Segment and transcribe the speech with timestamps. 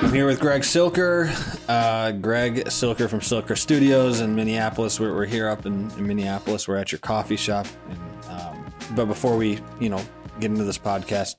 [0.00, 1.28] I'm here with Greg Silker.
[1.68, 5.00] Uh, Greg Silker from Silker Studios in Minneapolis.
[5.00, 6.68] We're, we're here up in, in Minneapolis.
[6.68, 7.66] We're at your coffee shop.
[7.90, 10.00] And, um, but before we, you know,
[10.38, 11.34] get into this podcast,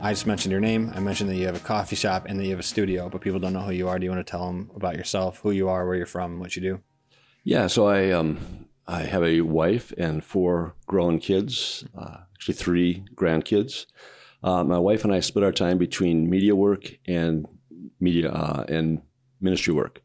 [0.00, 0.92] I just mentioned your name.
[0.94, 3.20] I mentioned that you have a coffee shop and that you have a studio, but
[3.20, 3.98] people don't know who you are.
[3.98, 6.54] Do you want to tell them about yourself, who you are, where you're from, what
[6.54, 6.80] you do?
[7.42, 13.04] Yeah, so I um, I have a wife and four grown kids, uh, actually three
[13.14, 13.86] grandkids.
[14.42, 17.46] Uh, my wife and I split our time between media work and
[18.00, 19.02] media uh, and
[19.40, 20.02] ministry work.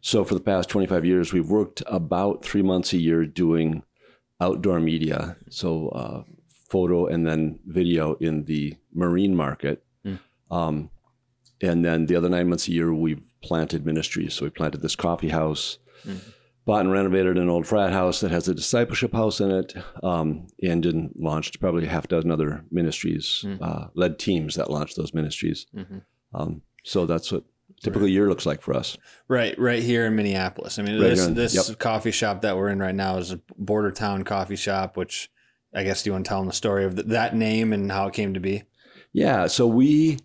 [0.00, 3.84] So for the past 25 years, we've worked about three months a year doing
[4.40, 6.22] outdoor media, so uh,
[6.68, 9.84] photo and then video in the marine market.
[10.04, 10.18] Mm.
[10.50, 10.90] Um,
[11.60, 14.34] and then the other nine months a year, we've planted ministries.
[14.34, 15.78] So we planted this coffee house,
[16.66, 20.48] bought and renovated an old frat house that has a discipleship house in it, um,
[20.62, 25.14] and then launched probably a half dozen other ministries, uh, led teams that launched those
[25.14, 25.66] ministries.
[25.74, 26.02] Mhm.
[26.34, 27.42] Um, so that's what
[27.82, 28.96] typical year looks like for us.
[29.28, 30.78] Right, right here in Minneapolis.
[30.78, 31.78] I mean, Right this in- this yep.
[31.78, 34.96] coffee shop that we're in right now is a Bordertown coffee shop.
[34.96, 35.30] Which
[35.74, 37.90] I guess do you want to tell them the story of th- that name and
[37.90, 38.62] how it came to be?
[39.12, 40.18] Yeah, so we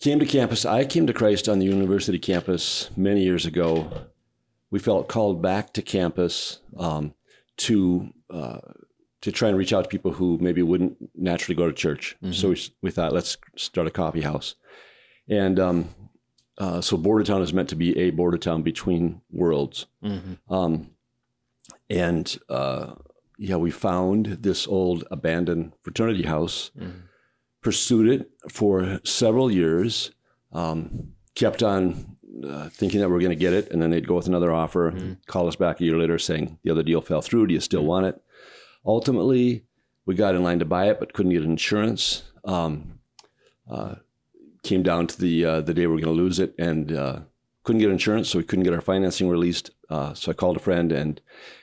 [0.00, 0.64] came to campus.
[0.64, 3.90] I came to Christ on the university campus many years ago.
[4.70, 7.14] We felt called back to campus um,
[7.58, 8.58] to uh,
[9.22, 12.16] to try and reach out to people who maybe wouldn't naturally go to church.
[12.32, 14.54] So we, we thought, let's start a coffee house.
[15.28, 15.88] And um,
[16.58, 19.86] uh, so Bordertown is meant to be a border town between worlds.
[20.02, 20.52] Mm-hmm.
[20.52, 20.90] Um,
[21.90, 22.94] and uh,
[23.38, 27.02] yeah, we found this old abandoned fraternity house, Mhm.
[27.60, 30.12] pursued it for several years,
[30.52, 34.06] um, kept on uh, thinking that we are going to get it, and then they'd
[34.06, 35.16] go with another offer, Mhm.
[35.26, 37.46] call us back a year later saying the other deal fell through.
[37.46, 38.20] Do you still want it?
[38.84, 39.64] Ultimately,
[40.04, 42.24] we got in line to buy it, but couldn't get insurance.
[42.44, 43.00] Um,
[43.68, 43.96] uh,
[44.66, 47.20] came down to the uh, the day we were going to lose it, and uh,
[47.64, 49.70] couldn't get insurance, so we couldn't get our financing released.
[49.88, 51.20] Uh, so I called a friend, and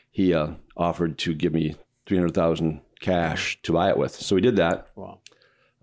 [0.09, 1.75] he uh, offered to give me
[2.05, 4.15] three hundred thousand cash to buy it with.
[4.15, 4.87] So we did that.
[4.95, 5.19] Wow.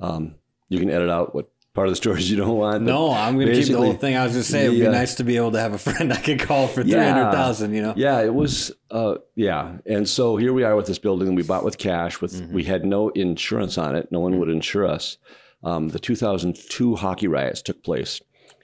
[0.01, 0.35] Um,
[0.69, 2.83] you can edit out what part of the stories you don't want.
[2.83, 4.17] No, I'm going to keep the whole thing.
[4.17, 5.79] I was just saying, it would be uh, nice to be able to have a
[5.79, 7.71] friend I could call for three hundred thousand.
[7.73, 7.77] Yeah.
[7.77, 7.95] You know.
[7.97, 8.73] Yeah, it was.
[8.91, 12.21] Uh, yeah, and so here we are with this building we bought with cash.
[12.21, 12.55] With Mm-hmm.
[12.55, 14.11] we had no insurance on it.
[14.11, 15.19] No one would insure us.
[15.63, 18.21] Um, the 2002 hockey riots took place,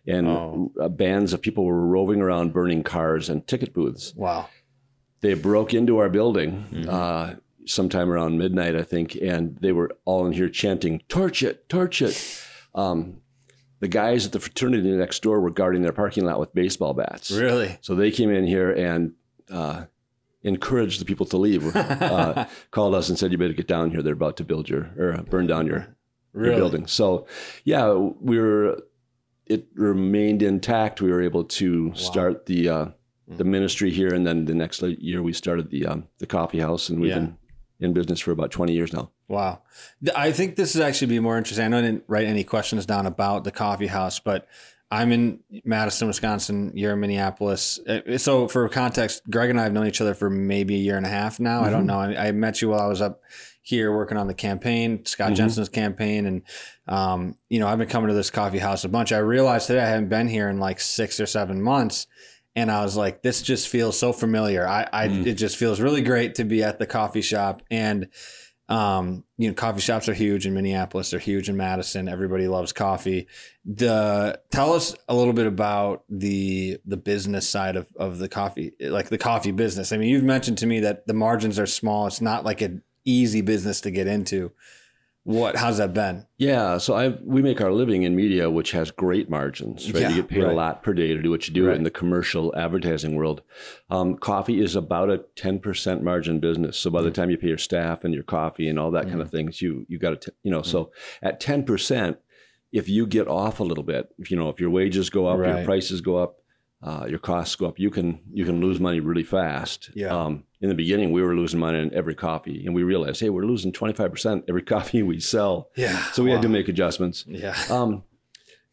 [0.06, 0.72] and Oh.
[0.80, 4.14] uh, bands of people were roving around burning cars and ticket booths.
[4.16, 4.48] Wow.
[5.20, 6.88] They broke into our building Mm-hmm.
[6.88, 7.34] uh,
[7.66, 12.00] sometime around midnight, I think, and they were all in here chanting, "Torch it, torch
[12.00, 12.16] it."
[12.74, 13.18] Um,
[13.80, 17.30] the guys at the fraternity next door were guarding their parking lot with baseball bats.
[17.30, 17.76] Really?
[17.82, 19.12] So they came in here and
[19.50, 19.84] uh,
[20.42, 21.74] encouraged the people to leave.
[21.76, 24.00] Uh, called us and said, "You better get down here.
[24.02, 25.95] They're about to build your or burn down your,
[26.36, 26.56] your Really?
[26.56, 27.26] building." So,
[27.64, 28.82] yeah, we were.
[29.46, 31.00] It remained intact.
[31.00, 32.86] We were able to start the uh,
[33.28, 36.88] the ministry here, and then the next year we started the um, the coffee house,
[36.88, 37.18] and we've Yeah.
[37.20, 37.36] been
[37.78, 39.10] in business for about twenty years now.
[39.28, 39.62] Wow.
[40.16, 41.64] I think this is actually be more interesting.
[41.64, 44.46] I know I didn't write any questions down about the coffee house, but
[44.90, 46.72] I'm in Madison, Wisconsin.
[46.74, 47.78] You're in Minneapolis.
[47.88, 50.96] Uh, So, for context, Greg and I have known each other for maybe a year
[50.96, 51.62] and a half now.
[51.62, 51.98] I don't know.
[52.00, 53.20] I, I met you while I was up
[53.66, 55.36] here working on the campaign, Scott Mhm.
[55.36, 56.24] Jensen's campaign.
[56.26, 56.42] And,
[56.86, 59.10] um, you know, I've been coming to this coffee house a bunch.
[59.10, 62.06] I realized today I haven't been here in like six or seven months.
[62.54, 64.66] And I was like, this just feels so familiar.
[64.68, 65.26] I, I Mm.
[65.26, 67.60] it just feels really great to be at the coffee shop.
[67.70, 68.06] And,
[68.68, 71.10] um, you know, coffee shops are huge in Minneapolis.
[71.10, 72.08] They're huge in Madison.
[72.08, 73.26] Everybody loves coffee.
[73.64, 78.72] The tell us a little bit about the the business side of of the coffee,
[78.80, 79.92] like the coffee business.
[79.92, 82.06] I mean, you've mentioned to me that the margins are small.
[82.06, 84.52] It's not like an easy business to get into.
[85.24, 85.56] What?
[85.56, 86.24] How's that been?
[86.38, 89.90] Yeah, so I we make our living in media, which has great margins.
[89.92, 90.52] Right, Yeah, you get paid right.
[90.52, 91.76] a lot per day to do what you do Right.
[91.76, 93.42] in the commercial advertising world.
[93.90, 96.76] Um, coffee is about a ten percent margin business.
[96.76, 97.04] So by Mm.
[97.06, 99.60] the time you pay your staff and your coffee and all that kind of things,
[99.60, 100.62] you you got to you know.
[100.62, 100.90] So Mm.
[101.22, 102.18] at ten percent,
[102.70, 105.38] if you get off a little bit, if, you know, if your wages go up,
[105.38, 106.36] your prices go up,
[106.84, 109.90] uh, your costs go up, you can you can lose money really fast.
[109.92, 110.14] Yeah.
[110.16, 113.28] Um, in the beginning, we were losing money on every coffee, and we realized, hey,
[113.30, 115.70] we're losing twenty five percent every coffee we sell.
[115.76, 116.02] Yeah.
[116.12, 117.24] So we had to make adjustments.
[117.28, 117.54] Yeah.
[117.70, 118.04] Um,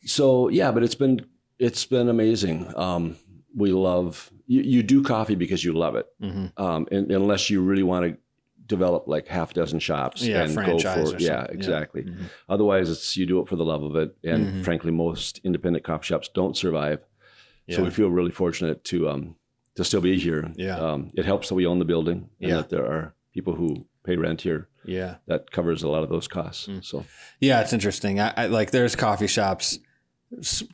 [0.05, 1.25] so yeah, but it's been
[1.59, 2.73] it's been amazing.
[2.77, 3.17] Um,
[3.55, 7.61] we love you, you do coffee because you love it, hmm um, and, unless you
[7.61, 8.17] really want to
[8.65, 11.19] develop like half a dozen shops Yeah, and go for or yeah something.
[11.27, 11.43] Yeah.
[11.51, 12.03] exactly.
[12.03, 12.29] Mhm.
[12.49, 14.63] Otherwise, it's you do it for the love of it, and Mhm.
[14.63, 16.99] frankly, most independent coffee shops don't survive.
[17.69, 19.35] So we feel really fortunate to um,
[19.75, 20.51] to still be here.
[20.55, 20.77] Yeah.
[20.77, 22.55] Um, it helps that we own the building and Yeah.
[22.57, 24.67] that there are people who pay rent here.
[24.85, 25.15] Yeah.
[25.27, 26.67] That covers a lot of those costs.
[26.67, 26.83] Mm.
[26.83, 27.05] So
[27.39, 28.19] Yeah, it's interesting.
[28.19, 29.79] I, I like there's coffee shops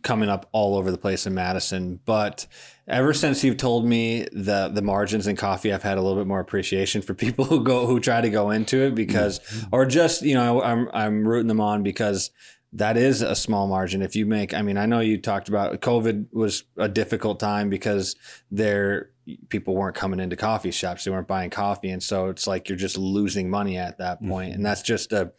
[0.04, 2.00] coming up all over the place in Madison.
[2.06, 2.48] But
[2.88, 6.28] ever since you've told me the the margins in coffee, I've had a little bit
[6.28, 9.40] more appreciation for people who go who try to go into it because,
[9.72, 12.32] or just you know, I'm I'm rooting them on because
[12.74, 14.02] that is a small margin.
[14.02, 17.70] If you make, I mean, I know you talked about COVID was a difficult time
[17.70, 18.16] because
[18.52, 19.10] there
[19.50, 22.78] people weren't coming into coffee shops, they weren't buying coffee, and so it's like you're
[22.78, 24.30] just losing money at that point.
[24.32, 25.32] point, and that's just a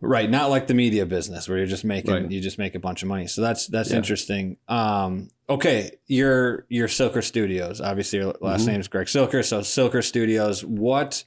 [0.00, 2.30] right, not like the media business where you're just making Right.
[2.30, 3.26] you just make a bunch of money.
[3.26, 3.96] So that's that's Yeah.
[3.96, 4.56] interesting.
[4.68, 8.66] Um, okay, your your Silker Studios, obviously your last Mhm.
[8.68, 11.24] name is Greg Silker, so Silker Studios, what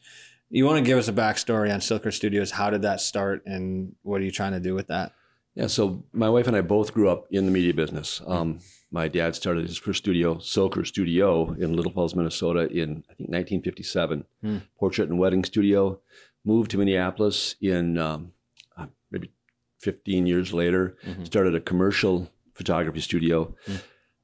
[0.52, 2.52] you want to give us a backstory on Silker Studios?
[2.52, 5.14] How did that start, and what are you trying to do with that?
[5.56, 8.22] Yeah, so my wife and I both grew up in the media business.
[8.26, 8.60] Um,
[8.90, 13.30] my dad started his first studio, Silker Studio, in Little Falls, Minnesota, in I think
[13.30, 14.26] 1957.
[14.42, 14.58] Hmm.
[14.80, 16.00] Portrait and wedding studio.
[16.46, 18.32] Moved to Minneapolis in um,
[18.78, 19.32] uh, maybe
[19.80, 20.96] 15 years later.
[21.06, 21.26] Mhm.
[21.26, 23.54] Started a commercial photography studio.
[23.66, 23.76] Hmm.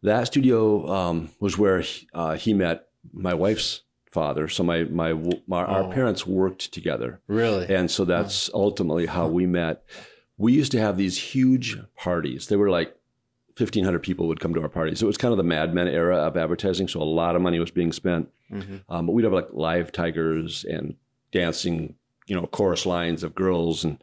[0.03, 4.47] That studio um, was where he, uh, he met my wife's father.
[4.47, 5.13] So my my,
[5.47, 5.65] my Oh.
[5.85, 7.19] our parents worked together.
[7.27, 7.73] Really?
[7.73, 9.83] And so that's ultimately how we met.
[10.37, 12.47] We used to have these huge parties.
[12.47, 12.95] They were like
[13.57, 15.01] 1,500 people would come to our parties.
[15.01, 16.87] It was kind of the Mad Men era of advertising.
[16.87, 18.29] So a lot of money was being spent.
[18.51, 18.81] Mhm.
[18.87, 20.95] Um, but we'd have like live tigers and
[21.31, 21.95] dancing,
[22.27, 23.97] you know, chorus lines of girls and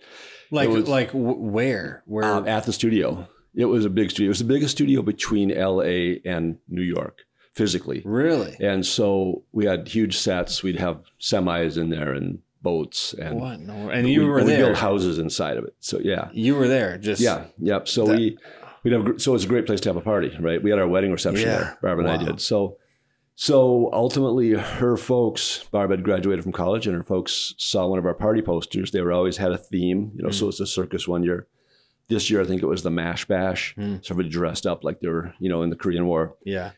[0.51, 2.25] Like was- like w- where where?
[2.25, 3.29] um, at the studio.
[3.55, 4.27] It was a big studio.
[4.27, 7.25] It was the biggest studio between LA and New York
[7.55, 8.03] physically.
[8.05, 8.57] really?
[8.61, 10.63] And so we had huge sets.
[10.63, 13.61] We'd have semis in there and boats and what?
[13.61, 13.91] No.
[13.91, 14.67] And you we, were we there.
[14.67, 15.75] built houses inside of it.
[15.81, 16.99] So yeah, You were there.
[16.99, 17.89] Just yeah, yep.
[17.89, 18.39] So That- we
[18.83, 20.63] we'd have so it was a great place to have a party, right?
[20.63, 21.57] We had our wedding reception Yeah.
[21.59, 21.79] there.
[21.83, 22.41] Barb and I did.
[22.41, 22.77] So
[23.37, 28.07] so ultimately, her folks, Barb had graduated from college, and her folks saw one of
[28.07, 28.93] our party posters.
[28.93, 30.29] They were always had a theme, you know.
[30.29, 30.35] Mm.
[30.35, 31.49] So it's a circus one year.
[32.09, 33.75] This year, I think it was the Mash Bash.
[33.77, 34.05] Mm.
[34.07, 36.37] So everybody dressed up like they were, you know, in the Korean War.
[36.45, 36.73] Yeah.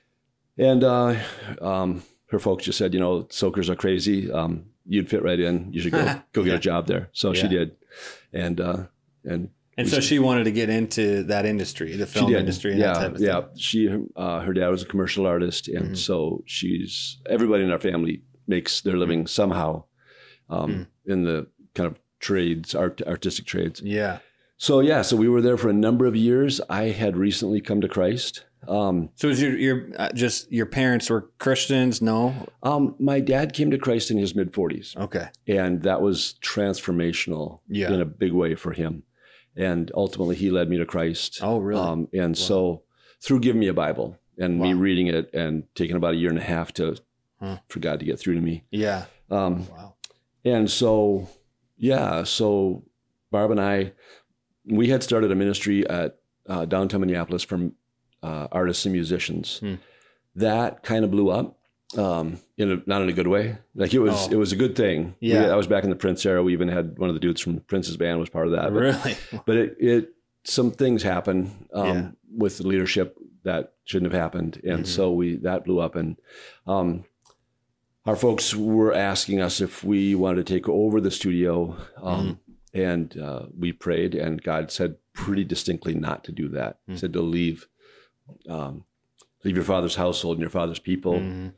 [0.58, 1.16] And uh,
[1.60, 4.30] um, her folks just said, you know, Silkers are crazy.
[4.30, 5.72] Um, you'd fit right in.
[5.72, 6.56] You should go go get Yeah.
[6.56, 7.08] a job there.
[7.12, 7.76] So she did,
[8.32, 8.84] and uh,
[9.24, 12.92] and And so she wanted to get into that industry, the film industry, and yeah,
[12.94, 13.40] that type of yeah.
[13.42, 13.50] thing.
[13.58, 15.96] She, uh, her dad was a commercial artist, and Mhm.
[15.96, 19.84] so she's everybody in our family makes their living somehow
[20.48, 21.12] um, Mm-hmm.
[21.12, 23.82] in the kind of trades, art, artistic trades.
[23.82, 24.18] Yeah.
[24.56, 26.60] So yeah, so we were there for a number of years.
[26.70, 28.45] I had recently come to Christ.
[28.68, 32.02] Um, So was your your uh, just your parents were Christians?
[32.02, 32.34] No.
[32.62, 34.94] um, my dad came to Christ in his mid forties.
[34.96, 35.28] Okay.
[35.46, 37.92] and that was transformational Yeah.
[37.92, 39.02] in a big way for him
[39.56, 41.80] and ultimately he led me to christ Oh, really?
[41.80, 42.82] um, and so
[43.22, 46.38] through giving me a bible and me reading it and taking about a year and
[46.38, 46.96] a half to
[47.40, 47.58] Huh.
[47.68, 49.04] for god to get through to me yeah.
[49.30, 49.94] um, Wow.
[50.44, 51.28] and so
[51.78, 52.84] yeah so
[53.30, 53.92] barb and i
[54.66, 56.18] we had started a ministry at
[56.48, 57.70] uh, downtown minneapolis for
[58.26, 59.74] uh, artists and musicians Hmm.
[60.34, 61.58] that kind of blew up
[61.96, 63.58] um, in a, not in a good way.
[63.74, 64.32] Like it was, Oh.
[64.32, 65.14] it was a good thing.
[65.20, 65.52] We- Yeah.
[65.52, 66.42] I was back in the Prince era.
[66.42, 68.72] We even had one of the dudes from Prince's band was part of that.
[68.72, 69.14] But, really?
[69.46, 70.12] but it, it,
[70.44, 72.08] some things happen um, Yeah.
[72.36, 74.86] with the leadership that shouldn't have happened, and Mhm.
[74.86, 76.16] so we that blew up, and
[76.66, 77.04] um,
[78.04, 82.38] our folks were asking us if we wanted to take over the studio, um,
[82.74, 82.80] Mm-hmm.
[82.80, 86.78] and uh, we prayed, and God said pretty distinctly not to do that.
[86.86, 86.98] He Mm.
[86.98, 87.68] said to leave,
[88.48, 88.84] um,
[89.44, 91.52] leave your father's household and your father's people Mhm.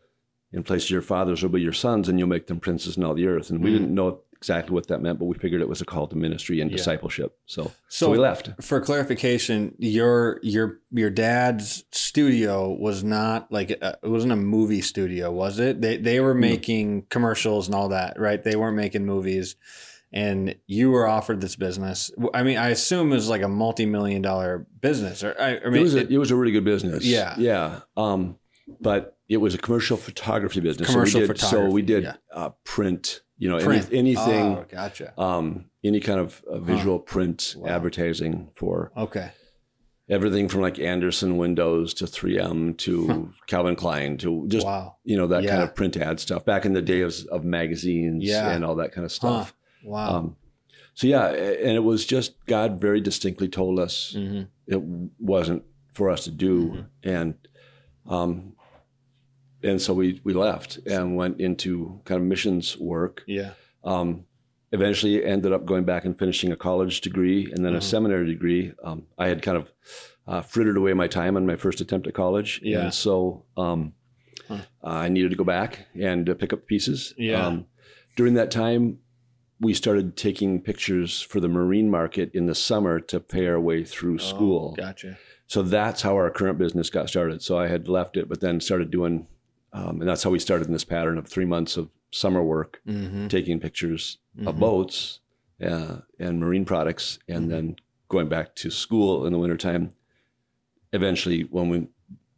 [0.52, 3.04] in place of your fathers will be your sons, and you'll make them princes in
[3.04, 3.50] all the earth.
[3.50, 3.74] And we Mhm.
[3.74, 6.60] didn't know exactly what that meant, but we figured it was a call to ministry
[6.60, 6.76] and Yeah.
[6.76, 7.36] discipleship.
[7.46, 8.50] So, so, So- we left.
[8.62, 14.80] For clarification, your your your dad's studio was not like a, it wasn't a movie
[14.80, 15.80] studio, was it?
[15.80, 18.40] They they were making commercials and all that, right?
[18.42, 19.56] They weren't making movies,
[20.12, 22.10] and you were offered this business.
[22.34, 25.64] I mean, I assume it was like a multi million dollar business, or I, I
[25.70, 27.04] mean, it was a, it- it was a really good business.
[27.04, 27.34] Yeah.
[27.38, 27.80] yeah.
[27.96, 28.38] Um,
[28.80, 30.90] but it was a commercial photography business.
[30.90, 32.14] Commercial so we did, So we did yeah.
[32.32, 33.22] uh, print.
[33.40, 33.86] You know, print.
[33.92, 35.12] any, anything, Oh, gotcha.
[35.20, 37.68] um, any kind of uh, visual print Wow.
[37.68, 39.30] advertising for Okay.
[40.08, 44.96] everything from like Andersen Windows to 3M to Calvin Klein to just wow.
[45.04, 48.50] you know that kind of print ad stuff back in the days of magazines Yeah.
[48.50, 49.54] and all that kind of stuff.
[49.84, 50.16] Wow.
[50.16, 50.36] Um,
[50.94, 54.82] so yeah, and it was just God very distinctly told us hmm it
[55.18, 56.86] wasn't for us to do, Mhm.
[57.04, 57.34] and
[58.06, 58.52] um,
[59.62, 63.22] and so we we left and went into kind of missions work.
[63.26, 63.52] Yeah.
[63.84, 64.24] Um,
[64.72, 67.78] eventually, ended up going back and finishing a college degree and then Mhm.
[67.78, 68.72] a seminary degree.
[68.84, 69.72] Um, I had kind of
[70.26, 72.82] uh, frittered away my time on my first attempt at college, Yeah.
[72.84, 73.94] and so um,
[74.46, 74.60] Huh.
[74.82, 77.14] I needed to go back and uh, pick up pieces.
[77.16, 77.46] Yeah.
[77.46, 77.66] Um,
[78.16, 78.98] during that time,
[79.60, 83.84] we started taking pictures for the marine market in the summer to pay our way
[83.84, 84.74] through school.
[84.74, 85.18] Oh, gotcha.
[85.46, 87.42] So that's how our current business got started.
[87.42, 89.26] So I had left it, but then started doing,
[89.72, 92.80] um, and that's how we started in this pattern of three months of summer work,
[92.86, 93.28] Mm-hmm.
[93.28, 95.20] taking pictures of boats
[95.64, 97.76] uh, and marine products, and then
[98.08, 99.90] going back to school in the wintertime.
[100.92, 101.88] Eventually, when we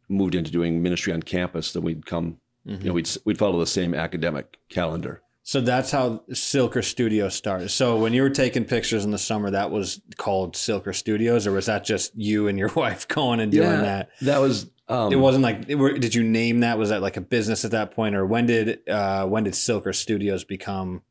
[0.08, 3.66] moved into doing ministry on campus, then we'd come, you know, we'd we'd follow the
[3.66, 5.22] same academic calendar.
[5.50, 7.70] So that's how Silker Studio started.
[7.70, 11.50] So when you were taking pictures in the summer, that was called Silker Studios, or
[11.50, 14.10] was that just you and your wife going and doing that?
[14.20, 14.70] That was.
[14.86, 16.78] Um, It wasn't like it were- did you name that?
[16.78, 19.92] Was that like a business at that point, or when did uh, when did Silker
[19.92, 21.02] Studios become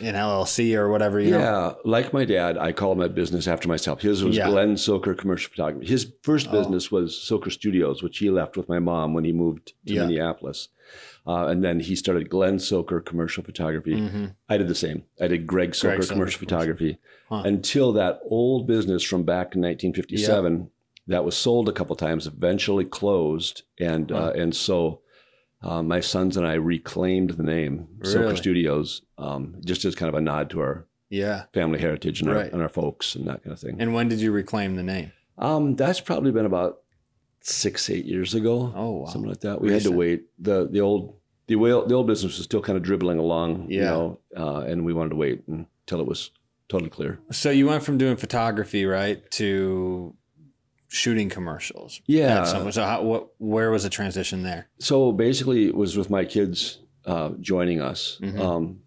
[0.00, 1.18] an LLC or whatever?
[1.18, 1.38] You know?
[1.40, 4.00] Yeah, like my dad, I call my business after myself.
[4.00, 4.48] His was Yeah.
[4.48, 5.88] Glenn Silker Commercial Photography.
[5.88, 6.52] His first Oh.
[6.52, 10.02] business was Silker Studios, which he left with my mom when he moved to Yeah.
[10.06, 10.68] Minneapolis.
[11.26, 13.94] Uh, and then he started Glenn Silker Commercial Photography.
[13.96, 14.34] Mhm.
[14.48, 15.02] I did the same.
[15.20, 16.38] I did Greg Silker Silker Commercial.
[16.38, 17.42] Photography Huh.
[17.44, 20.70] until that old business from back in 1957
[21.08, 23.62] that was sold a couple times eventually closed.
[23.80, 25.00] And uh, and so
[25.62, 28.36] uh, my sons and I reclaimed the name Really?
[28.36, 31.44] Studios um, just as kind of a nod to our Yeah.
[31.52, 33.76] family heritage and, our, and our folks and that kind of thing.
[33.80, 35.12] And when did you reclaim the name?
[35.38, 36.82] Um, that's probably been about
[37.48, 39.06] six, eight years ago, Oh wow.
[39.06, 39.60] something like that.
[39.60, 40.24] We had to wait.
[40.38, 41.14] the The old
[41.48, 43.90] the old, the old business was still kind of dribbling along, you Yeah.
[43.90, 46.32] know, uh, and we wanted to wait until it was
[46.68, 47.20] totally clear.
[47.30, 50.16] So you went from doing photography, right, to
[50.88, 52.00] shooting commercials.
[52.06, 52.42] Yeah.
[52.44, 54.66] some- so how, what, where was the transition there?
[54.80, 58.18] So basically, it was with my kids uh, joining us.
[58.20, 58.40] Mhm.
[58.40, 58.80] Um,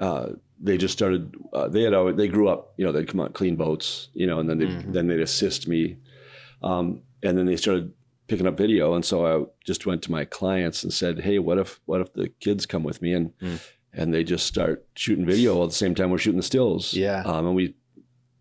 [0.00, 1.34] uh, they just started.
[1.52, 2.72] Uh, they had always, they grew up.
[2.78, 4.08] You know, they'd come out clean boats.
[4.14, 4.76] You know, and then they Mhm.
[4.86, 5.98] would then they'd assist me,
[6.62, 7.92] um, and then they started
[8.28, 8.94] picking up video.
[8.94, 12.12] And so I just went to my clients and said, "Hey, what if what if
[12.14, 13.60] the kids come with me and Mm.
[13.92, 16.94] and they just start shooting video at the same time we're shooting the stills?
[16.94, 17.22] Yeah.
[17.24, 17.74] um, and we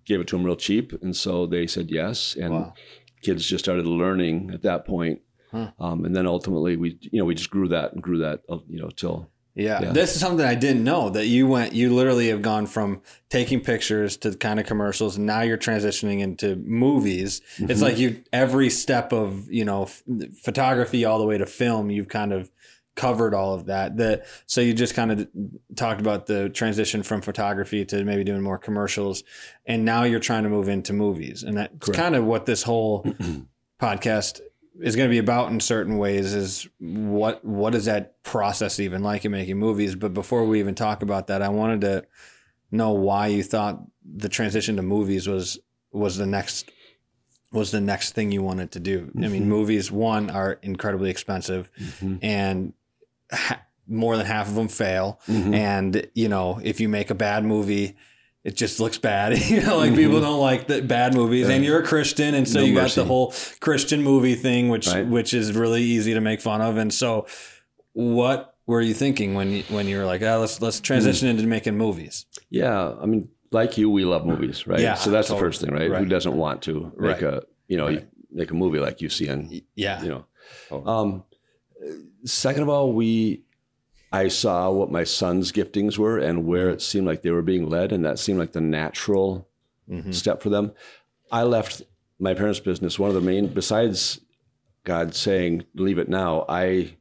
[0.05, 2.73] gave it to them real cheap, and so they said yes, and Wow.
[3.21, 5.21] kids just started learning at that point.
[5.51, 5.71] Huh.
[5.79, 8.79] Um, and then ultimately we, you know, we just grew that and grew that, you
[8.81, 9.81] know, till Yeah.
[9.83, 9.91] Yeah.
[9.91, 13.59] This is something I didn't know that you went, you literally have gone from taking
[13.61, 15.15] pictures to kind of commercials.
[15.17, 17.41] And now you're transitioning into movies.
[17.59, 17.83] It's Mhm.
[17.83, 20.01] like you, every step of, you know, f-
[20.41, 22.49] photography all the way to film, you've kind of
[22.95, 23.97] covered all of that.
[23.97, 25.27] That so you just kind of
[25.75, 29.23] talked about the transition from photography to maybe doing more commercials.
[29.65, 31.43] And now you're trying to move into movies.
[31.43, 31.99] And that's Correct.
[31.99, 33.05] kind of what this whole
[33.81, 34.41] podcast
[34.81, 39.03] is going to be about in certain ways is what what is that process even
[39.03, 42.03] like in making movies but before we even talk about that i wanted to
[42.71, 45.59] know why you thought the transition to movies was
[45.91, 46.71] was the next
[47.51, 49.47] was the next thing you wanted to do i mean Mhm.
[49.47, 51.69] movies one are incredibly expensive
[52.21, 52.73] and
[53.31, 55.53] ha- more than half of them fail Mhm.
[55.53, 57.95] and you know if you make a bad movie
[58.43, 60.23] it just looks bad you know like people mm-hmm.
[60.23, 63.05] don't like the bad movies and you're a christian and so No you got the
[63.05, 65.07] whole christian movie thing which Right.
[65.07, 67.25] which is really easy to make fun of and so
[67.93, 70.83] what were you thinking when you when you were like oh, let's let's mm-hmm.
[70.83, 74.79] transition into making movies Yeah, I mean, like you, we love movies, right?
[74.79, 75.39] Yeah, so that's totally.
[75.39, 75.91] the first thing, right?
[75.91, 77.23] Who doesn't want to make Right.
[77.23, 78.07] a, you know, Right.
[78.31, 80.83] make a movie like you see in, yeah you know.
[80.85, 81.23] Um,
[82.25, 83.43] second of all, we,
[84.13, 87.67] I saw what my son's giftings were and where it seemed like they were being
[87.67, 89.47] led, and that seemed like the natural
[89.89, 90.13] Mhm.
[90.13, 90.71] step for them.
[91.31, 91.81] I left
[92.19, 92.99] my parents' business.
[92.99, 94.21] One of the main, besides
[94.85, 96.95] God saying, leave it now, I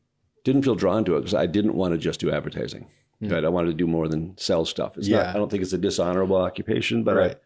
[0.45, 2.87] didn't feel drawn to it because I didn't want to just do advertising.
[3.21, 3.29] Hmm.
[3.29, 3.45] Right?
[3.45, 4.97] I wanted to do more than sell stuff.
[4.97, 5.19] It's Yeah.
[5.19, 7.37] not, I don't think it's a dishonorable occupation, but Right.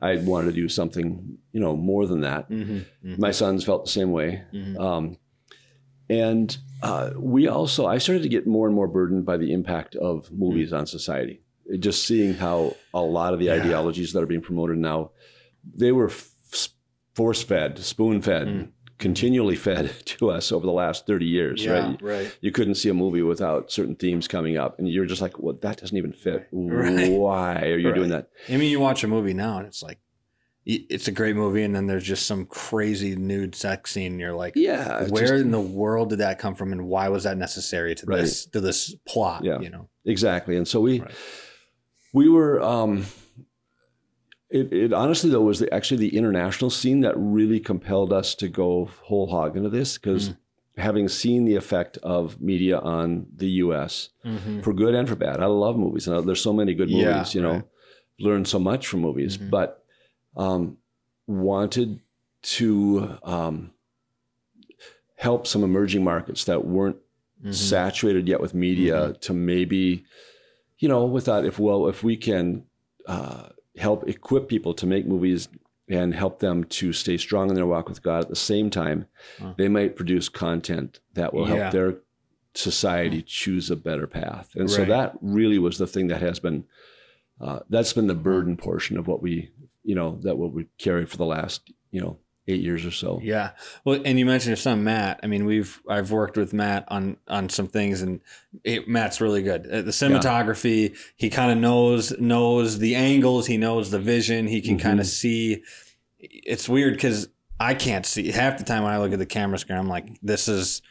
[0.00, 2.50] I, I wanted to do something, you know, more than that.
[2.50, 2.84] Mhm.
[3.04, 3.18] Mhm.
[3.18, 4.42] My sons felt the same way.
[4.52, 4.78] Mhm.
[4.80, 5.16] Um,
[6.10, 9.94] and uh, we also, I started to get more and more burdened by the impact
[9.96, 11.42] of movies on society.
[11.78, 13.54] Just seeing how a lot of the Yeah.
[13.62, 15.10] ideologies that are being promoted now,
[15.74, 16.30] they were f-
[17.14, 18.68] force fed, spoon fed, Mm.
[18.98, 22.02] continually fed to us over the last 30 years, yeah right?
[22.02, 24.78] right You couldn't see a movie without certain themes coming up.
[24.78, 26.48] And you're just like, well, that doesn't even fit.
[26.52, 27.10] Right.
[27.18, 28.28] Why are you doing that?
[28.48, 29.98] I mean, you watch a movie now and it's like,
[30.64, 34.12] it's a great movie, and then there's just some crazy nude sex scene.
[34.12, 35.08] And you're like, Yeah.
[35.08, 38.06] where just- in the world did that come from, and why was that necessary to
[38.06, 38.20] Right.
[38.20, 39.44] this to this plot?
[39.44, 39.60] Yeah.
[39.60, 40.56] You know, Exactly.
[40.56, 41.10] And so we Right.
[42.12, 43.06] we were um
[44.50, 48.48] it, it honestly though was the, actually the international scene that really compelled us to
[48.48, 50.36] go whole hog into this because Mm.
[50.76, 54.60] having seen the effect of media on the US mm-hmm.
[54.60, 55.40] for good and for bad.
[55.40, 57.52] I love movies and there's so many good Yeah, movies, you know.
[57.52, 57.64] right.
[58.20, 59.50] Learn so much from movies, Mhm.
[59.50, 59.81] but
[60.36, 60.78] um
[61.26, 62.00] wanted
[62.42, 63.70] to um
[65.16, 66.96] help some emerging markets that weren't
[67.42, 67.50] Mm-hmm.
[67.54, 70.04] saturated yet with media to maybe
[70.78, 72.66] you know, with that, if well, if we can
[73.08, 75.48] uh, help equip people to make movies
[75.88, 79.06] and help them to stay strong in their walk with God at the same time,
[79.56, 81.56] they might produce content that will Yeah.
[81.56, 81.94] help their
[82.54, 84.54] society choose a better path.
[84.54, 86.64] And so that really was the thing that has been
[87.40, 89.50] uh, that's been the burden portion of what we
[89.84, 93.20] you know that what we carry for the last you know eight years or so.
[93.22, 93.52] Yeah.
[93.84, 95.20] Well, and you mentioned your son Matt.
[95.22, 98.20] I mean, we've I've worked with Matt on on some things, and
[98.64, 99.66] it, Matt's really good.
[99.66, 104.60] Uh, The cinematography, he kind of knows knows the angles, he knows the vision, he
[104.60, 104.82] can Mhm.
[104.82, 105.62] kind of see.
[106.18, 107.28] It's weird because
[107.60, 109.78] I can't see half the time when I look at the camera screen.
[109.78, 110.82] I'm like, this is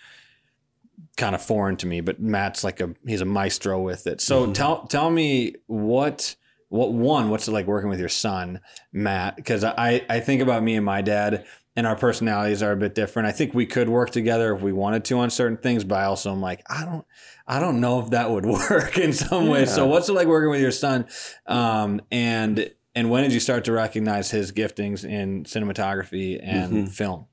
[1.18, 2.00] kind of foreign to me.
[2.02, 4.22] But Matt's like a he's a maestro with it.
[4.22, 4.54] So Mhm.
[4.54, 6.36] tell tell me what.
[6.72, 7.30] What one?
[7.30, 8.62] What's it like working with your son,
[8.94, 9.36] Matt?
[9.36, 12.96] Because I I think about me and my dad, and our personalities are a bit
[12.96, 13.28] different.
[13.28, 16.06] I think we could work together if we wanted to on certain things, but I
[16.06, 17.06] also am like, I don't,
[17.46, 19.74] I don't know if that would work in some ways.
[19.74, 21.08] So what's it like working with your son?
[21.46, 26.90] Um, and, and when did you start to recognize his giftings in cinematography and Mhm.
[26.92, 27.25] film?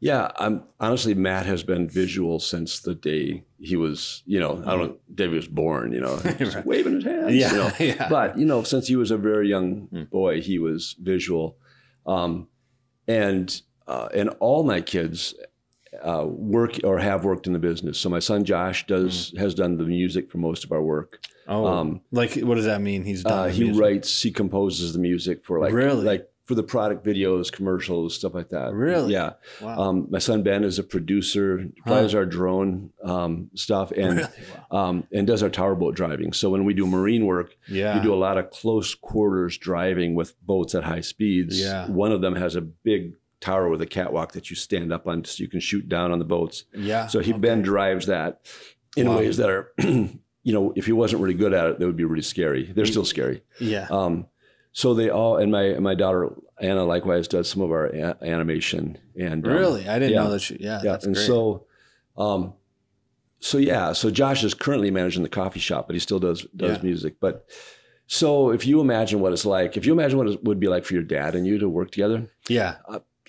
[0.00, 4.72] Yeah, I'm honestly Matt has been visual since the day he was, you know, I
[4.76, 6.66] don't know, day he was born, you know, Right.
[6.66, 7.34] waving his hands.
[7.34, 7.72] Yeah, You know.
[7.80, 8.08] yeah.
[8.10, 10.02] But, you know, since he was a very young Hmm.
[10.04, 11.56] boy, he was visual.
[12.06, 12.48] Um,
[13.08, 15.34] and uh, and all my kids
[16.02, 17.98] uh, work or have worked in the business.
[17.98, 19.38] So my son Josh does Hmm.
[19.38, 21.20] has done the music for most of our work.
[21.48, 23.04] oh, um, like what does that mean?
[23.04, 23.48] He's done.
[23.48, 23.80] Uh, he music?
[23.82, 26.04] writes, he composes the music for like Really?
[26.04, 28.72] like for the product videos, commercials, stuff like that.
[28.74, 29.12] Really?
[29.12, 29.32] Yeah.
[29.62, 29.78] Wow.
[29.78, 34.28] Um, my son Ben is a producer, flies our drone um, stuff, and really?
[34.70, 34.88] Wow.
[34.88, 36.32] um, and does our tower boat driving.
[36.34, 37.96] So when we do marine work, Yeah.
[37.96, 41.58] we do a lot of close quarters driving with boats at high speeds.
[41.60, 41.86] Yeah.
[41.88, 45.24] One of them has a big tower with a catwalk that you stand up on,
[45.24, 46.64] so you can shoot down on the boats.
[46.74, 47.06] yeah.
[47.06, 47.40] So he okay.
[47.40, 48.40] Ben drives that
[48.96, 49.16] in Wow.
[49.18, 52.04] ways that are, you know, if he wasn't really good at it, that would be
[52.04, 52.70] really scary.
[52.74, 53.42] They're still scary.
[53.60, 53.86] Yeah.
[53.90, 54.26] Um,
[54.76, 58.98] so they all, and my my daughter Anna likewise does some of our a- animation
[59.18, 59.88] and um, really?
[59.88, 60.22] I didn't yeah.
[60.24, 60.40] know that.
[60.40, 60.80] she yeah.
[60.84, 61.26] yeah, That's and great.
[61.26, 61.64] so,
[62.18, 62.52] um,
[63.38, 66.76] so yeah, so Josh is currently managing the coffee shop, but he still does does
[66.78, 66.82] Yeah.
[66.82, 67.14] music.
[67.20, 67.46] But
[68.06, 70.84] so if you imagine what it's like, if you imagine what it would be like
[70.84, 72.76] for your dad and you to work together, yeah.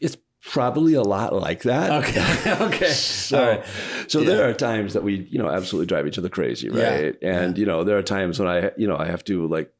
[0.01, 2.03] it's probably a lot like that.
[2.03, 2.53] Okay.
[2.65, 2.89] okay.
[2.93, 3.63] So, All right.
[4.07, 4.27] so Yeah.
[4.29, 7.15] there are times that we, you know, absolutely drive each other crazy, right?
[7.21, 9.73] And you know, there are times when I, you know, I have to like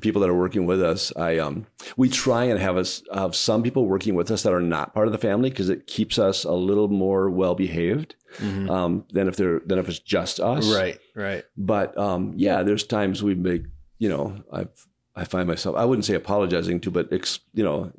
[0.00, 1.12] people that are working with us.
[1.16, 4.60] I um, we try and have us have some people working with us that are
[4.60, 8.68] not part of the family because it keeps us a little more well behaved Mhm.
[8.68, 10.98] um, than if they're than if it's just us, Right.
[11.14, 11.44] Right.
[11.56, 13.62] But um, yeah, there's times we make,
[13.98, 17.92] you know, I've I find myself I wouldn't say apologizing to, but ex, you know,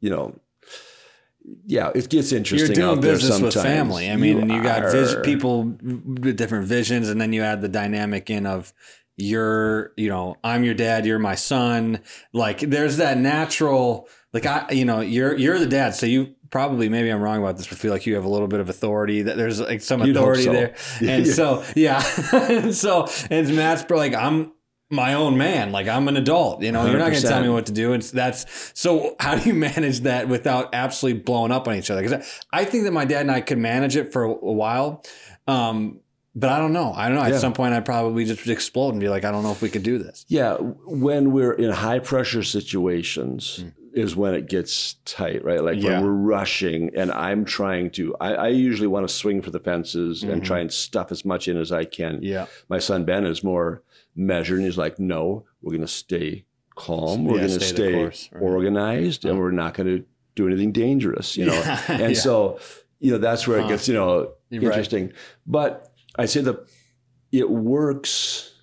[0.00, 0.38] you know.
[1.66, 2.74] Yeah, it gets interesting.
[2.74, 4.08] You're doing business with family.
[4.10, 8.30] I mean, you, got vis- people with different visions, and then you add the dynamic
[8.30, 8.72] in of
[9.16, 12.00] you're, you know, I'm your dad, you're my son.
[12.32, 16.88] Like, there's that natural, like, I, you know, you're you're the dad, so you probably
[16.88, 19.22] maybe I'm wrong about this, but feel like you have a little bit of authority.
[19.22, 20.52] That there's like some You'd authority so.
[20.52, 21.32] there, and Yeah.
[21.32, 24.52] so yeah, and so and Matt's like I'm
[24.90, 25.72] my own man.
[25.72, 27.92] Like I'm an adult, you know, you're not going to tell me what to do.
[27.92, 32.02] And that's so how do you manage that without absolutely blowing up on each other?
[32.02, 34.52] Because I, I think that my dad and I could manage it for a, a
[34.52, 35.04] while.
[35.46, 36.00] Um,
[36.34, 36.92] but I don't know.
[36.94, 37.22] I don't know.
[37.22, 37.38] At Yeah.
[37.38, 39.82] some point, I'd probably just explode and be like, I don't know if we could
[39.82, 40.24] do this.
[40.28, 45.62] Yeah, when we're in high pressure situations is when it gets tight, right?
[45.62, 45.80] Like.
[45.80, 46.00] Yeah.
[46.00, 49.60] when we're rushing and I'm trying to, I, I usually want to swing for the
[49.60, 50.44] fences and Mhm.
[50.44, 52.18] try and stuff as much in as I can.
[52.20, 52.46] Yeah.
[52.68, 53.82] My son Ben is more
[54.16, 56.44] measured and he's like, no, we're going to stay
[56.74, 57.24] calm.
[57.24, 58.42] We're Yeah, going to stay stay, course, right.
[58.42, 61.76] organized and we're not going to do anything dangerous, you know?
[61.88, 62.58] And so,
[62.98, 64.68] you know, that's where it gets, you know, You're right.
[64.70, 65.12] interesting.
[65.46, 66.66] But I say that
[67.32, 68.54] it works,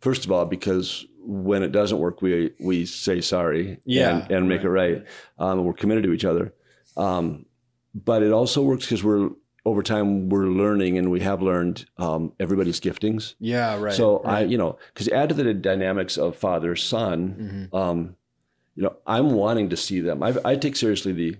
[0.00, 4.48] first of all, because when it doesn't work, we we say sorry Yeah, and, and
[4.48, 5.06] make right, it right.
[5.38, 6.52] Um, we're committed to each other.
[6.96, 7.46] Um,
[7.94, 9.30] but it also works because we're
[9.64, 13.34] over time we're learning and we have learned um, everybody's giftings.
[13.38, 13.78] Yeah.
[13.78, 13.94] Right.
[13.94, 17.78] so I, you know, because add to the dynamics of father son, Mhm.
[17.78, 18.16] um,
[18.74, 20.22] you know, I'm wanting to see them.
[20.22, 21.36] I, I take seriously the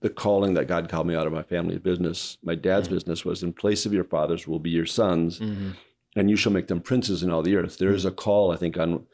[0.00, 2.38] the calling that God called me out of my family's business.
[2.42, 2.92] My dad's Mhm.
[2.92, 5.74] business was in place of your fathers will be your sons, Mhm.
[6.16, 7.76] and you shall make them princes in all the earth.
[7.78, 9.06] There is a call, I think, on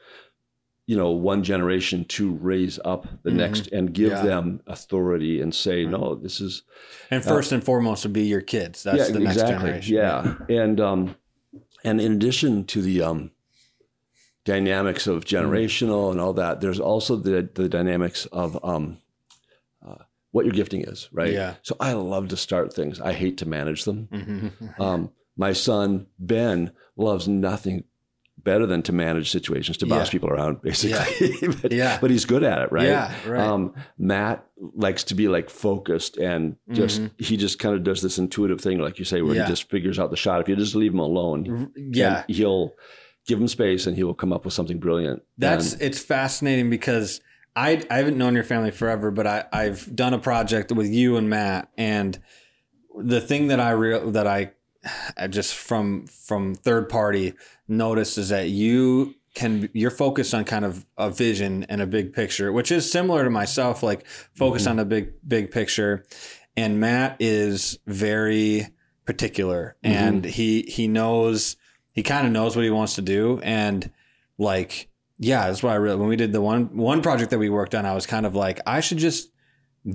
[0.89, 3.37] you know one generation to raise up the Mhm.
[3.37, 4.23] next and give Yeah.
[4.23, 6.63] them authority and say, no, this is
[7.11, 8.85] And first and foremost would be your kids.
[8.85, 9.97] That's the next generation.
[9.97, 11.17] yeah, and um,
[11.83, 13.33] and in addition to the um,
[14.45, 15.37] dynamics of Mm-hmm.
[15.37, 19.06] generational and all that, there's also the the dynamics of um, uh,
[20.37, 21.33] what your gifting is, right?
[21.33, 21.55] Yeah.
[21.63, 23.01] So I love to start things.
[23.01, 24.09] I hate to manage them.
[24.13, 24.81] Mhm.
[24.81, 27.85] Um, my son Ben loves nothing
[28.39, 30.13] better than to manage situations, to boss Yeah.
[30.13, 31.49] people around, basically.
[31.63, 31.99] but, Yeah.
[32.01, 32.87] but he's good at it, right?
[32.87, 33.41] Yeah, right.
[33.41, 34.47] Um, Matt
[34.87, 38.79] likes to be like focused and just he just kind of does this intuitive thing,
[38.79, 39.39] like you say, where Mm-hmm.
[39.41, 39.47] Yeah.
[39.47, 40.41] he just figures out the shot.
[40.41, 42.25] If you just leave him alone, yeah.
[42.29, 42.75] he'll
[43.27, 45.23] give him space and he will come up with something brilliant.
[45.37, 47.21] That's And- it's fascinating because
[47.57, 51.17] I I haven't known your family forever, but I I've done a project with you
[51.17, 52.19] and Matt, and
[52.95, 54.53] the thing that I real that I
[55.17, 57.33] I just from from third party
[57.67, 62.13] noticed is that you can you're focused on kind of a vision and a big
[62.13, 64.71] picture, which is similar to myself, like focus mm-hmm.
[64.71, 66.05] on the big big picture.
[66.59, 68.69] And Matt is very
[69.05, 69.95] particular, mm-hmm.
[69.95, 71.57] and he he knows
[71.93, 73.91] he kind of knows what he wants to do, and
[74.39, 77.49] like yeah, that's why I really when we did the one one project that we
[77.49, 79.31] worked on, I was kind of like I should just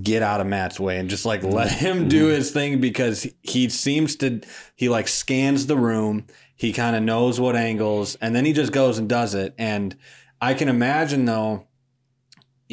[0.01, 2.07] get out of Matt's way and just like let him mm-hmm.
[2.07, 4.41] do his thing because he seems to
[4.75, 8.71] he like scans the room, he kind of knows what angles, and then he just
[8.71, 9.53] goes and does it.
[9.57, 9.95] And
[10.39, 11.67] I can imagine though,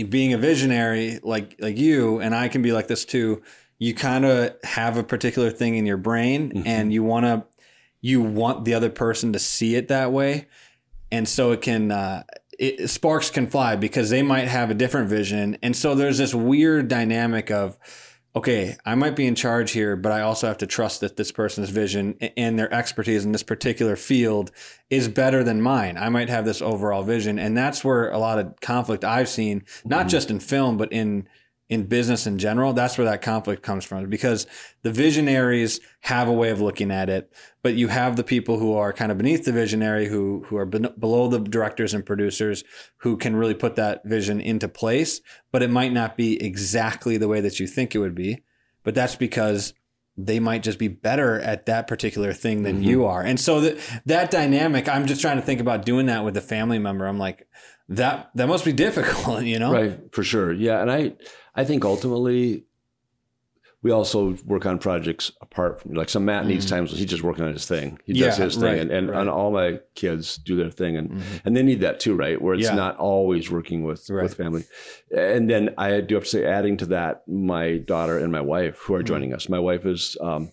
[0.08, 3.42] being a visionary like like you and I can be like this too.
[3.80, 6.66] You kind of have a particular thing in your brain, mm-hmm.
[6.66, 7.44] and you want to
[8.00, 10.46] you want the other person to see it that way
[11.10, 12.22] and so it can uh,
[12.58, 15.56] it, sparks can fly because they might have a different vision.
[15.62, 17.78] And so there's this weird dynamic of
[18.36, 21.32] okay i might be in charge here but i also have to trust that this
[21.32, 24.50] person's vision and their expertise in this particular field
[24.90, 25.96] is better than mine.
[25.96, 27.38] I might have this overall vision.
[27.38, 31.26] And that's where a lot of conflict i've seen not just in film but in
[31.68, 34.46] in business in general that's where that conflict comes from because
[34.82, 38.74] the visionaries have a way of looking at it but you have the people who
[38.74, 42.64] are kind of beneath the visionary who who are ben- below the directors and producers
[42.98, 45.20] who can really put that vision into place
[45.52, 48.42] but it might not be exactly the way that you think it would be
[48.82, 49.74] but that's because
[50.18, 52.90] they might just be better at that particular thing than mm-hmm.
[52.90, 53.22] you are.
[53.22, 56.40] And so that that dynamic i'm just trying to think about doing that with a
[56.40, 57.06] family member.
[57.06, 57.46] I'm like
[57.88, 59.72] that that must be difficult you know?
[59.72, 60.52] Right, for sure.
[60.52, 61.12] Yeah, and I
[61.60, 62.64] I think ultimately
[63.80, 67.44] we also work on projects apart from like some Matt needs times he's just working
[67.44, 67.98] on his thing.
[68.04, 68.40] He does Mm-hmm.
[68.40, 69.20] Yeah, his thing right, and, and, right.
[69.20, 71.22] and all my kids do their thing and Mhm.
[71.44, 72.40] and they need that too, right?
[72.42, 72.74] Where it's Yeah.
[72.74, 74.24] not always working with Right.
[74.24, 74.64] with family.
[75.16, 78.74] And then I do have to say adding to that my daughter and my wife
[78.78, 78.86] Mm-hmm.
[78.86, 79.48] who are joining us.
[79.48, 80.50] My wife is um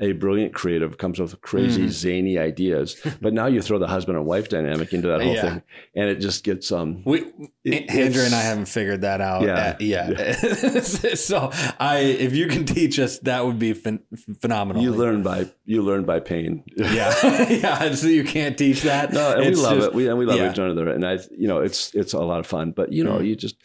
[0.00, 1.88] a brilliant creative, comes up with crazy, Mhm.
[1.90, 2.96] zany ideas.
[3.20, 5.42] But now you throw the husband and wife dynamic into that whole Yeah.
[5.42, 5.62] thing,
[5.94, 7.02] and it just gets um.
[7.04, 7.24] We,
[7.64, 9.42] It- Andrew and I haven't figured that out.
[9.42, 9.76] Yeah.
[9.78, 10.80] Yeah, yeah.
[11.14, 14.00] so I, if you can teach us, that would be phen-
[14.40, 14.82] phenomenal.
[14.82, 16.64] You learn by you learn by pain.
[16.76, 17.14] yeah,
[17.50, 17.94] yeah.
[17.94, 19.12] So you can't teach that.
[19.12, 19.94] No, and It's we love just- it.
[19.94, 20.50] We and we love yeah.
[20.50, 22.72] each other, and I, you know, it's it's a lot of fun.
[22.72, 23.26] But you know, Mm.
[23.26, 23.56] you just,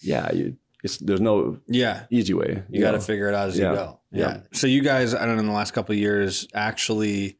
[0.00, 2.62] yeah, you, it's there's no Yeah, easy way.
[2.70, 3.70] you got to figure it out as Yeah.
[3.70, 4.00] you go.
[4.12, 4.20] Yeah.
[4.20, 4.40] Yeah.
[4.52, 7.38] So you guys, I don't know, in the last couple of years, actually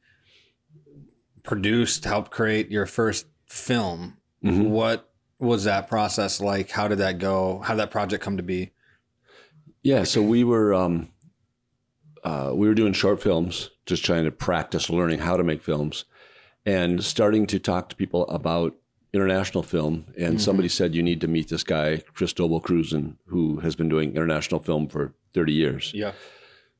[1.43, 4.17] produced, helped create your first film.
[4.43, 4.71] Mhm.
[4.71, 6.71] What was that process like?
[6.71, 7.61] How did that go?
[7.65, 8.73] How did that project come to be?
[9.83, 11.11] Yeah, so we were um,
[12.25, 16.07] uh, we were doing short films, just trying to practice learning how to make films,
[16.65, 18.75] and starting to talk to people about
[19.15, 20.05] international film.
[20.19, 20.41] And Mhm.
[20.41, 24.61] somebody said you need to meet this guy, Cristobal Krusen, who has been doing international
[24.61, 25.93] film for thirty years.
[25.95, 26.13] Yeah.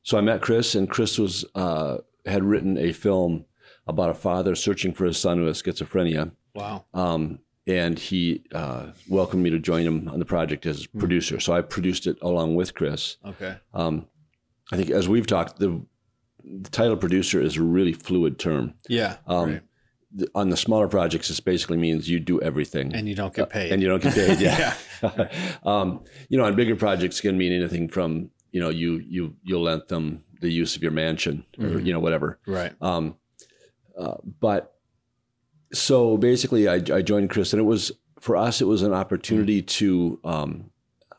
[0.03, 3.45] So I met Chris, and Chris was uh, had written a film
[3.87, 6.31] about a father searching for his son who has schizophrenia.
[6.53, 6.85] Wow.
[6.93, 11.39] Um, and he uh, welcomed me to join him on the project as producer.
[11.39, 13.17] So I produced it along with Chris.
[13.25, 13.55] Okay.
[13.73, 14.07] Um,
[14.71, 15.81] I think as we've talked, the,
[16.43, 18.73] the title producer is a really fluid term.
[18.89, 19.17] Yeah.
[19.27, 19.61] Um, right.
[20.33, 23.71] On the smaller projects, this basically means you do everything And you don't get paid.
[23.73, 24.39] and you don't get paid.
[24.41, 24.73] Yeah.
[25.63, 29.63] um, you know, on bigger projects can mean anything from you know you you you'll
[29.63, 31.85] lend them the use of your mansion or Mhm.
[31.85, 32.39] you know whatever.
[32.47, 32.71] right.
[32.81, 33.15] Um,
[33.97, 34.75] uh, but
[35.73, 38.61] so basically, I, I joined Chris, and it was for us.
[38.61, 40.19] It was an opportunity to.
[40.23, 40.69] Um,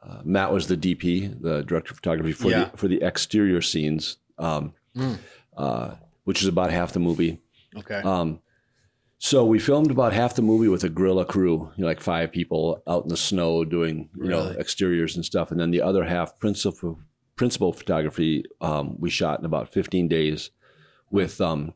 [0.02, 2.70] uh, Matt was the DP, the director of photography for Yeah.
[2.70, 5.18] the for the exterior scenes, um, Mm.
[5.56, 7.40] uh, which is about half the movie.
[7.76, 7.96] Okay.
[7.96, 8.40] Um,
[9.18, 12.32] so we filmed about half the movie with a guerrilla crew, you know, like five
[12.32, 16.04] people out in the snow doing, you know, exteriors and stuff, and then the other
[16.04, 17.00] half principal
[17.36, 20.50] principal photography um, we shot in about 15 days
[21.10, 21.74] with, um,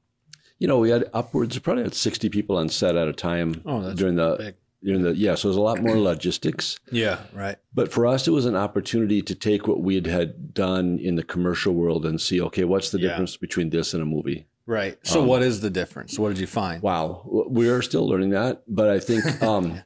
[0.58, 3.62] you know, we had upwards of probably had 60 people on set at a time
[3.66, 4.54] oh, that's during the big.
[4.82, 5.34] during the yeah.
[5.34, 7.20] So there's a lot more logistics, Yeah.
[7.34, 7.56] Right.
[7.74, 11.16] but for us, it was an opportunity to take what we had had done in
[11.16, 13.08] the commercial world and see, okay, what's the Yeah.
[13.10, 14.46] difference between this and a movie?
[14.70, 14.96] Right.
[15.02, 16.16] So Um, what is the difference?
[16.16, 16.80] What did you find?
[16.80, 19.82] Wow, we are still learning that, but I think um,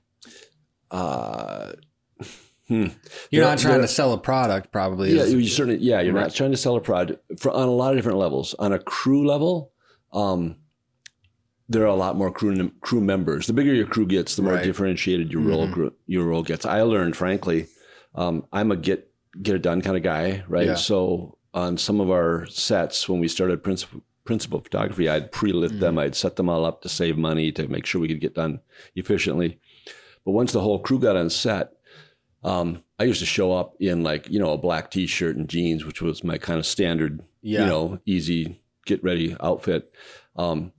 [0.90, 1.72] uh,
[2.68, 2.88] hmm.
[3.30, 5.16] You're There- not trying to sell a product, probably.
[5.16, 6.24] yeah, you certainly yeah, you're Right.
[6.24, 8.54] not trying to sell a product for on a lot of different levels.
[8.58, 9.72] On a crew level,
[10.12, 10.56] um,
[11.66, 13.46] there are a lot more crew crew members.
[13.46, 14.64] The bigger your crew gets, the more Right.
[14.64, 15.92] differentiated your role Mhm.
[16.06, 16.66] your role gets.
[16.66, 17.68] I learned, frankly,
[18.14, 19.10] um, I'm a get
[19.42, 20.66] get it done kind of guy, right?
[20.66, 20.74] Yeah.
[20.74, 25.80] So on some of our sets, when we started principal principal photography, I'd pre-lit Mm-hmm.
[25.80, 28.34] them, I'd set them all up to save money to make sure we could get
[28.34, 28.60] done
[28.94, 29.58] efficiently.
[30.24, 31.72] But once the whole crew got on set,
[32.42, 35.84] um, I used to show up in like you know a black T-shirt and jeans,
[35.84, 37.60] which was my kind of standard Yeah.
[37.62, 39.92] you know, easy get ready outfit.
[40.36, 40.72] Um,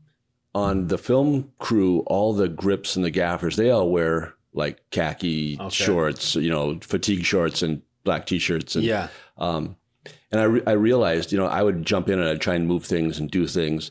[0.53, 5.57] on the film crew, all the grips and the gaffers, they all wear like khaki
[5.59, 5.69] Okay.
[5.69, 8.75] shorts, you know, fatigue shorts and black t-shirts.
[8.75, 9.09] And, yeah.
[9.37, 9.75] um,
[10.35, 12.67] and I, re- I realized, you know, I would jump in and I'd try and
[12.67, 13.89] move things and do things.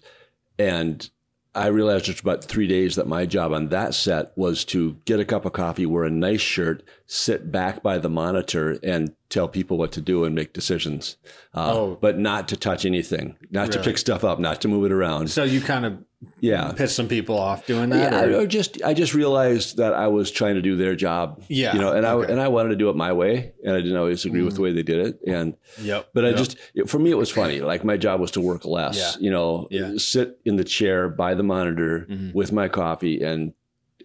[0.59, 1.09] And
[1.55, 5.21] I realized just about three days that my job on that set was to get
[5.21, 9.49] a cup of coffee, wear a nice shirt, sit back by the monitor and tell
[9.49, 11.17] people what to do and make decisions.
[11.55, 11.99] Uh, Oh.
[11.99, 15.31] But not to touch anything, not to pick stuff up, not to move it around.
[15.31, 15.97] So you kind of
[16.41, 16.73] Yeah.
[16.73, 18.13] piss some people off doing that.
[18.13, 21.43] Yeah, or- I, just I just realized that I was trying to do their job.
[21.49, 22.27] Yeah, you know, and okay.
[22.29, 24.55] I and I wanted to do it my way, and I didn't always agree with
[24.57, 25.21] the way they did it.
[25.27, 26.09] And Yep.
[26.15, 26.37] but I Yep.
[26.39, 26.57] just
[26.87, 27.61] for me it was funny.
[27.61, 28.97] Like my job was to work less.
[28.99, 29.23] Yeah.
[29.25, 29.93] You know, Yeah.
[29.99, 32.35] sit in the chair by the monitor Mhm.
[32.35, 33.53] with my coffee and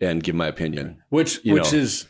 [0.02, 0.98] and give my opinion.
[1.10, 1.80] which you which know.
[1.80, 2.06] is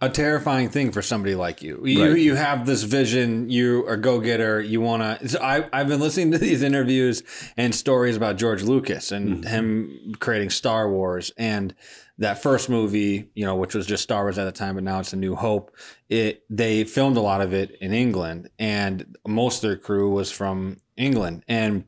[0.00, 1.80] a terrifying thing for somebody like you.
[1.84, 2.18] You Right.
[2.18, 3.50] you have this vision.
[3.50, 4.60] You are go getter.
[4.60, 5.28] You want to.
[5.28, 7.22] So I I've been listening to these interviews
[7.56, 9.48] and stories about George Lucas and Mm-hmm.
[9.48, 11.74] him creating Star Wars and
[12.18, 15.00] that first movie, you know, which was just Star Wars at the time, but now
[15.00, 15.74] it's A New Hope.
[16.08, 20.30] It they filmed a lot of it in England, and most of their crew was
[20.32, 21.84] from England, and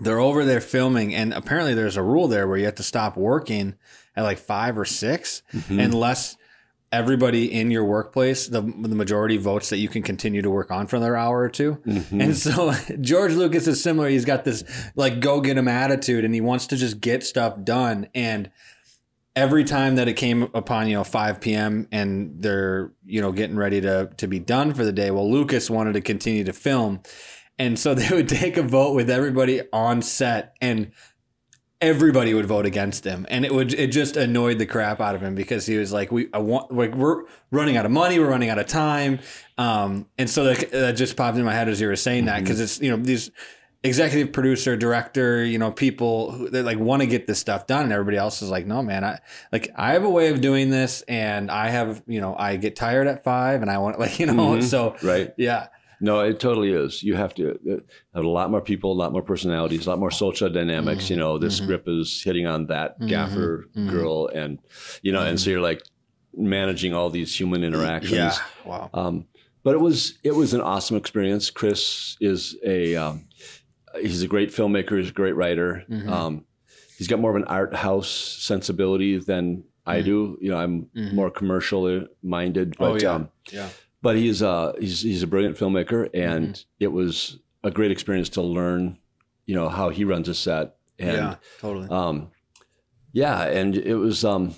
[0.00, 3.16] they're over there filming, and apparently there's a rule there where you have to stop
[3.16, 3.74] working
[4.14, 5.80] at like five or 6 Mm-hmm.
[5.80, 6.36] unless
[6.90, 10.86] everybody in your workplace the, the majority votes that you can continue to work on
[10.86, 12.20] for another hour or 2 Mm-hmm.
[12.20, 14.08] and so george lucas is similar.
[14.08, 14.64] He's got this
[14.96, 18.08] like go get him attitude and he wants to just get stuff done.
[18.14, 18.50] And
[19.36, 23.56] every time that it came upon you know 5 p.m and they're you know getting
[23.56, 27.00] ready to to be done for the day well lucas wanted to continue to film.
[27.58, 30.54] And so they would take a vote with everybody on set.
[30.60, 30.92] And
[31.80, 35.20] everybody would vote against him and it would it just annoyed the crap out of
[35.22, 38.28] him because he was like we I want like we're running out of money we're
[38.28, 39.20] running out of time
[39.58, 42.40] um and so that, that just popped in my head as you were saying that
[42.40, 43.30] because it's you know these
[43.84, 47.84] executive producer director you know people who they like want to get this stuff done
[47.84, 49.16] and everybody else is like no man i
[49.52, 52.74] like i have a way of doing this and i have you know i get
[52.74, 54.64] tired at five and i want like you know Mhm.
[54.64, 55.32] so Right.
[55.36, 55.68] yeah
[56.00, 57.02] No, it totally is.
[57.02, 57.76] You have to uh,
[58.14, 61.10] have a lot more people, a lot more personalities, a lot more social dynamics.
[61.10, 61.66] You know, this Mhm.
[61.66, 63.08] grip is hitting on that Mhm.
[63.08, 63.90] gaffer Mhm.
[63.90, 64.58] girl, and
[65.02, 65.82] you know, and so you're like
[66.36, 68.12] managing all these human interactions.
[68.12, 68.34] yeah
[68.64, 69.26] wow Um,
[69.64, 71.50] but it was it was an awesome experience.
[71.50, 73.26] Chris is a um,
[74.00, 74.98] he's a great filmmaker.
[74.98, 75.84] He's a great writer.
[75.90, 76.08] Mhm.
[76.08, 76.44] Um,
[76.96, 80.04] he's got more of an art house sensibility than I Mhm.
[80.04, 80.38] do.
[80.40, 81.12] You know, I'm Mhm.
[81.14, 82.76] more commercial minded.
[82.78, 83.14] But, Oh, yeah.
[83.14, 83.68] um, yeah
[84.02, 86.84] but he's uh he's he's a brilliant filmmaker, and Mm-hmm.
[86.84, 88.98] it was a great experience to learn,
[89.46, 90.76] you know, how he runs a set.
[91.00, 92.30] And yeah totally um,
[93.12, 94.24] yeah, and it was.
[94.24, 94.54] Um,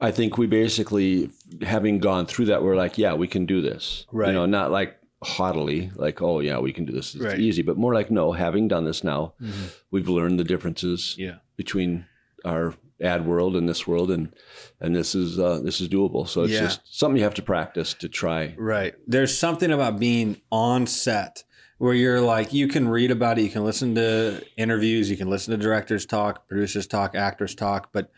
[0.00, 1.30] I think we basically,
[1.62, 4.04] having gone through that, we're like, yeah, we can do this.
[4.10, 4.28] Right.
[4.28, 7.14] You know, not like haughtily, like, oh yeah, we can do this.
[7.14, 7.38] It's Right.
[7.38, 9.72] easy, but more like, no, having done this now, Mhm.
[9.92, 12.06] we've learned the differences yeah between
[12.44, 14.32] our ad world and this world, and
[14.80, 16.26] and this is uh, this is doable.
[16.28, 16.60] So it's Yeah.
[16.62, 18.54] just something you have to practice to try.
[18.56, 18.94] Right.
[19.06, 21.44] There's something about being on set
[21.78, 25.28] where you're like, you can read about it, you can listen to interviews, you can
[25.28, 28.10] listen to directors talk, producers talk, actors talk, but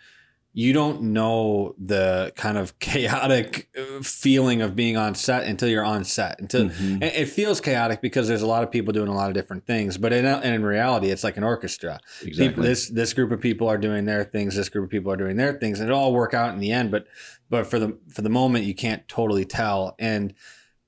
[0.57, 5.85] you don't know the kind of chaotic uh, feeling of being on set until you're
[5.85, 6.39] on set.
[6.41, 7.03] Until Mhm.
[7.03, 9.99] it feels chaotic because there's a lot of people doing a lot of different things,
[9.99, 11.99] but in, and in reality, it's like an orchestra.
[12.23, 12.49] Exactly.
[12.49, 14.55] People, this this group of people are doing their things.
[14.55, 16.71] This group of people are doing their things, and it all work out in the
[16.71, 16.93] end.
[16.93, 17.07] But
[17.51, 20.35] but for the for the moment, you can't totally tell, and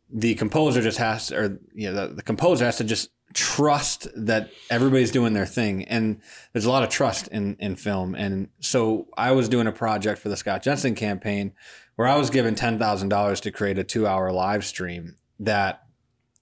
[0.08, 4.08] the composer just has, to, or you know, the, the composer has to just trust
[4.16, 6.20] that everybody's doing their thing, and
[6.52, 8.14] there's a lot of trust in in film.
[8.14, 11.52] And so I was doing a project for the Scott Jensen campaign
[11.96, 15.82] where I was given ten thousand dollars to create a two hour live stream that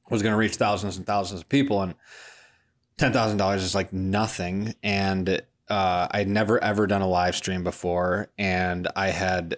[0.08, 1.96] was going to reach thousands and thousands of people, and
[2.96, 4.74] ten thousand dollars is like nothing.
[4.82, 9.56] And uh, I'd never ever done a live stream before, and I had,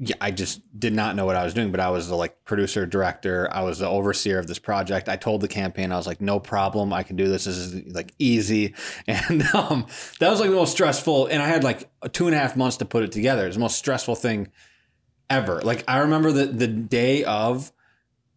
[0.00, 1.72] yeah, I just did not know what I was doing.
[1.72, 3.48] But I was the like producer, director.
[3.50, 5.08] I was the overseer of this project.
[5.08, 7.44] I told the campaign, I was like, no problem, I can do this.
[7.44, 8.74] This is like easy,
[9.06, 9.86] and um,
[10.20, 11.26] that was like the most stressful.
[11.26, 13.44] And I had like two and a half months to put it together.
[13.44, 14.48] It was the most stressful thing
[15.28, 15.60] ever.
[15.62, 17.72] Like I remember the the day of.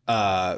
[0.07, 0.57] Uh,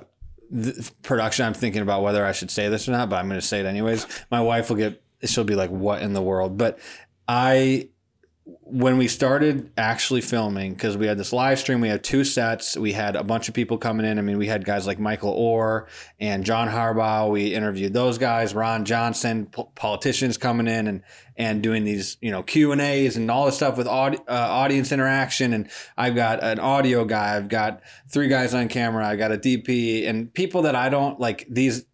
[0.50, 3.40] the production i'm thinking about whether i should say this or not but i'm going
[3.40, 6.58] to say it anyways my wife will get she'll be like what in the world
[6.58, 6.80] but
[7.28, 7.90] I
[8.46, 12.76] when we started actually filming because we had this live stream we had two sets
[12.76, 14.20] we had a bunch of people coming in.
[14.20, 15.88] I mean we had guys like michael oher
[16.20, 17.32] and john harbaugh.
[17.32, 21.04] We interviewed those guys ron johnson po- politicians coming in and
[21.38, 24.34] and doing these you know q and a's and all this stuff with audi- uh,
[24.34, 25.54] audience interaction.
[25.54, 29.38] And i've got an audio guy i've got three guys on camera i got a
[29.38, 31.86] dp and people that i don't like these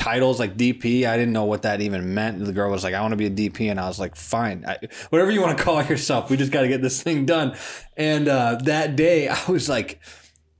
[0.00, 1.06] titles like DP.
[1.06, 2.42] I didn't know what that even meant.
[2.42, 3.70] The girl was like, I want to be a DP.
[3.70, 4.78] And I was like, fine, I,
[5.10, 6.30] whatever you want to call yourself.
[6.30, 7.54] We just got to get this thing done.
[7.98, 10.00] And uh, that day, I was like,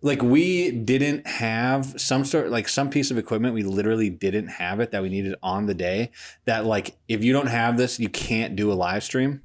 [0.02, 4.80] like we didn't have some sort like some piece of equipment we literally didn't have
[4.80, 6.10] it that we needed on the day
[6.46, 9.42] that like if you don't have this you can't do a live stream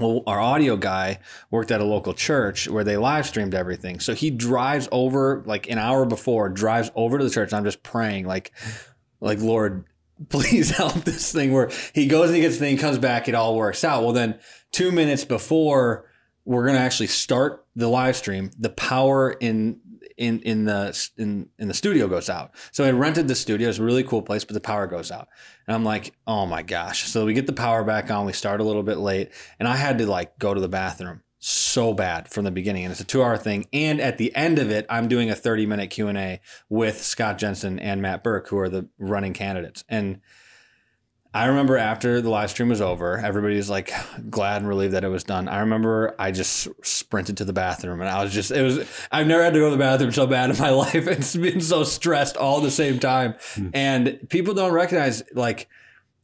[0.00, 1.18] well, our audio guy
[1.50, 4.00] worked at a local church where they live streamed everything.
[4.00, 7.52] So he drives over like an hour before, drives over to the church.
[7.52, 8.52] I'm just praying, like,
[9.20, 9.84] like Lord,
[10.28, 13.34] please help this thing where he goes and he gets the thing, comes back, it
[13.34, 14.02] all works out.
[14.02, 14.38] Well, then
[14.72, 16.06] two minutes before
[16.44, 19.80] we're gonna actually start the live stream, the power in
[20.16, 22.52] in in the in in the studio goes out.
[22.72, 23.68] So I rented the studio.
[23.68, 25.28] It's a really cool place, but the power goes out.
[25.66, 27.04] And I'm like, oh my gosh.
[27.04, 28.26] So we get the power back on.
[28.26, 31.22] We start a little bit late, and I had to like go to the bathroom
[31.40, 33.66] so bad from the beginning and it's a two hour thing.
[33.72, 37.78] And at the end of it i'm doing a 30 minute q&a with scott jensen
[37.78, 39.82] and matt birk who are the running candidates.
[39.88, 40.20] And
[41.32, 43.90] i remember after the live stream was over everybody was like
[44.28, 45.48] glad and relieved that it was done.
[45.48, 49.26] I remember i just sprinted to the bathroom and i was just it was i've
[49.26, 50.94] never had to go to the bathroom so bad in my life.
[50.94, 53.34] It's been so stressed all the same time.
[53.54, 53.68] Hmm.
[53.72, 55.68] And people don't recognize like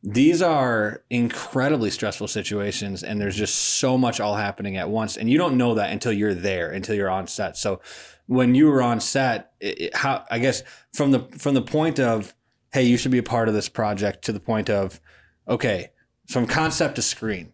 [0.02, 5.28] these are incredibly stressful situations and there's just so much all happening at once and
[5.28, 7.56] you don't know that until you're there until you're on set.
[7.56, 7.80] So
[8.26, 11.98] when you were on set it, it- how i guess from the from the point
[12.00, 12.34] of
[12.72, 15.00] hey you should be a part of this project to the point of
[15.48, 15.90] okay
[16.28, 17.52] from concept to screen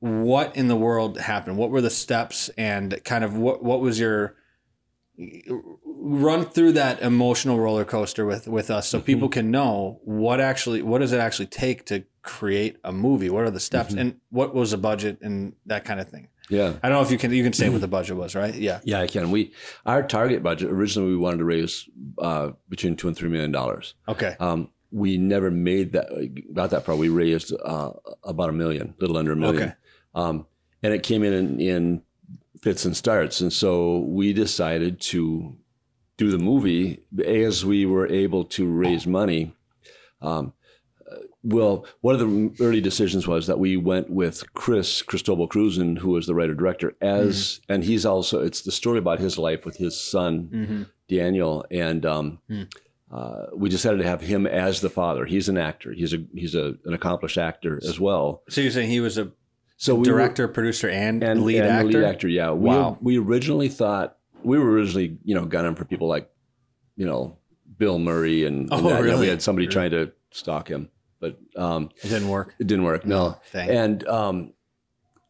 [0.00, 1.56] what in the world happened?
[1.56, 4.36] What were the steps and kind of what what was your
[5.84, 10.82] run through that emotional roller coaster with with us so people can know what actually
[10.82, 14.54] what does it actually take to create a movie what are the steps and what
[14.54, 16.74] was the budget and that kind of thing Yeah.
[16.82, 18.80] i don't know if you can you can say what the budget was right yeah
[18.84, 19.30] Yeah, I can.
[19.30, 19.52] We
[19.86, 23.94] our target budget originally we wanted to raise uh, between two and three million dollars.
[24.08, 26.06] okay Um, we never made that
[26.54, 26.94] got that far.
[26.96, 27.90] We raised uh,
[28.22, 29.74] about a million, little under a million, Okay.
[30.14, 30.46] um,
[30.84, 32.02] and it came in, in in
[32.64, 33.40] fits and starts.
[33.42, 35.54] And so we decided to
[36.16, 39.54] do the movie as we were able to raise money.
[40.22, 40.52] Um,
[41.10, 45.98] uh, well, one of the early decisions was that we went with Chris Cristobal Krusen,
[45.98, 49.66] who was the writer director, as and he's also it's the story about his life
[49.66, 50.82] with his son mm-hmm.
[51.08, 52.62] Daniel, and um, Hmm.
[53.10, 55.26] uh, we decided to have him as the father.
[55.26, 55.92] He's an actor.
[55.92, 58.42] He's a he's a, an accomplished actor as well.
[58.48, 59.30] so you're saying he was a
[59.84, 62.28] So we director producer and, and lead and actor lead actor.
[62.28, 62.52] Yeah.
[62.52, 62.96] We, Wow.
[63.02, 66.30] We originally thought we were originally you know gunning for people like
[66.96, 67.36] you know
[67.76, 69.04] Bill Murray and, and Oh, that.
[69.04, 69.74] You know, we had somebody Really?
[69.74, 70.88] trying to stalk him,
[71.20, 73.04] but um, it didn't work it didn't work.
[73.04, 73.36] No.
[73.52, 73.68] Dang.
[73.68, 74.54] And um,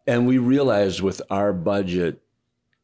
[0.06, 2.22] and we realized with our budget,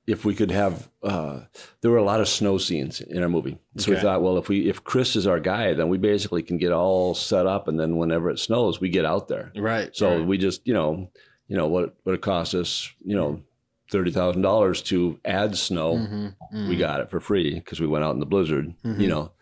[0.09, 1.43] if we could have, uh,
[1.83, 3.59] there were a lot of snow scenes in our movie.
[3.77, 6.59] So we thought, well, if we if Chris is our guy, then we basically can
[6.59, 9.53] get all set up, and then whenever it snows, we get out there.
[9.55, 10.27] right So right.
[10.27, 11.13] we just, you know,
[11.51, 13.43] you know what what it cost us, you know,
[13.91, 15.97] thirty thousand dollars to add snow.
[15.97, 16.69] Mhm, mhm.
[16.69, 18.73] We got it for free because we went out in the blizzard.
[18.85, 19.01] Mhm.
[19.01, 19.33] You know,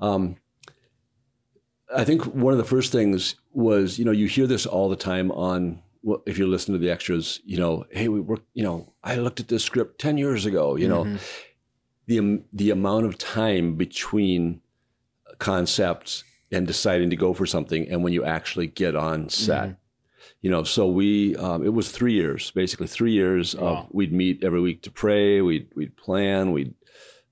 [0.00, 0.36] um,
[1.94, 4.96] I think one of the first things was, you know, you hear this all the
[4.96, 5.82] time on.
[6.02, 8.46] Well, if you listen to the extras, you know, hey, we worked.
[8.54, 10.76] You know, I looked at this script ten years ago.
[10.76, 11.20] You know, Mhm.
[12.06, 14.60] the the amount of time between
[15.38, 19.76] concepts and deciding to go for something and when you actually get on set Mhm.
[20.40, 23.68] You know so we um, it was three years basically three years Wow.
[23.68, 26.74] of we'd meet every week to pray we'd we'd plan we'd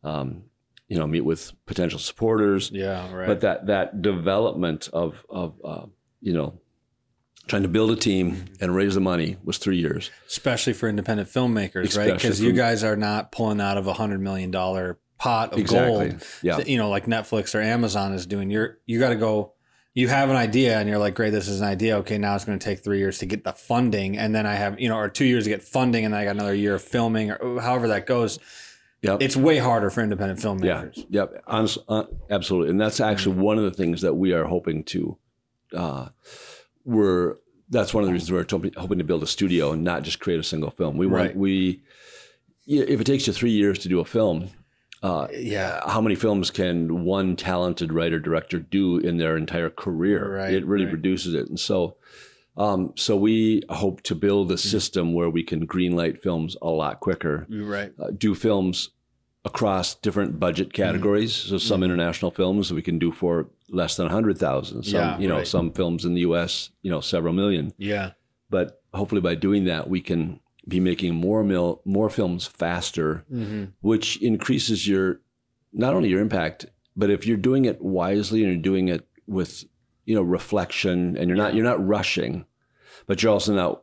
[0.03, 0.45] um,
[0.89, 5.87] you know meet with potential supporters yeah right but that that development of of uh,
[6.21, 6.59] you know
[7.47, 11.29] trying to build a team and raise the money was three years especially for independent
[11.29, 12.15] filmmakers, right?
[12.15, 16.09] Because you guys are not pulling out of a hundred million dollar pot of exactly
[16.11, 18.51] gold, yeah you know, like Netflix or Amazon is doing.
[18.51, 19.54] You're you got to go.
[19.95, 21.97] You have an idea, and you're like, great, this is an idea.
[21.99, 24.55] Okay, now it's going to take three years to get the funding, and then I
[24.55, 26.75] have, you know, or two years to get funding, and then I got another year
[26.75, 28.41] of filming, or however that goes.
[29.03, 29.23] Yep.
[29.23, 30.97] It's way harder for independent filmmakers.
[31.11, 34.45] Yeah, yep, honest, uh, absolutely, and that's actually one of the things that we are
[34.45, 35.17] hoping to.
[35.73, 36.09] Uh,
[36.85, 37.37] we're
[37.69, 40.41] that's one of the reasons we're hoping, to build a studio and not just create
[40.41, 40.97] a single film.
[40.97, 41.37] We want Right.
[41.37, 41.83] we,
[42.67, 44.51] if it takes you three years to do a film,
[45.05, 45.81] uh, Yeah.
[45.87, 50.37] how many films can one talented writer director do in their entire career?
[50.39, 50.95] Right, it really right.
[50.95, 51.97] reduces it, and so.
[52.57, 54.55] Um, so we hope to build Mm-hmm.
[54.55, 57.91] a system where we can greenlight films a lot quicker, Right.
[57.99, 58.91] uh, do films
[59.45, 60.83] across different budget Mm-hmm.
[60.85, 61.35] categories.
[61.35, 64.85] So some international films we can do for less than a hundred thousand.
[64.85, 65.47] Some, Yeah, you know, right.
[65.49, 67.73] some films in the U.S., you know, several million.
[67.77, 68.13] Yeah.
[68.51, 73.65] But hopefully, by doing that, we can be making more mil- more films faster, Mm-hmm.
[73.81, 75.21] which increases your
[75.73, 79.65] not only your impact, but if you're doing it wisely and you're doing it with
[80.07, 82.45] you know reflection, and you're not you're not rushing,
[83.07, 83.83] but you're also not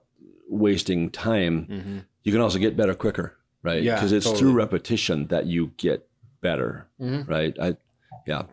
[0.49, 1.65] wasting time.
[1.69, 1.97] Mm-hmm.
[2.23, 3.81] You can also get better quicker, right?
[3.83, 4.39] Yeah, because it's totally.
[4.41, 6.07] through repetition that you get
[6.41, 7.27] better, Mhm.
[7.27, 7.57] right?
[7.59, 7.77] I
[8.27, 8.43] yeah.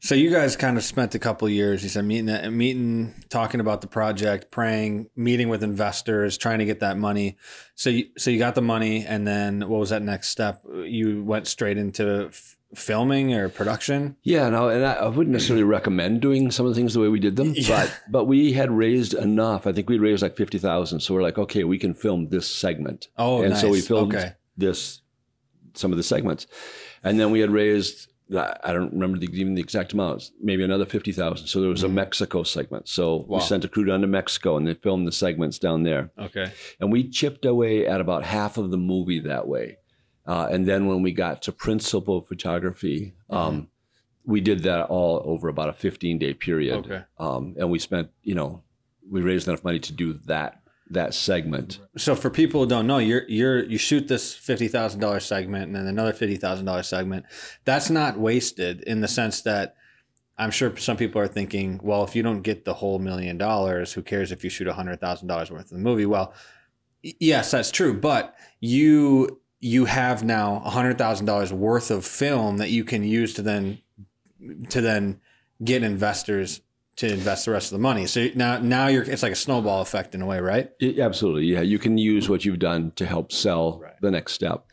[0.00, 1.82] So you guys kind of spent a couple of years.
[1.82, 6.64] You said meeting, uh, meeting, talking about the project, praying, meeting with investors, trying to
[6.64, 7.38] get that money.
[7.74, 10.60] So you, so you got the money, and then what was that next step?
[10.84, 14.16] You went straight into f- filming or production.
[14.22, 17.08] Yeah, no, and I, I wouldn't necessarily recommend doing some of the things the way
[17.08, 17.84] we did them, Yeah.
[17.86, 19.66] but but we had raised enough.
[19.66, 22.46] I think we raised like fifty thousand, so we're like, okay, we can film this
[22.48, 23.62] segment, Oh, and nice.
[23.62, 24.32] so we filmed Okay.
[24.58, 25.00] this
[25.74, 26.46] some of the segments,
[27.02, 28.12] and then we had raised.
[28.34, 30.32] I don't remember the, even the exact amounts.
[30.40, 31.46] Maybe another fifty thousand.
[31.46, 32.88] So there was a Mexico segment.
[32.88, 33.30] So Mm-hmm.
[33.30, 33.38] Wow.
[33.38, 36.10] we sent a crew down to Mexico, and they filmed the segments down there.
[36.18, 36.50] Okay.
[36.80, 39.78] And we chipped away at about half of the movie that way.
[40.26, 43.36] Uh, and then when we got to principal photography, Mm-hmm.
[43.36, 43.68] um,
[44.24, 46.84] we did that all over about a 15 day period.
[46.86, 47.02] Okay.
[47.16, 48.64] Um, and we spent, you know,
[49.08, 51.80] we raised enough money to do that that segment.
[51.96, 55.64] So for people who don't know, you're you're you shoot this fifty thousand dollar segment
[55.64, 57.26] and then another fifty thousand dollar segment.
[57.64, 59.76] That's not wasted in the sense that
[60.38, 63.92] I'm sure some people are thinking, well, if you don't get the whole million dollars,
[63.94, 66.06] who cares if you shoot hundred thousand dollars worth of the movie?
[66.06, 66.34] Well,
[67.02, 72.70] yes, that's true, but you you have now hundred thousand dollars worth of film that
[72.70, 73.78] you can use to then
[74.68, 75.20] to then
[75.64, 76.60] get investors
[76.96, 78.06] to invest the rest of the money.
[78.06, 80.70] So now now you're it's like a snowball effect in a way, right?
[80.80, 81.44] It- absolutely.
[81.46, 81.60] Yeah.
[81.60, 83.92] You can use what you've done to help sell Right.
[84.00, 84.64] the next step.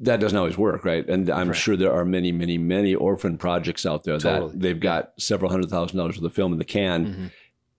[0.00, 1.08] That doesn't always work, right?
[1.08, 1.56] And I'm Right.
[1.56, 4.52] sure there are many, many, many orphan projects out there Totally.
[4.52, 7.30] that they've got several hundred thousand dollars worth of film in the can, Mhm.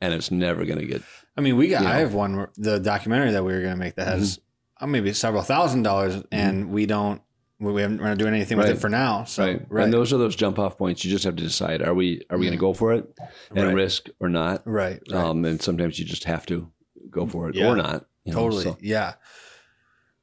[0.01, 1.01] and it's never going to get
[1.37, 1.81] I mean, we got.
[1.81, 4.39] You I have one, the documentary that we were going to make that has
[4.79, 7.21] uh, maybe several thousand dollars, and we don't.
[7.59, 9.23] We haven't, we're not doing anything with it for now.
[9.23, 9.65] So right.
[9.69, 11.05] right, And those are those jump off points.
[11.05, 13.07] You just have to decide: are we are we going to go for it
[13.55, 13.73] and Right.
[13.75, 14.61] risk or not?
[14.67, 15.17] right, right.
[15.23, 16.69] Um, and sometimes you just have to
[17.09, 17.67] go for it Yeah.
[17.69, 18.05] or not.
[18.25, 19.13] you know, totally, so- yeah.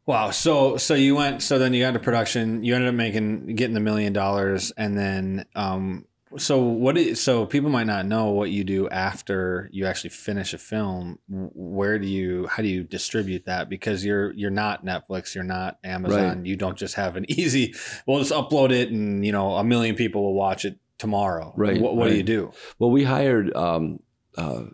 [0.04, 0.30] Wow.
[0.30, 1.42] So so you went.
[1.42, 2.64] So then you got into production.
[2.64, 6.04] You ended up making getting the million dollars, and then um.
[6.38, 6.96] So what?
[6.96, 11.18] Is, so people might not know what you do after you actually finish a film.
[11.28, 12.46] Where do you?
[12.46, 13.68] How do you distribute that?
[13.68, 15.34] Because you're you're not Netflix.
[15.34, 16.44] You're not Amazon.
[16.44, 17.74] You don't just have an easy.
[18.06, 21.52] Well, just upload it, and you know a million people will watch it tomorrow.
[21.56, 22.52] Right, What, what do you do?
[22.78, 23.98] Well, we hired um,
[24.38, 24.64] uh,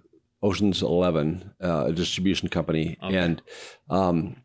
[0.42, 3.16] Ocean's Eleven, uh, a distribution company, Okay.
[3.16, 3.42] and
[3.88, 4.42] um,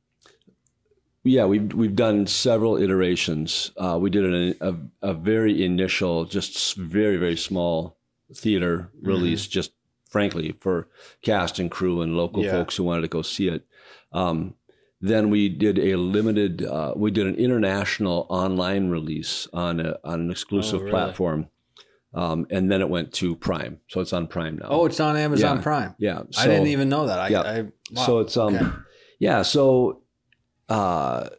[1.23, 3.71] yeah, we've we've done several iterations.
[3.77, 7.97] Uh, we did an, a a very initial, just very very small
[8.33, 9.07] theater Mm-hmm.
[9.07, 9.71] release, just
[10.09, 10.87] frankly for
[11.21, 12.51] cast and crew and local Yeah.
[12.51, 13.65] folks who wanted to go see it.
[14.11, 14.55] Um,
[15.01, 16.63] then we did a limited.
[16.65, 20.91] Uh, we did an international online release on a, on an exclusive Oh, really?
[20.91, 21.47] platform,
[22.13, 23.79] um, and then it went to Prime.
[23.89, 24.67] So it's on Prime now.
[24.69, 25.61] Oh, it's on Amazon Yeah.
[25.63, 25.95] Prime.
[25.97, 26.23] yeah.
[26.37, 27.19] I didn't even know that.
[27.19, 27.41] I, yeah.
[27.41, 27.61] I
[27.91, 28.05] wow.
[28.05, 28.65] So it's um, Okay.
[29.19, 29.41] yeah.
[29.41, 30.02] So,
[30.73, 31.29] uh,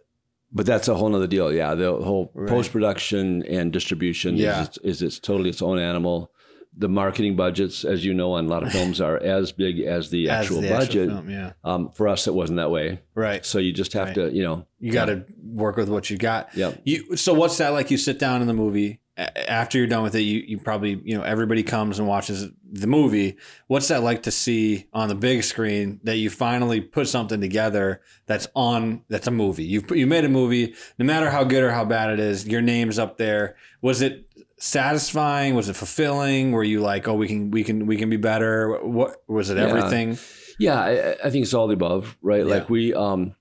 [0.52, 1.52] but that's a whole nother deal.
[1.52, 2.48] Yeah, the whole Right.
[2.48, 4.62] post production and distribution Yeah.
[4.62, 6.30] is, is it's totally its own animal.
[6.76, 10.10] The marketing budgets, as you know, on a lot of films are as big as
[10.10, 11.08] the As actual the budget.
[11.08, 11.52] film, yeah.
[11.64, 13.00] um, for us, it wasn't that way.
[13.14, 13.44] Right.
[13.46, 14.14] So you just have Right.
[14.16, 16.48] to, you know, You got to work with what you got.
[16.54, 16.72] yeah.
[16.84, 17.90] You so what's that like?
[17.90, 20.22] You sit down in the movie after you're done with it.
[20.22, 23.36] You you probably you know everybody comes and watches the movie.
[23.68, 28.00] What's that like to see on the big screen that you finally put something together
[28.26, 29.64] that's on that's a movie.
[29.64, 30.74] You've put- you made a movie.
[30.98, 33.56] No matter how good or how bad it is, your name's up there.
[33.82, 34.26] Was it
[34.58, 35.54] satisfying?
[35.54, 36.52] Was it fulfilling?
[36.52, 38.78] Were you like, oh, we can we can we can be better?
[38.82, 39.56] What was it?
[39.58, 39.64] Yeah.
[39.66, 40.18] Everything.
[40.58, 42.46] Yeah, I, I think it's all the above, right?
[42.46, 42.54] Yeah.
[42.54, 43.34] Like we, um,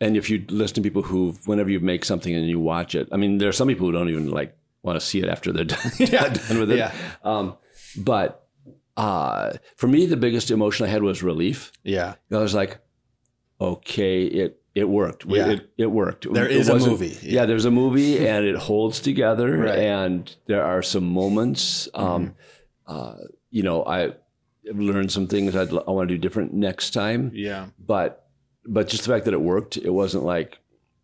[0.00, 3.08] and if you listen to people who, whenever you make something and you watch it,
[3.10, 4.56] I mean, there are some people who don't even like
[4.86, 6.28] want to see it after they're done, Yeah.
[6.48, 6.78] done with it.
[6.78, 6.92] Yeah.
[7.22, 7.56] Um,
[7.98, 8.46] but
[8.96, 11.72] uh, for me, the biggest emotion I had was relief.
[11.84, 12.14] Yeah.
[12.32, 12.78] I was like,
[13.60, 15.24] okay, it it worked.
[15.26, 15.48] Yeah.
[15.48, 16.30] It, it worked.
[16.32, 17.16] There It is a movie.
[17.22, 17.46] Yeah.
[17.46, 19.78] there's a movie and it holds together, Right.
[19.78, 21.88] and there are some moments.
[21.94, 22.34] Um,
[22.88, 22.96] Mm-hmm.
[22.96, 23.14] uh,
[23.50, 24.12] you know, I
[24.72, 27.66] learned some things I'd, I want to do different next time Yeah.
[27.78, 28.28] but
[28.64, 30.58] but just the fact that it worked, it wasn't like,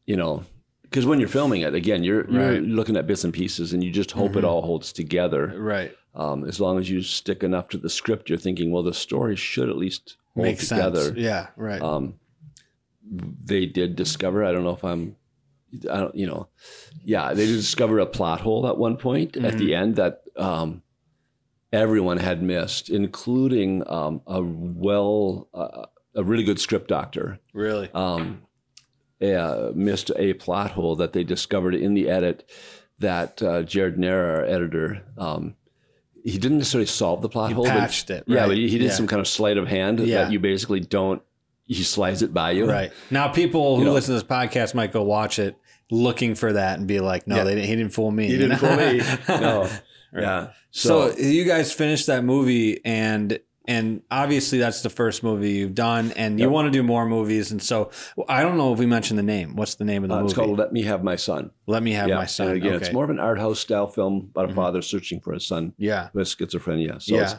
[0.07, 0.45] you know,
[0.93, 2.63] because when you're filming it, again, you're you're Right.
[2.63, 4.49] looking at bits and pieces, and you just hope it Mhm.
[4.49, 5.55] all holds together.
[5.59, 5.93] Right.
[6.15, 9.35] Um, as long as you stick enough to the script, you're thinking, well, the story
[9.35, 11.01] should at least hold Makes together.
[11.01, 11.19] sense.
[11.19, 11.81] Yeah, right.
[11.81, 12.15] Um,
[13.45, 14.45] they did discover.
[14.45, 15.17] I don't know if I'm.
[15.91, 16.15] I don't.
[16.15, 16.49] You know.
[17.05, 19.59] Yeah, they did discover a plot hole at one point at Mm-hmm.
[19.59, 20.83] the end that um,
[21.73, 27.39] everyone had missed, including um, a well, uh, a really good script doctor.
[27.55, 27.89] really.
[27.95, 28.43] Um,
[29.23, 32.49] uh, missed a plot hole that they discovered in the edit
[32.99, 35.55] that uh, Jared Nair, our editor, um,
[36.25, 37.65] he didn't necessarily solve the plot He hole.
[37.65, 38.93] but- patched it, Yeah, but he, he did Yeah.
[38.93, 40.25] some kind of sleight of hand Yeah.
[40.25, 41.23] that you basically don't.
[41.67, 42.69] He slides it by you.
[42.69, 42.93] Right.
[43.11, 43.93] Now people who You know.
[43.95, 45.57] listen to this podcast might go watch it
[45.91, 47.45] looking for that and be like, no, Yeah.
[47.45, 48.27] they didn't, he didn't fool me.
[48.29, 49.01] He didn't fool me.
[49.29, 49.69] No.
[50.15, 50.49] Yeah.
[50.71, 53.39] So, So, you guys finished that movie and
[53.73, 56.53] and obviously that's the first movie you've done and you Yep.
[56.57, 57.91] want to do more movies and so
[58.29, 59.49] I don't know if we mentioned the name.
[59.57, 60.31] What's the name of the uh, movie?
[60.31, 62.17] it's called "Let Me Have My Son." Let Me Have yeah.
[62.23, 62.49] My Son.
[62.49, 62.85] And again, okay.
[62.87, 64.55] it's more of an art house style film about a Mhm.
[64.61, 66.09] father searching for his son yeah.
[66.15, 67.01] with schizophrenia.
[67.03, 67.23] So Yeah.
[67.23, 67.35] it's,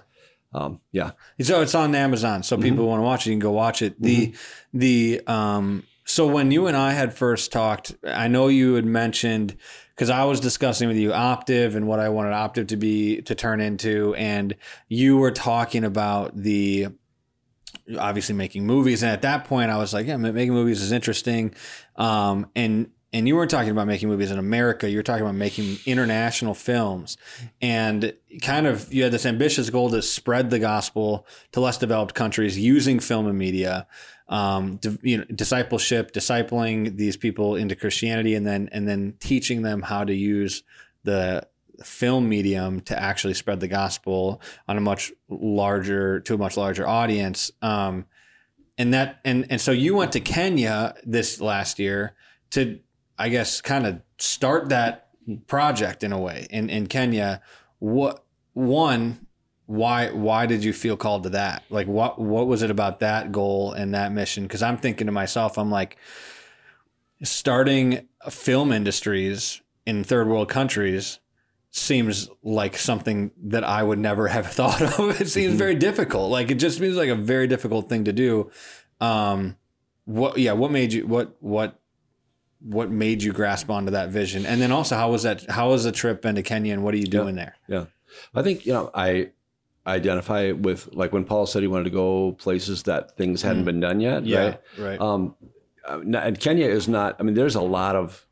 [0.54, 1.12] um, yeah.
[1.42, 2.44] So it's on Amazon.
[2.44, 2.64] So Mm-hmm.
[2.68, 3.94] people want to watch it, you can go watch it.
[4.02, 4.34] The
[4.74, 9.56] the um so when you and I had first talked, I know you had mentioned
[9.96, 13.36] because I was discussing with you Optiv and what I wanted Optiv to be to
[13.36, 14.56] turn into, and
[14.88, 16.88] you were talking about the
[17.98, 19.04] obviously making movies.
[19.04, 21.54] And at that point, I was like, yeah, making movies is interesting.
[21.96, 24.90] Um, and and you weren't talking about making movies in America.
[24.90, 27.16] You were talking about making international films,
[27.62, 32.16] and kind of you had this ambitious goal to spread the gospel to less developed
[32.16, 33.86] countries using film and media,
[34.34, 39.62] um, di- you know, discipleship, discipling these people into Christianity, and then and then teaching
[39.62, 40.64] them how to use
[41.04, 41.48] the
[41.84, 46.88] film medium to actually spread the gospel on a much larger to a much larger
[46.88, 47.52] audience.
[47.62, 48.06] Um,
[48.76, 52.16] and that and and so you went to Kenya this last year
[52.50, 52.80] to
[53.20, 55.10] I guess kind of start that
[55.46, 57.40] project in a way in in Kenya.
[57.78, 58.24] What
[58.54, 59.28] one
[59.66, 61.64] why why did you feel called to that?
[61.70, 64.44] Like what what was it about that goal and that mission?
[64.44, 65.98] Because I'm thinking to myself, I'm like
[67.24, 71.20] starting film industries in third world countries
[71.72, 75.20] seems like something that I would never have thought of.
[75.22, 76.32] It seems very difficult.
[76.32, 78.52] Like it just seems like a very difficult thing to do.
[79.02, 79.58] Um,
[80.06, 80.38] what?
[80.38, 80.54] Yeah.
[80.54, 81.08] What made you?
[81.08, 81.36] What?
[81.40, 81.80] What?
[82.60, 84.46] What made you grasp onto that vision?
[84.46, 85.50] And then also, how was that?
[85.50, 86.74] How was the trip into Kenya?
[86.74, 87.56] And what are you doing there?
[87.68, 87.86] Yeah.
[88.34, 89.32] I think, you know, I
[89.86, 93.66] identify with like when Paul said he wanted to go places that things hadn't Mm.
[93.66, 94.26] been done yet.
[94.26, 94.40] Yeah.
[94.44, 94.60] Right.
[94.78, 95.02] Right.
[95.02, 95.36] Um,
[95.88, 98.26] uh, and Kenya is not, I mean, there's a lot of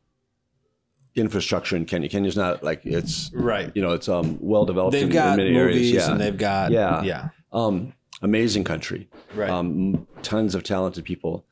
[1.14, 2.08] infrastructure in Kenya.
[2.08, 3.70] Kenya's not like it's, right.
[3.74, 6.06] you know, it's um, well developed They've in, got in many movies areas.
[6.06, 6.12] Yeah.
[6.12, 7.02] and they've got Yeah.
[7.02, 7.28] yeah.
[7.52, 7.92] um,
[8.22, 9.08] amazing country.
[9.34, 9.50] Right.
[9.50, 11.44] um, tons of talented people.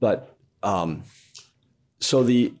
[0.00, 1.04] But um,
[2.00, 2.52] so the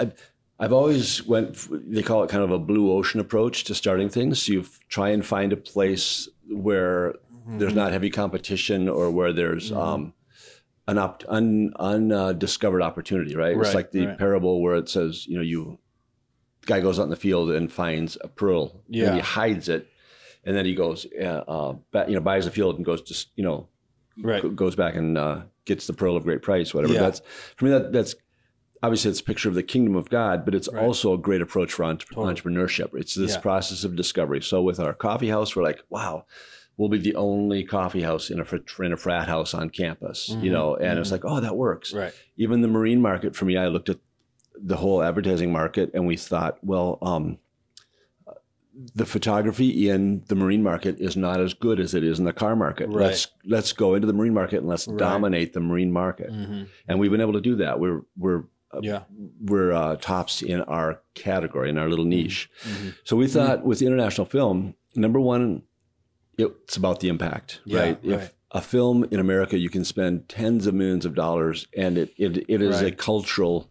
[0.00, 0.10] I,
[0.58, 1.68] I've always went.
[1.70, 4.42] They call it kind of a blue ocean approach to starting things.
[4.42, 7.14] So you try and find a place where
[7.46, 9.76] there's not heavy competition or where there's Mhm.
[9.76, 10.12] um,
[10.86, 13.34] an op- un, undiscovered opportunity.
[13.36, 13.56] Right?
[13.56, 14.18] Right, It's like the right.
[14.18, 15.78] parable where it says, you know, you
[16.66, 18.82] guy goes out in the field and finds a pearl.
[18.88, 19.06] Yeah.
[19.06, 19.86] And he hides it.
[20.44, 21.74] And then he goes, uh, uh,
[22.08, 23.68] you know, buys a field and goes just, you know,
[24.20, 24.42] Right.
[24.42, 26.94] go- goes back and uh, gets the pearl of great price, whatever.
[26.94, 27.00] Yeah.
[27.00, 27.22] That's
[27.56, 27.70] for me.
[27.70, 28.14] That that's
[28.82, 30.82] obviously it's a picture of the kingdom of God, but it's Right.
[30.82, 32.34] also a great approach for entre- Totally.
[32.34, 32.90] entrepreneurship.
[32.94, 33.40] It's this Yeah.
[33.40, 34.40] process of discovery.
[34.42, 36.24] So with our coffee house, we're like, wow,
[36.76, 40.28] we'll be the only coffee house in a fr- in a frat house on campus,
[40.28, 40.52] you Mhm.
[40.52, 40.76] know.
[40.76, 41.12] And it's Mhm.
[41.12, 41.92] like, oh, that works.
[41.92, 42.12] Right.
[42.36, 43.98] Even the marine market for me, I looked at
[44.60, 46.98] the whole advertising market, and we thought, well.
[47.02, 47.38] Um,
[48.94, 52.32] the photography in the marine market is not as good as it is in the
[52.32, 52.86] car market.
[52.88, 53.06] Right.
[53.06, 54.96] Let's let's go into the marine market and let's Right.
[54.98, 56.30] dominate the marine market.
[56.30, 57.80] hmm And we've been able to do that.
[57.80, 58.44] We're we're
[58.82, 59.02] Yeah.
[59.40, 62.50] we're uh, tops in our category in our little niche.
[62.64, 62.94] Mhm.
[63.04, 65.62] So we thought with international film, number one,
[66.36, 67.98] it's about the impact, Yeah, right?
[68.04, 68.12] right.
[68.20, 72.12] If a film in America, you can spend tens of millions of dollars, and it
[72.16, 73.70] it, it is a cultural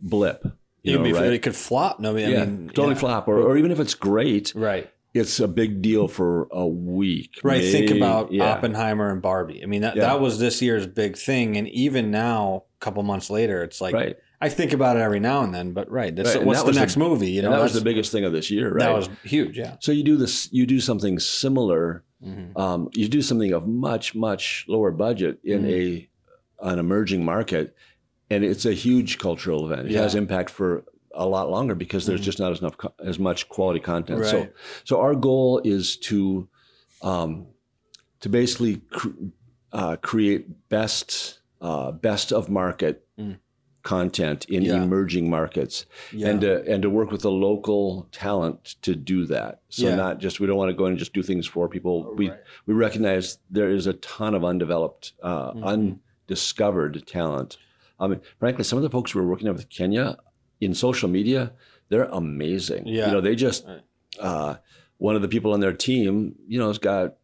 [0.00, 0.44] blip.
[0.82, 1.32] You Even know, if right?
[1.32, 1.98] it could flop.
[2.00, 3.00] No, I yeah, mean, totally yeah.
[3.00, 4.88] flop, or, or even if it's great, Right.
[5.14, 7.40] it's a big deal for a week.
[7.42, 7.62] Right.
[7.64, 8.44] Think about yeah.
[8.52, 9.62] Oppenheimer and Barbie.
[9.62, 11.56] I mean, that, that was this year's big thing.
[11.56, 14.16] And even now, a couple months later, it's like, right.
[14.40, 16.14] I think about it every now and then, but right.
[16.14, 17.30] That's, Right, what's that the was the- next movie?
[17.30, 18.80] You know, that was the biggest thing of this year, right?
[18.80, 19.56] That was huge.
[19.58, 19.76] Yeah.
[19.80, 22.04] so you do this, you do something similar.
[22.24, 22.56] Mhm.
[22.58, 25.70] Um, you do something of much, much lower budget in Mhm.
[25.70, 26.08] a
[26.62, 27.74] an emerging market,
[28.30, 29.88] and it's a huge cultural event.
[29.88, 30.02] It Yeah.
[30.02, 30.84] has impact for
[31.14, 32.24] a lot longer because there's Mhm.
[32.24, 34.24] just not as enough as much quality content.
[34.24, 34.48] So,
[34.84, 36.48] so our goal is to
[37.02, 37.46] um,
[38.20, 39.08] to basically cr-
[39.72, 43.36] uh, create best uh, best of market Mm.
[43.86, 44.82] Content in Yeah.
[44.82, 46.28] emerging markets Yeah.
[46.30, 49.60] and to and to work with the local talent to do that.
[49.68, 49.94] So Yeah.
[49.94, 52.12] not just we don't want to go in and just do things for people.
[52.16, 52.40] We Right.
[52.66, 56.00] we recognize there is a ton of undeveloped, uh, Mhm.
[56.28, 57.58] undiscovered talent.
[58.00, 60.16] I mean, frankly, some of the folks we're working with Kenya
[60.60, 61.52] in social media,
[61.88, 62.86] they're amazing.
[62.86, 63.06] Yeah.
[63.06, 63.80] You know, they just Right.
[64.18, 64.56] uh,
[64.98, 67.16] one of the people on their team, you know, has got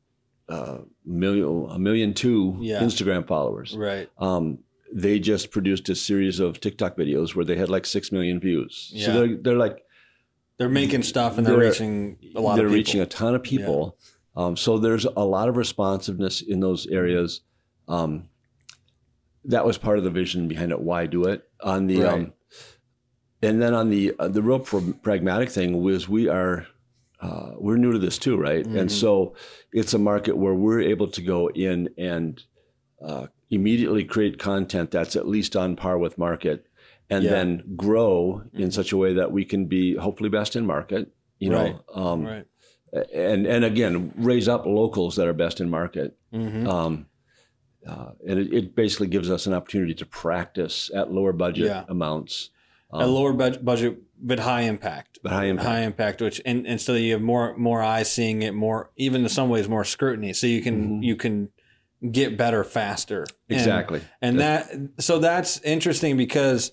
[0.48, 2.56] uh, million a million two.
[2.60, 3.74] Instagram followers.
[3.76, 4.08] Right.
[4.18, 4.58] Um,
[4.94, 8.90] they just produced a series of TikTok videos where they had like six million views.
[8.94, 9.06] Yeah.
[9.06, 9.82] So they're they're like
[10.58, 12.56] They're making stuff and they're, They're- reaching a lot of people.
[12.56, 13.96] they're reaching a ton of people.
[14.36, 17.40] Um, so there's a lot of responsiveness in those areas.
[17.88, 18.28] Um,
[19.44, 20.80] that was part of the vision behind it.
[20.80, 22.12] Why do it on the, Right.
[22.14, 22.32] um,
[23.42, 26.66] and then on the uh, the real pr- pragmatic thing was we are
[27.20, 28.64] uh, we're new to this too, right?
[28.64, 28.78] Mhm.
[28.80, 29.34] And so
[29.72, 32.40] it's a market where we're able to go in and
[33.04, 36.66] uh, immediately create content that's at least on par with market,
[37.10, 37.30] and Yeah.
[37.30, 38.72] then grow in Mhm.
[38.72, 41.12] such a way that we can be hopefully best in market.
[41.38, 41.76] You know, Right.
[41.94, 42.46] um, right.
[43.14, 47.06] and and again raise up locals that are best in market hmm um,
[47.86, 51.84] uh, and it, it basically gives us an opportunity to practice at lower budget Yeah.
[51.88, 52.50] amounts
[52.92, 55.18] a um, lower bud- budget, but high impact.
[55.22, 58.42] but high impact High impact, which and, and so you have more more eyes seeing
[58.42, 60.34] it, more even in some ways more scrutiny.
[60.34, 61.02] So you can Mhm.
[61.02, 61.48] you can
[62.10, 63.20] get better faster.
[63.48, 66.72] And- exactly And that so that's interesting because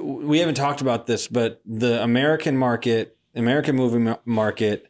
[0.00, 4.86] we haven't talked about this, but the American market, American movie market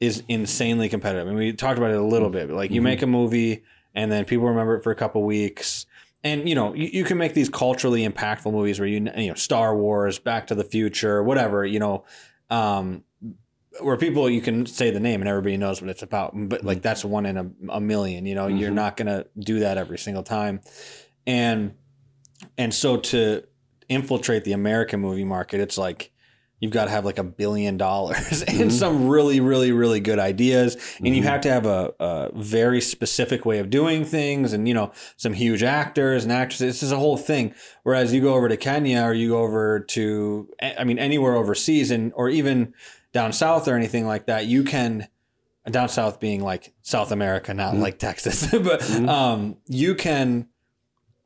[0.00, 1.26] is insanely competitive.
[1.26, 2.50] I mean, we talked about it a little bit.
[2.50, 2.84] Like you Mhm.
[2.84, 3.64] make a movie
[3.94, 5.86] and then people remember it for a couple weeks.
[6.24, 9.34] And you know, you, you can make these culturally impactful movies where you you know
[9.34, 12.04] Star Wars, Back to the Future, whatever, you know,
[12.50, 13.04] um
[13.80, 16.82] where people you can say the name and everybody knows what it's about but like
[16.82, 18.74] that's one in a, a million you know you're Mhm.
[18.74, 20.60] not going to do that every single time
[21.26, 21.74] and
[22.56, 23.42] and so to
[23.88, 26.12] infiltrate the american movie market it's like
[26.60, 28.72] you've got to have like a billion dollars and Mhm.
[28.72, 31.26] some really really really good ideas and you Mhm.
[31.26, 35.34] have to have a, a very specific way of doing things and you know some
[35.34, 37.54] huge actors and actresses this is a whole thing
[37.84, 40.48] whereas you go over to kenya or you go over to
[40.78, 42.72] i mean anywhere overseas and or even
[43.12, 45.08] down south or anything like that you can
[45.70, 47.80] down south being like south america not Mhm.
[47.80, 49.08] like texas but Mhm.
[49.08, 50.48] um you can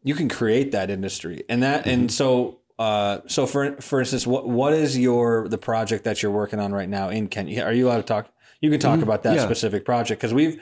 [0.03, 4.49] you can create that industry and that and so uh so for for instance what
[4.49, 7.87] what is your the project that you're working on right now in kenya are you
[7.89, 8.29] allowed to talk
[8.61, 9.03] you can talk Mhm.
[9.05, 9.45] about that Yeah.
[9.45, 10.61] specific project because we've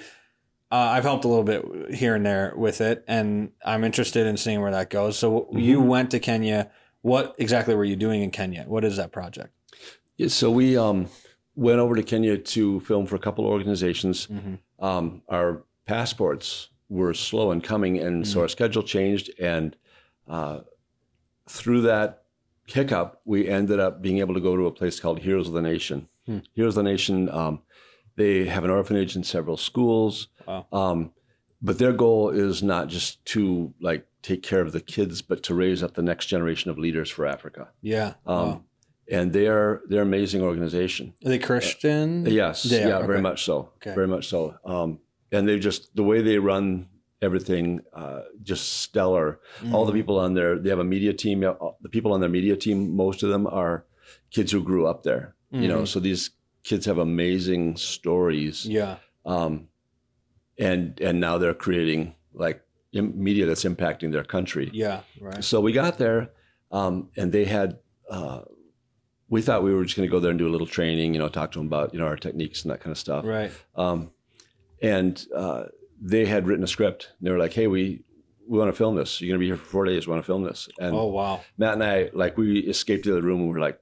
[0.73, 1.65] uh, I've helped a little bit
[1.97, 5.19] here and there with it, and I'm interested in seeing where that goes.
[5.19, 5.87] So you Mhm.
[5.87, 6.71] went to Kenya.
[7.03, 8.67] What exactly were you doing in Kenya?
[8.69, 9.53] What is that project?
[10.21, 11.09] Yeah, so we um,
[11.55, 14.85] went over to kenya to film for a couple of organizations Mm-hmm.
[14.85, 18.43] um, our passports were slow in coming, and so Mhm.
[18.43, 19.31] our schedule changed.
[19.41, 19.77] And
[20.29, 20.61] uh,
[21.49, 22.25] through that
[22.67, 25.63] hiccup, we ended up being able to go to a place called Heroes of the
[25.63, 26.09] Nation.
[26.27, 26.39] Hmm.
[26.53, 27.63] Heroes of the Nation, um,
[28.17, 30.29] they have an orphanage and several schools.
[30.47, 30.67] Wow.
[30.73, 31.13] Um,
[31.63, 35.55] but their goal is not just to like take care of the kids, but to
[35.55, 37.69] raise up the next generation of leaders for Africa.
[37.83, 38.15] Yeah.
[38.27, 38.65] Um, Wow.
[39.11, 41.15] And they're they're an amazing organization.
[41.25, 42.25] Are they Christian?
[42.27, 43.23] Yes, They yeah, are, very okay.
[43.23, 43.73] much so.
[43.79, 43.95] Okay.
[43.95, 44.55] Very much so.
[44.65, 45.01] Um,
[45.33, 46.87] and they just the way they run
[47.21, 49.41] everything, uh, just stellar.
[49.73, 49.97] All the Mhm.
[49.97, 51.41] people on there, they have a media team.
[51.41, 53.85] The people on their media team, most of them are
[54.31, 55.35] kids who grew up there.
[55.51, 55.89] You know, Mhm.
[55.89, 56.31] so these
[56.63, 58.65] kids have amazing stories.
[58.65, 58.97] Yeah.
[59.27, 59.69] Um,
[60.59, 64.71] and and now they're creating like media that's impacting their country.
[64.73, 65.01] Yeah.
[65.21, 65.43] Right.
[65.45, 66.31] So we got there,
[66.71, 67.79] um, and they had.
[68.09, 68.43] Uh,
[69.31, 71.21] we thought we were just going to go there and do a little training, you
[71.21, 73.25] know, talk to them about you know our techniques and that kind of stuff.
[73.25, 73.53] Right.
[73.77, 74.11] Um,
[74.83, 75.65] and uh,
[76.01, 77.11] they had written a script.
[77.19, 78.03] And they were like, "Hey, we
[78.47, 79.21] we want to film this.
[79.21, 80.07] You're going to be here for four days.
[80.07, 81.41] We want to film this." And Oh wow.
[81.57, 83.81] Matt and I, like, we escaped to the room and we were like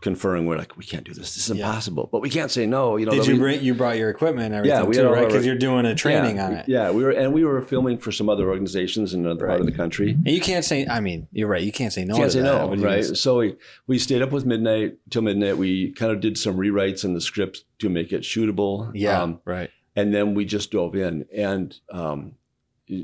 [0.00, 0.46] conferring.
[0.46, 1.34] We're like, "We can't do this.
[1.34, 1.66] This is Yeah.
[1.66, 2.96] impossible." But we can't say no.
[2.96, 3.62] You know, Did you be- bring?
[3.62, 5.26] You brought your equipment and everything Yeah, we too, right?
[5.26, 6.68] Because you're doing a training yeah, on it.
[6.68, 9.66] Yeah, we were, and we were filming for some other organizations in another part of
[9.66, 10.10] the country.
[10.12, 10.86] And you can't say.
[10.86, 11.62] I mean, you're right.
[11.62, 12.16] You can't say no.
[12.16, 12.44] Can't say that.
[12.58, 13.04] no, What do you right?
[13.04, 15.58] So we, we stayed up with midnight till midnight.
[15.58, 18.90] We kind of did some rewrites in the script to make it shootable.
[18.94, 19.20] Yeah.
[19.22, 19.70] Um, right.
[19.96, 21.26] and then we just dove in.
[21.34, 22.32] And um,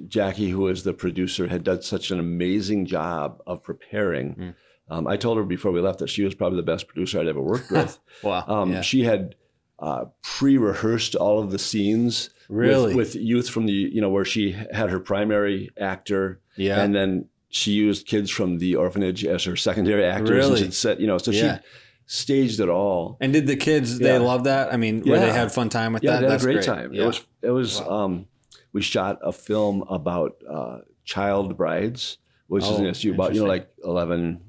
[0.08, 4.34] Jackie, who is the producer, had done such an amazing job of preparing.
[4.34, 4.54] Mm.
[4.88, 7.26] Um, I told her before we left that she was probably the best producer I'd
[7.28, 7.98] ever worked with.
[8.22, 8.44] Wow.
[8.46, 8.80] Um, yeah.
[8.82, 9.34] She had
[9.78, 12.94] uh, pre-rehearsed all of the scenes with- Really?
[12.94, 16.82] with, youth from the you know where she had her primary actor, yeah.
[16.82, 20.30] and then she used kids from the orphanage as her secondary actors.
[20.30, 20.62] Really?
[20.64, 21.58] And set, you know, so Yeah.
[21.58, 21.62] she
[22.06, 23.16] staged it all.
[23.20, 24.74] And did the kids they love that?
[24.74, 25.32] I mean, where they Yeah.
[25.32, 26.20] had fun time with Yeah, that?
[26.20, 26.92] they had That's a great, time.
[26.92, 27.04] Yeah.
[27.04, 27.88] It was it was Wow.
[28.04, 28.26] um
[28.74, 32.18] we shot a film about uh child brides
[32.48, 34.42] which is Oh, an issue about you know like eleven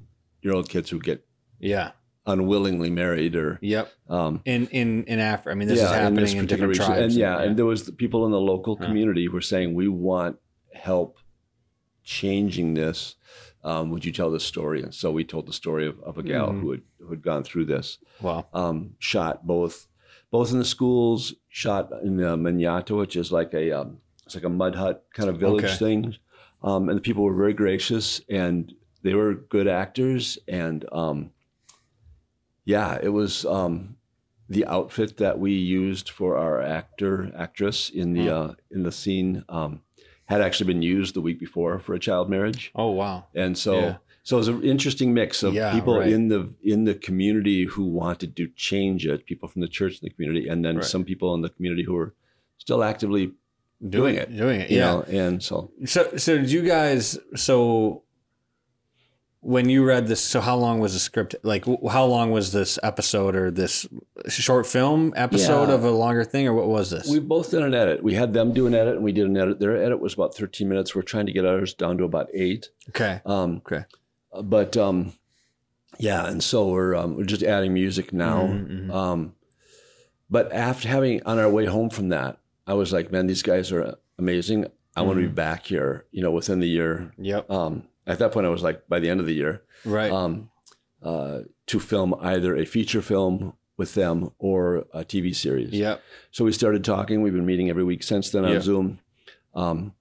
[0.46, 1.26] year old kids who get
[1.58, 1.90] Yeah.
[2.24, 3.92] unwillingly married or Yep.
[4.08, 5.50] um, In in in Africa.
[5.50, 6.86] I mean, this is in happening this in, different region.
[6.86, 7.02] tribes.
[7.02, 8.86] And yeah, and there was the people in the local Huh.
[8.86, 10.36] community who were saying, "We want
[10.72, 11.18] help
[12.04, 13.16] changing this.
[13.64, 16.22] Um, would you tell this story?" And so we told the story of, of a
[16.22, 16.60] gal Mhm.
[16.60, 18.46] who had who had gone through this, wow.
[18.52, 19.86] um, shot both
[20.30, 24.44] both in the schools, shot in the Manyatta, which is like a um, it's like
[24.44, 25.76] a mud hut kind of village Okay.
[25.76, 26.14] thing,
[26.62, 28.74] um, and the people were very gracious and
[29.06, 31.30] they were good actors and um,
[32.64, 33.96] yeah, it was um,
[34.48, 38.36] the outfit that we used for our actor actress in the Hmm.
[38.38, 39.82] uh, in the scene um,
[40.26, 43.26] had actually been used the week before for a child marriage, Oh wow.
[43.34, 43.96] and so Yeah.
[44.24, 46.08] so it was an interesting mix of Yeah, people right.
[46.14, 46.40] in the
[46.74, 50.48] in the community who wanted to change it, people from the church in the community,
[50.50, 50.84] and then Right.
[50.94, 52.12] some people in the community who were
[52.58, 53.32] still actively
[53.96, 54.34] Doing it.
[54.34, 54.70] Doing it.
[54.70, 54.86] you Yeah.
[54.90, 58.02] know, and so So so did you guys so
[59.54, 62.78] when you read this so how long was the script like how long was this
[62.82, 63.86] episode or this
[64.28, 65.74] short film episode Yeah.
[65.76, 67.08] of a longer thing or what was this?
[67.08, 68.02] we both did an edit.
[68.02, 69.60] We had them do an edit, and we did an edit.
[69.60, 70.94] Their edit was about 13 minutes.
[70.96, 72.70] We're trying to get ours down to about eight.
[72.90, 73.20] okay.
[73.24, 73.84] Um, Okay.
[74.42, 75.12] but um,
[75.98, 78.42] yeah, and so we're um, we're just adding music now.
[78.48, 78.90] Mhm, mhm.
[78.92, 79.34] Um,
[80.28, 83.70] but after having on our way home from that, I was like, man, these guys
[83.70, 84.66] are amazing.
[84.96, 87.12] I want to be back here, you know, within the year.
[87.18, 87.48] Yep.
[88.06, 90.10] At that point, I was like, by the end of the year, Right.
[90.10, 90.50] um,
[91.02, 95.70] uh, to film either a feature film with them or a TV series.
[95.72, 96.02] yep.
[96.30, 97.20] So we started talking.
[97.20, 98.60] We've been meeting every week since then on Yeah.
[98.60, 99.00] Zoom.
[99.54, 99.92] Um,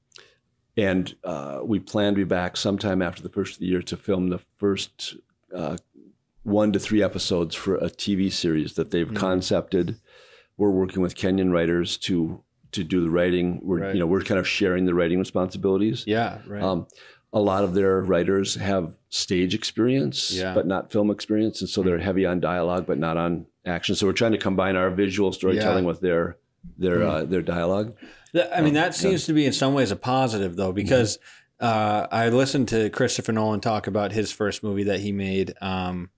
[0.77, 3.97] and uh, we plan to be back sometime after the first of the year to
[3.97, 5.15] film the first
[5.53, 5.77] uh,
[6.43, 9.15] one to three episodes for a TV series that they've Mhm.
[9.15, 9.95] concepted.
[10.57, 12.41] We're working with Kenyan writers to
[12.71, 13.61] to do the writing.
[13.63, 13.93] We're Right.
[13.93, 16.03] you know we're kind of sharing the writing responsibilities.
[16.05, 16.39] Yeah.
[16.45, 16.61] Right.
[16.61, 16.87] Um,
[17.35, 20.53] a lot of their writers have stage experience, Yeah.
[20.55, 23.93] but not film experience, and so they're heavy on dialogue, but not on action.
[23.93, 25.87] So we're trying to combine our visual storytelling Yeah.
[25.89, 26.37] with their
[26.79, 27.09] their Mhm.
[27.09, 27.93] uh, their dialogue.
[28.33, 28.91] I mean, Um, that yeah.
[28.91, 31.19] seems to be in some ways a positive, though, because
[31.59, 35.53] uh, I listened to Christopher Nolan talk about his first movie that he made.
[35.61, 36.09] Um,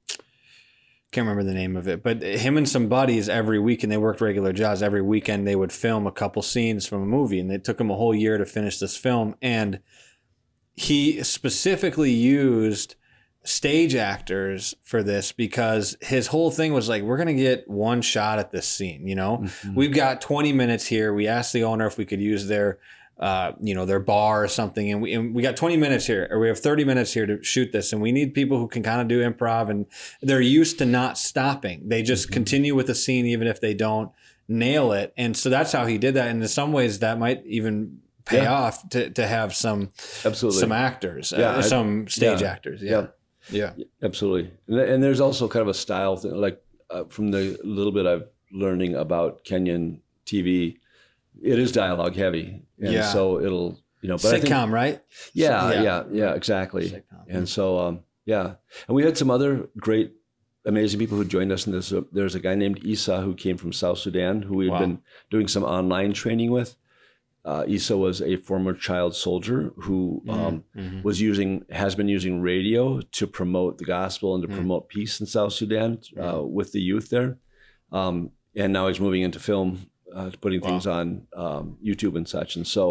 [1.12, 3.98] can't remember the name of it, but him and some buddies every week, and they
[3.98, 4.82] worked regular jobs.
[4.82, 7.92] Every weekend, they would film a couple scenes from a movie, and it took him
[7.92, 9.36] a whole year to finish this film.
[9.42, 9.80] And
[10.78, 12.96] he specifically used
[13.44, 18.02] stage actors for this because his whole thing was like, we're going to get one
[18.02, 19.44] shot at this scene, you know?
[19.74, 21.14] We've got 20 minutes here.
[21.14, 22.78] We asked the owner if we could use their,
[23.20, 26.28] uh, you know, their bar or something, and we and we got 20 minutes here,
[26.30, 28.84] or we have 30 minutes here to shoot this, and we need people who can
[28.84, 29.88] kind of do improv, and
[30.22, 31.90] they're used to not stopping.
[31.90, 32.34] They just Mhm.
[32.34, 34.12] continue with the scene even if they don't
[34.48, 36.28] nail it, and so that's how he did that.
[36.28, 38.54] And in some ways, that might even pay Yeah.
[38.54, 39.90] off to to have some
[40.26, 42.52] Absolutely, some actors, Yeah, uh, I- some stage yeah.
[42.52, 42.82] actors.
[42.82, 43.08] Yeah,
[43.50, 43.72] yeah,
[44.04, 44.52] absolutely.
[44.68, 48.28] And, there's also kind of a style thing, like uh, from the little bit I've
[48.52, 50.78] learning about Kenyan TV,
[51.42, 53.12] it is dialogue heavy, and Yeah.
[53.12, 55.02] so it'll you know, but I think sitcom, right?
[55.34, 55.82] yeah, Yeah.
[55.84, 56.90] yeah, yeah, exactly.
[56.90, 57.26] Sitcom.
[57.28, 58.56] And so, um, yeah,
[58.88, 60.12] and we had some other great,
[60.66, 61.92] amazing people who joined us in this.
[61.92, 64.80] Uh, there's a guy named Isa who came from South Sudan who we've Wow.
[64.80, 65.00] been
[65.32, 66.76] doing some online training with.
[67.50, 71.02] Uh, Isa was a former child soldier who um, Mhm.
[71.08, 71.52] was using,
[71.84, 74.56] has been using radio to promote the gospel and to Mm.
[74.60, 76.50] promote peace in South Sudan uh, Mm.
[76.58, 77.32] with the youth there.
[78.00, 78.16] Um,
[78.62, 79.70] and now he's moving into film,
[80.14, 80.68] uh, putting Wow.
[80.70, 81.06] things on
[81.44, 82.58] um, YouTube and such.
[82.58, 82.86] And so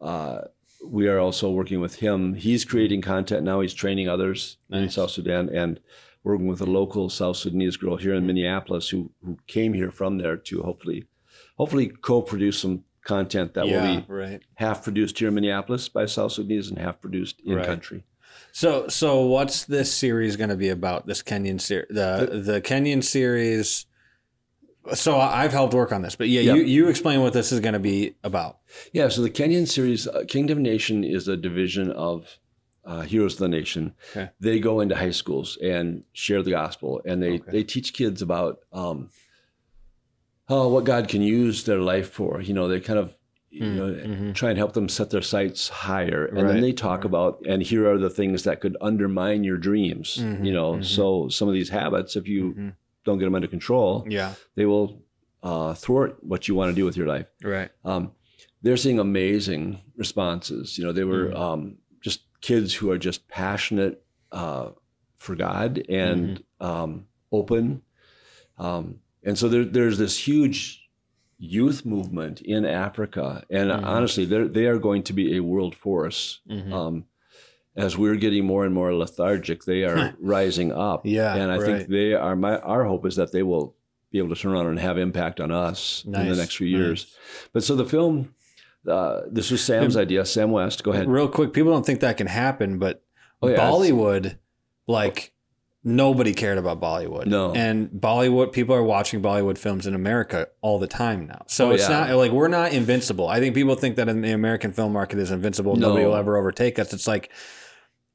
[0.00, 0.38] uh,
[0.98, 2.34] we are also working with him.
[2.34, 3.60] He's creating content now.
[3.60, 5.80] He's training others in South Sudan and
[6.22, 10.18] working with a local South Sudanese girl here in Minneapolis who who came here from
[10.18, 11.00] there to hopefully
[11.56, 12.84] hopefully co-produce some
[13.14, 14.40] content that will be right.
[14.54, 17.66] half produced here in Minneapolis by South Sudanese and half produced in Right.
[17.66, 18.04] country.
[18.52, 21.06] So, so what's this series going to be about?
[21.06, 23.86] This Kenyan series, the the Kenyan series.
[24.94, 26.54] So I've helped work on this, but yeah, Yeah.
[26.54, 28.58] you you explain what this is going to be about.
[28.92, 32.38] Yeah, so the Kenyan series, uh, Kingdom Nation, is a division of
[32.84, 33.92] uh, Heroes of the Nation.
[34.10, 34.30] Okay.
[34.40, 37.50] They go into high schools and share the gospel, and they Okay.
[37.52, 39.10] they teach kids about um,
[40.50, 42.40] oh, what God can use their life for.
[42.42, 43.16] You know, they kind of
[43.50, 44.34] you Mm, know mhm.
[44.34, 47.06] try and help them set their sights higher, and Right, then they talk right.
[47.06, 50.18] about and here are the things that could undermine your dreams.
[50.18, 50.84] Mhm, You know, mhm.
[50.84, 52.72] so some of these habits, if you Mhm.
[53.04, 55.02] don't get them under control, Yeah, they will
[55.42, 57.70] uh, thwart what you want to do with your life right.
[57.84, 58.12] um,
[58.62, 60.76] they're seeing amazing responses.
[60.76, 61.36] You know, they were Mhm.
[61.44, 64.66] um, just kids who are just passionate uh,
[65.16, 67.82] for God and um, open.
[68.58, 70.88] Um, and so there, there's this huge
[71.38, 73.84] youth movement in Africa, and Mhm.
[73.84, 76.40] honestly, they are going to be a world force.
[76.50, 76.72] Mhm.
[76.72, 77.04] Um,
[77.76, 81.06] as we're getting more and more lethargic, they are rising up.
[81.06, 81.64] Yeah, and I right.
[81.64, 82.36] think they are.
[82.36, 83.74] My our hope is that they will
[84.10, 87.14] be able to turn around and have impact on us in the next few years.
[87.52, 88.34] But so the film,
[88.86, 90.24] uh, this was Sam's idea.
[90.26, 91.08] Sam West, go ahead.
[91.08, 93.02] Real quick, people don't think that can happen, but
[93.42, 94.36] Oh, yeah, Bollywood,
[94.86, 95.32] like
[95.82, 97.26] nobody cared about Bollywood.
[97.26, 97.52] No.
[97.54, 101.42] And Bollywood, people are watching Bollywood films in America all the time now.
[101.46, 102.06] So Oh, it's yeah.
[102.06, 103.28] not like we're not invincible.
[103.28, 105.76] I think people think that in the American film market is invincible.
[105.76, 105.88] No.
[105.88, 106.92] Nobody will ever overtake us.
[106.92, 107.30] It's like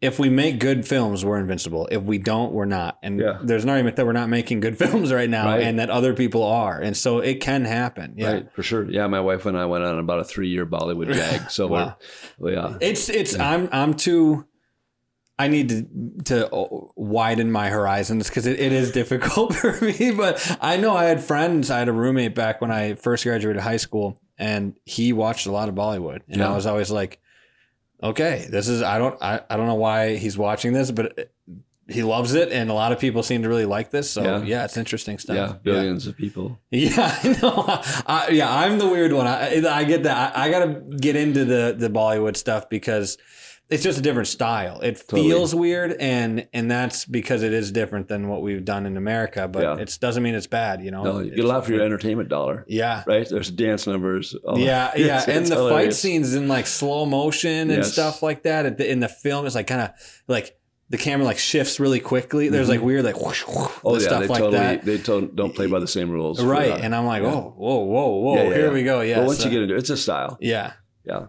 [0.02, 1.88] if we make good films, we're invincible.
[1.90, 3.00] If we don't, we're not.
[3.02, 3.40] And Yeah.
[3.42, 5.64] there's an argument that we're not making good films right now Right.
[5.64, 6.80] and that other people are.
[6.80, 8.14] And so it can happen.
[8.18, 8.32] Yeah.
[8.32, 8.88] Right, for sure.
[8.92, 11.50] Yeah, my wife and I went on about a three-year Bollywood gag.
[11.50, 11.98] So Wow.
[12.38, 14.46] we're, yeah, It's it's I'm I'm too.
[15.38, 15.86] I need to
[16.26, 20.12] to uh, widen my horizons because it, it is difficult for me.
[20.12, 21.70] But I know I had friends.
[21.70, 25.52] I had a roommate back when I first graduated high school, and he watched a
[25.52, 26.52] lot of Bollywood, and Yeah.
[26.52, 27.20] I was always like,
[28.02, 31.32] "Okay, this is I don't I, I don't know why he's watching this, but
[31.88, 34.10] he loves it, and a lot of people seem to really like this.
[34.10, 34.42] So Yeah.
[34.44, 35.36] yeah, it's interesting stuff.
[35.36, 36.60] yeah, billions of people.
[36.72, 37.64] Yeah, I know.
[38.08, 39.28] I, yeah, I'm the weird one.
[39.28, 40.36] I, I get that.
[40.36, 43.18] I, I got to get into the the Bollywood stuff because
[43.70, 44.80] it's just a different style.
[44.82, 45.30] It Totally.
[45.30, 49.48] feels weird, and and that's because it is different than what we've done in America.
[49.48, 49.78] But Yeah.
[49.78, 50.84] it doesn't mean it's bad.
[50.84, 51.04] You know.
[51.04, 53.04] No, you get a lot for your entertainment dollar, Yeah.
[53.08, 53.28] right?
[53.28, 54.36] There's dance numbers.
[54.46, 57.94] all- Yeah, yeah, It's- and it's the fight scenes in like slow motion and Yes.
[57.94, 58.80] stuff like that.
[58.80, 59.90] In the film, it's like kind of
[60.28, 60.56] like
[60.92, 62.50] the camera like shifts really quickly.
[62.50, 63.88] There's like weird like whoosh, whoosh, Mm-hmm.
[63.88, 64.86] Oh yeah, stuff they like totally that.
[64.86, 67.34] they to- don't play by the same rules, Right, and I'm like, Yeah.
[67.34, 69.02] oh, whoa, whoa, whoa, Yeah, yeah, here we go.
[69.02, 70.38] Yeah, But once so- you get into it, it's a style.
[70.40, 70.74] yeah.
[71.08, 71.26] Yeah,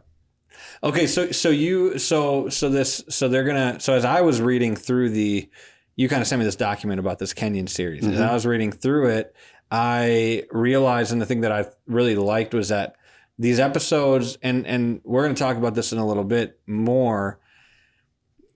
[0.83, 4.77] Okay, so so you so so this so they're gonna so as I was reading
[4.77, 5.49] through the
[5.97, 8.07] you kind of sent me this document about this Kenyan series.
[8.07, 8.29] As Mhm.
[8.29, 9.35] I was reading through it,
[9.70, 12.97] I realized and the thing that I really liked was that
[13.39, 17.39] these episodes and and we're gonna talk about this in a little bit more.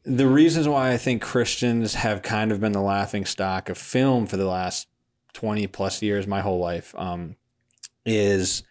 [0.05, 4.27] The reasons why I think Christians have kind of been the laughing stock of film
[4.27, 4.89] for the last
[5.35, 7.37] 20 plus years, my whole life, um,
[8.07, 8.63] is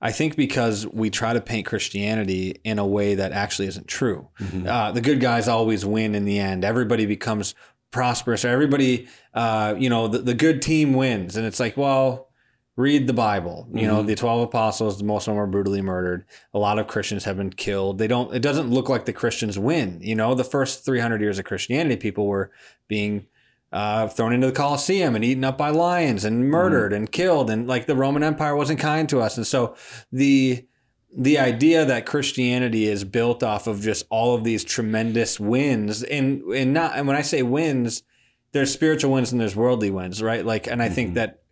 [0.00, 4.28] I think because we try to paint Christianity in a way that actually isn't true.
[4.38, 4.66] Mhm.
[4.66, 6.64] Uh, the good guys always win in the end.
[6.64, 7.54] Everybody becomes
[7.90, 8.44] prosperous.
[8.44, 11.36] Everybody, uh, you know, the, the good team wins.
[11.36, 12.28] And it's like, well,
[12.76, 13.66] read the Bible.
[13.72, 14.06] You know, Mhm.
[14.08, 16.26] the 12 apostles, most of them were brutally murdered.
[16.52, 17.96] A lot of Christians have been killed.
[17.96, 19.98] They don't, it doesn't look like the Christians win.
[20.02, 22.50] You know, the first 300 years of Christianity, people were
[22.86, 23.26] being
[23.72, 27.50] uh, thrown into the Colosseum and eaten up by lions and murdered and killed.
[27.50, 29.36] And like the Roman Empire wasn't kind to us.
[29.36, 29.74] And so
[30.12, 30.64] the,
[31.16, 36.42] the idea that Christianity is built off of just all of these tremendous wins and,
[36.52, 38.02] and not, and when I say wins,
[38.52, 40.44] there's spiritual wins and there's worldly wins, right?
[40.44, 41.14] Like, and I think Mhm.
[41.14, 41.42] that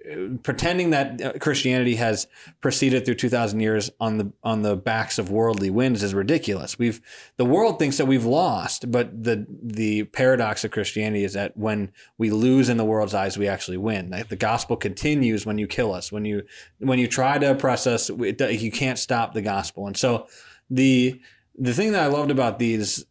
[0.42, 2.26] pretending that uh, Christianity has
[2.60, 6.78] proceeded through 2000 years on the, on the backs of worldly winds is ridiculous.
[6.78, 7.00] We've,
[7.36, 11.90] the world thinks that we've lost, but the, the paradox of Christianity is that when
[12.18, 14.10] we lose in the world's eyes, we actually win.
[14.10, 16.42] Like the gospel continues when you kill us, when you,
[16.78, 19.86] when you try to oppress us, you can't stop the gospel.
[19.86, 20.26] And so
[20.68, 21.20] the,
[21.56, 23.06] the thing that I loved about these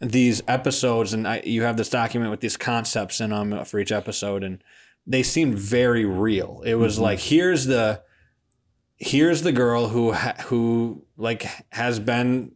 [0.00, 3.92] these episodes, and I, you have this document with these concepts in them for each
[3.92, 4.60] episode, and
[5.06, 6.62] they seemed very real.
[6.64, 7.02] It was Mhm.
[7.02, 8.02] like here's the
[8.96, 12.52] here's the girl who ha, who like has been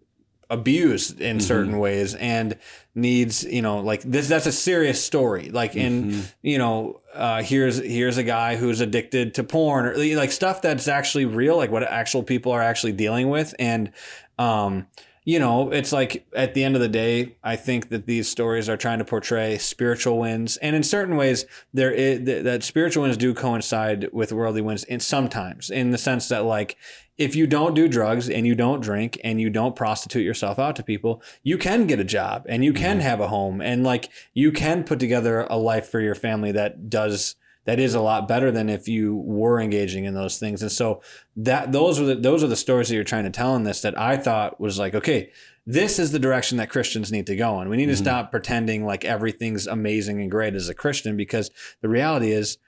[0.48, 1.42] abused in Mhm.
[1.42, 2.56] certain ways and
[2.94, 6.22] needs you know like this that's a serious story like in Mhm.
[6.42, 10.86] you know, uh, here's here's a guy who's addicted to porn or like stuff that's
[10.86, 13.90] actually real, like what actual people are actually dealing with, and
[14.38, 14.86] um,
[15.26, 18.68] you know, it's like at the end of the day, I think that these stories
[18.68, 23.02] are trying to portray spiritual wins, and in certain ways, there is th- that spiritual
[23.02, 26.76] wins do coincide with worldly wins, in sometimes in the sense that like
[27.18, 30.76] if you don't do drugs and you don't drink and you don't prostitute yourself out
[30.76, 33.02] to people, you can get a job and you can Mhm.
[33.02, 36.88] have a home and like you can put together a life for your family that
[36.88, 37.34] does
[37.66, 40.62] that is a lot better than if you were engaging in those things.
[40.62, 41.02] And so
[41.36, 43.82] that those are the those are the stories that you're trying to tell in this
[43.82, 45.30] that I thought was like, okay,
[45.66, 47.68] this is the direction that Christians need to go in.
[47.68, 47.98] We need to Mhm.
[47.98, 51.50] stop pretending like everything's amazing and great as a Christian because
[51.82, 52.58] the reality is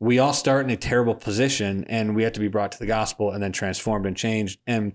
[0.00, 2.86] we all start in a terrible position and we have to be brought to the
[2.86, 4.60] gospel and then transformed and changed.
[4.66, 4.92] And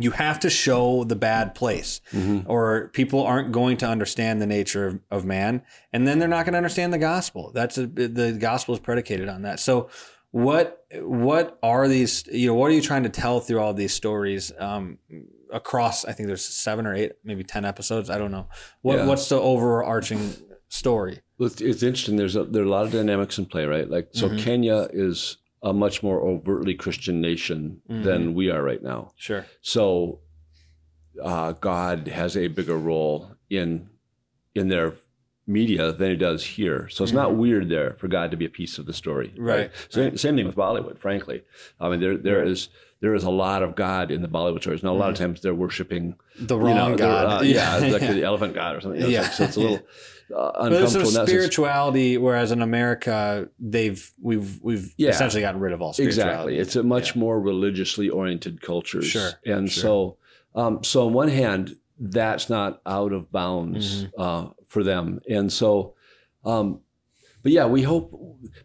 [0.00, 2.44] you have to show the bad place Mhm.
[2.46, 6.44] or people aren't going to understand the nature of, of man and then they're not
[6.44, 9.88] going to understand the gospel that's a, the gospel is predicated on that so
[10.30, 13.92] what what are these you know what are you trying to tell through all these
[13.94, 14.98] stories um,
[15.52, 18.46] across i think there's seven or eight maybe ten episodes i don't know
[18.82, 19.06] what Yeah.
[19.06, 20.34] what's the overarching
[20.68, 22.16] story Well, it's, it's interesting.
[22.16, 23.88] There's a, there are a lot of dynamics in play, right?
[23.88, 24.38] Like, so Mhm.
[24.40, 28.02] Kenya is a much more overtly Christian nation Mm-hmm.
[28.04, 29.12] than we are right now.
[29.16, 30.20] sure So,
[31.22, 33.88] uh, God has a bigger role in
[34.54, 34.94] in their
[35.46, 36.88] media than he does here.
[36.90, 39.28] So it's not weird there for God to be a piece of the story.
[39.28, 39.42] Mm-hmm.
[39.44, 41.42] Right, Same, same thing with Bollywood, frankly.
[41.80, 42.68] I mean, there there is
[43.00, 44.82] there is a lot of God in the Bollywood stories.
[44.82, 47.40] Now, a lot of times they're worshiping The you wrong know, God.
[47.40, 49.00] uh, yeah, like the elephant God or something.
[49.00, 49.30] you know, Yeah.
[49.30, 49.80] So it's a little
[50.34, 51.00] uh, But there's some uncomfortable.
[51.00, 51.28] in that sense.
[51.30, 55.10] spirituality, whereas in America, they've we've we've Yeah.
[55.10, 56.54] essentially gotten rid of all spirituality.
[56.54, 56.58] Exactly.
[56.58, 59.02] It's a much more religiously oriented culture.
[59.02, 59.82] Sure, And sure.
[59.82, 64.20] so, um, so on one hand, that's not out of bounds Mm-hmm.
[64.20, 65.20] uh, for them.
[65.28, 65.94] And so,
[66.44, 66.80] um,
[67.42, 68.12] but yeah, we hope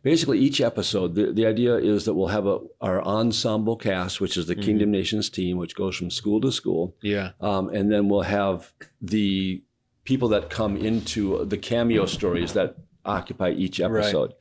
[0.01, 4.35] basically each episode, the, the idea is that we'll have a, our ensemble cast, which
[4.35, 4.63] is the Mm-hmm.
[4.63, 6.95] Kingdom Nations team, which goes from school to school.
[7.01, 9.63] yeah, Um, and then we'll have the
[10.03, 12.75] people that come into the cameo stories that
[13.05, 14.33] occupy each episode.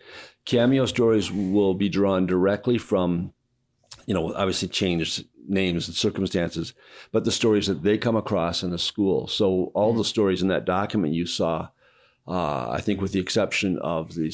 [0.45, 3.33] Cameo stories will be drawn directly from,
[4.07, 6.75] you know, obviously changed names and circumstances,
[7.13, 9.27] but the stories that they come across in the school.
[9.29, 11.69] So all the stories in that document you saw,
[12.27, 14.33] uh, I think, with the exception of the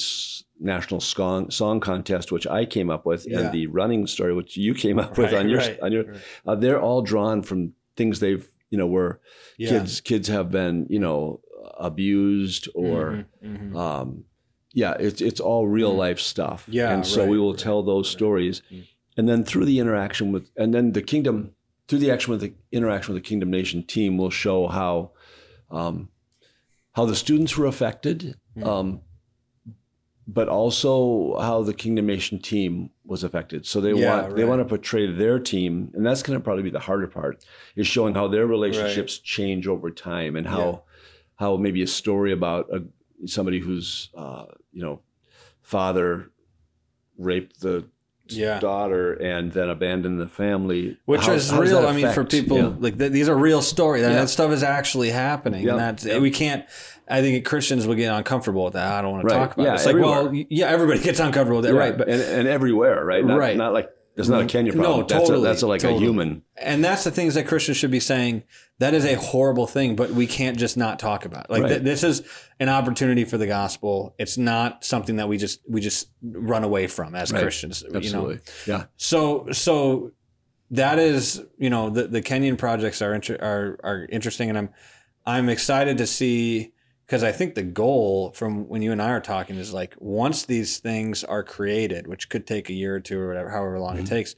[0.61, 3.41] national song song contest, which I came up with, Yeah.
[3.41, 6.21] and the running story, which you came up with on your right, on your, right.
[6.47, 9.21] uh, they're all drawn from things they've, you know, where
[9.57, 9.71] yeah.
[9.71, 11.41] kids kids have been, you know,
[11.79, 13.77] abused or, Mhm, mhm.
[13.77, 14.25] um,
[14.73, 16.63] yeah, it's it's all real life stuff.
[16.63, 16.73] Mm-hmm.
[16.73, 18.87] Yeah, and so we will right, tell those stories, Mm.
[19.17, 21.55] and then through the interaction with, and then the kingdom
[21.89, 25.13] through the action with the interaction with the Kingdom Nation team will show how,
[25.71, 26.11] um,
[26.93, 28.67] how the students were affected, Mm.
[28.67, 29.01] um,
[30.31, 33.65] but also how the Kingdom Nation team was affected.
[33.67, 36.63] So they Yeah, want they want to portray their team, and that's going to probably
[36.63, 37.43] be the harder part,
[37.75, 40.79] is showing how their relationships change over time and how Yeah.
[41.37, 42.85] how maybe a story about a,
[43.27, 45.01] somebody whose uh, you know
[45.63, 46.31] father
[47.17, 47.89] raped the
[48.31, 48.59] Yeah.
[48.61, 51.87] daughter and then abandoned the family, Which how- is how real.
[51.87, 52.71] I mean, for people yeah.
[52.79, 54.03] like th- these are real stories.
[54.03, 54.21] That, Yeah.
[54.21, 56.19] that stuff is actually happening, Yeah, and that's yeah.
[56.19, 56.65] we can't.
[57.11, 58.93] I think Christians would get uncomfortable with that.
[58.93, 59.75] I don't want to talk about Yeah, it.
[59.77, 61.97] It's like, well, yeah, everybody gets uncomfortable with that, Yeah, right?
[61.97, 63.25] But and, and everywhere, right?
[63.25, 63.57] Not, Right.
[63.57, 63.89] Not like
[64.19, 65.07] it's not a Kenya No, problem.
[65.09, 66.03] that's totally, a, that's a, like totally.
[66.03, 66.43] a human.
[66.57, 68.43] and that's the things that Christians should be saying.
[68.81, 71.47] That is a horrible thing, but we can't just not talk about.
[71.47, 71.51] It.
[71.51, 71.69] Like Right.
[71.71, 72.23] th- this is
[72.61, 74.15] an opportunity for the gospel.
[74.19, 77.43] It's not something that we just we just run away from as Right.
[77.43, 77.83] Christians.
[77.83, 78.39] You know, Absolutely.
[78.67, 78.85] Yeah.
[78.97, 80.13] So so
[80.71, 84.69] that is you know the the Kenyan projects are inter- are are interesting, and I'm
[85.27, 86.73] I'm excited to see
[87.09, 90.45] because I think the goal from when you and I are talking is like once
[90.45, 93.95] these things are created, which could take a year or two or whatever, however long
[93.97, 94.05] Mm-hmm.
[94.05, 94.35] it takes.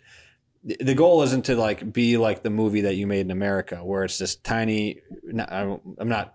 [0.63, 4.05] The goal isn't to like be like the movie that you made in America, where
[4.05, 5.01] it's this tiny.
[5.49, 6.35] I'm not.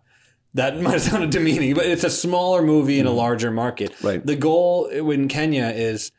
[0.55, 3.91] That might sound demeaning, but it's a smaller movie in a larger market.
[3.93, 4.07] Mm-hmm.
[4.07, 4.25] Right.
[4.25, 6.11] The goal in Kenya is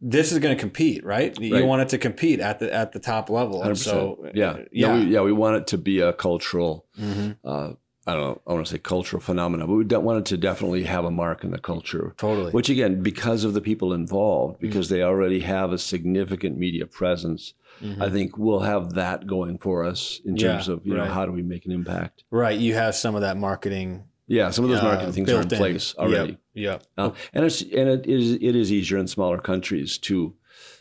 [0.00, 1.38] this is going to compete, right?
[1.40, 1.64] You Right.
[1.64, 3.62] want it to compete at the at the top level.
[3.62, 3.76] 100%.
[3.78, 4.50] So yeah.
[4.50, 5.20] uh, No, yeah, we, yeah.
[5.22, 7.36] We want it to be a cultural, Mhm.
[7.44, 7.72] uh,
[8.08, 10.36] I don't know, I want to say cultural phenomenon, but we don't want it to
[10.36, 12.14] definitely have a mark in the culture.
[12.16, 12.52] totally.
[12.52, 14.66] Which again, because of the people involved, Mm-hmm.
[14.66, 17.54] because they already have a significant media presence,
[18.00, 20.44] I think we'll have that going for us in Mm-hmm.
[20.46, 22.24] Yeah, terms of you know how do we make an impact.
[22.30, 24.04] right, you have some of that marketing.
[24.28, 25.58] Yeah, some of those uh, marketing things are in in.
[25.58, 26.38] place already.
[26.54, 26.70] Yeah.
[26.72, 26.86] yep.
[26.96, 30.34] Uh, and it's and it is it is easier in smaller countries to,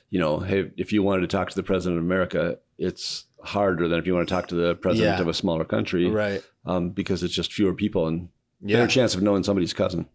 [0.10, 3.88] you know, hey, if you wanted to talk to the president of America, it's harder
[3.88, 5.22] than if you want to talk to the president Yeah.
[5.22, 6.44] of a smaller country, Right.
[6.66, 8.30] um, because it's just fewer people and
[8.62, 8.78] Yeah.
[8.78, 10.08] better chance of knowing somebody's cousin.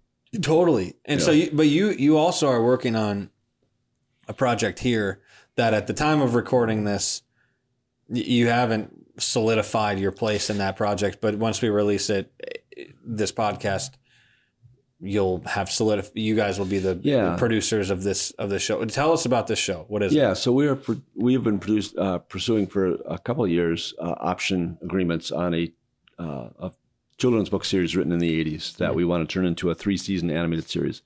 [0.42, 0.94] Totally.
[1.04, 3.30] And so, you, but you you also are working on
[4.28, 5.20] a project here
[5.56, 7.22] that at the time of recording this,
[8.08, 11.20] you haven't solidified your place in that project.
[11.20, 12.32] But once we release it,
[13.04, 13.90] this podcast,
[15.02, 17.36] you'll have solidif- You guys will be the Yeah.
[17.36, 18.84] producers of this of this show.
[18.84, 19.84] Tell us about this show.
[19.88, 20.16] What is it?
[20.16, 23.50] Yeah, so we are pro- we have been produced, uh, pursuing for a couple of
[23.50, 25.72] years uh, option agreements on a,
[26.18, 26.72] uh, a
[27.18, 29.96] children's book series written in the 80s that we want to turn into a three
[29.96, 31.02] season animated series.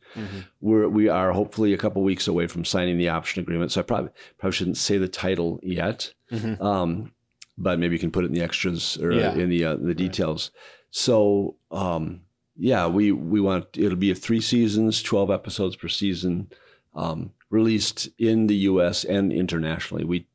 [0.60, 3.72] We're, we are hopefully a couple weeks away from signing the option agreement.
[3.72, 6.60] So I probably probably shouldn't say the title yet, Mhm.
[6.60, 7.12] um,
[7.58, 9.34] but maybe you can put it in the extras or Yeah.
[9.34, 10.50] in the uh, the details.
[10.90, 12.20] So um,
[12.56, 16.50] yeah, we we want it'll be a three seasons, twelve episodes per season,
[16.94, 19.04] um, released in the U.S.
[19.04, 20.04] and internationally.
[20.04, 20.26] We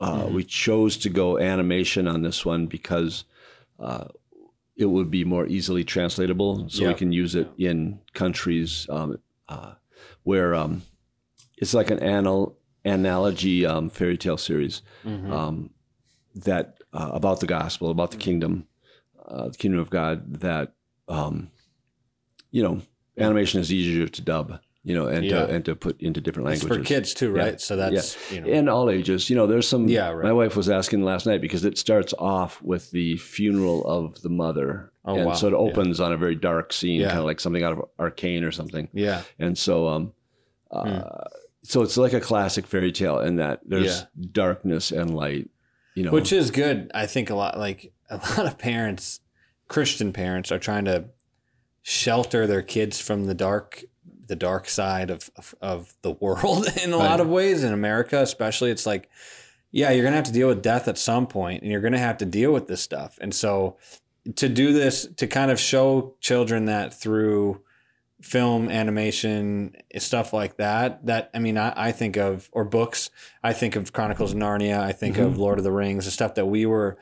[0.00, 0.32] uh, Mhm.
[0.34, 3.24] we chose to go animation on this one because
[3.78, 4.06] uh,
[4.76, 6.88] it would be more easily translatable, so Yeah.
[6.88, 9.18] we can use it in countries um,
[9.48, 9.74] uh,
[10.24, 10.82] where um,
[11.56, 15.30] it's like an anal- analogy um, fairy tale series Mhm.
[15.30, 15.70] um,
[16.34, 18.66] that uh, about the gospel, about the kingdom,
[19.26, 20.40] uh, the kingdom of God.
[20.40, 20.72] That
[21.08, 21.50] um,
[22.50, 22.80] you know,
[23.18, 25.46] animation is easier to dub, you know, and Yeah.
[25.46, 27.42] to, and to put into different It's languages for kids too, Yeah.
[27.42, 27.60] right?
[27.60, 28.48] So that's you know.
[28.48, 29.28] and all ages.
[29.30, 29.88] You know, there's some.
[29.88, 30.24] Yeah, right.
[30.24, 34.28] My wife was asking last night because it starts off with the funeral of the
[34.30, 35.32] mother, Oh, and wow.
[35.34, 35.56] so it Yeah.
[35.58, 37.08] opens on a very dark scene, Yeah.
[37.08, 38.88] kind of like something out of Arcane or something.
[38.92, 39.22] Yeah.
[39.38, 40.12] And so, um,
[40.70, 41.24] uh,
[41.62, 45.48] so it's like a classic fairy tale in that there's darkness and light.
[45.94, 46.90] You know, Which is good.
[46.94, 49.20] I think a lot like a lot of parents,
[49.72, 51.06] Christian parents, are trying to
[51.82, 53.84] shelter their kids from the dark
[54.28, 57.08] the dark side of of, of the world in a Right.
[57.10, 59.10] lot of ways in America especially it's like
[59.72, 61.92] yeah you're going to have to deal with death at some point and you're going
[61.92, 63.76] to have to deal with this stuff and so
[64.36, 67.60] to do this to kind of show children that through
[68.20, 73.10] film animation stuff like that that i mean i, I think of or books
[73.42, 75.24] i think of chronicles of narnia i think mm-hmm.
[75.26, 76.96] of lord of the rings the stuff that we were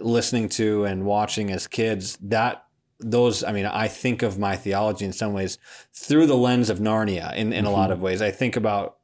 [0.00, 2.64] listening to and watching as kids that
[2.98, 5.58] those i mean i think of my theology in some ways
[5.94, 7.92] through the lens of narnia in, in a lot mm-hmm.
[7.92, 8.20] of ways.
[8.22, 8.96] I think about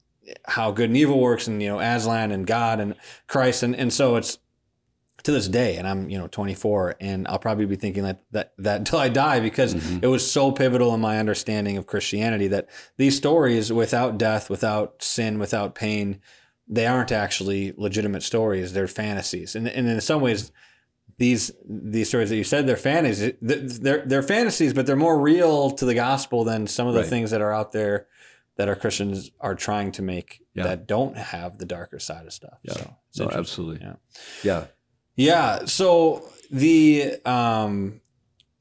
[0.45, 2.95] how good and evil works and you know aslan and god and
[3.27, 3.63] christ.
[3.63, 4.39] And, and so it's
[5.23, 8.53] to this day and i'm you know 24 and i'll probably be thinking that that,
[8.59, 9.99] that until i die because mm-hmm.
[10.01, 15.03] it was so pivotal in my understanding of christianity that these stories without death without
[15.03, 16.21] sin without pain
[16.69, 18.73] they aren't actually legitimate stories.
[18.73, 19.55] They're fantasies.
[19.55, 20.51] And, and in some ways
[21.19, 25.71] these these stories that you said they're fantasies they're they're fantasies but they're more real
[25.71, 27.09] to the gospel than some of the Right.
[27.09, 28.07] things that are out there
[28.57, 30.65] that our christians are trying to make Yeah.
[30.65, 32.75] that don't have the darker side of stuff Yeah.
[33.11, 33.81] so no, absolutely.
[33.87, 33.95] Yeah.
[34.43, 34.65] Yeah.
[35.17, 35.65] Yeah.
[35.65, 38.01] So the um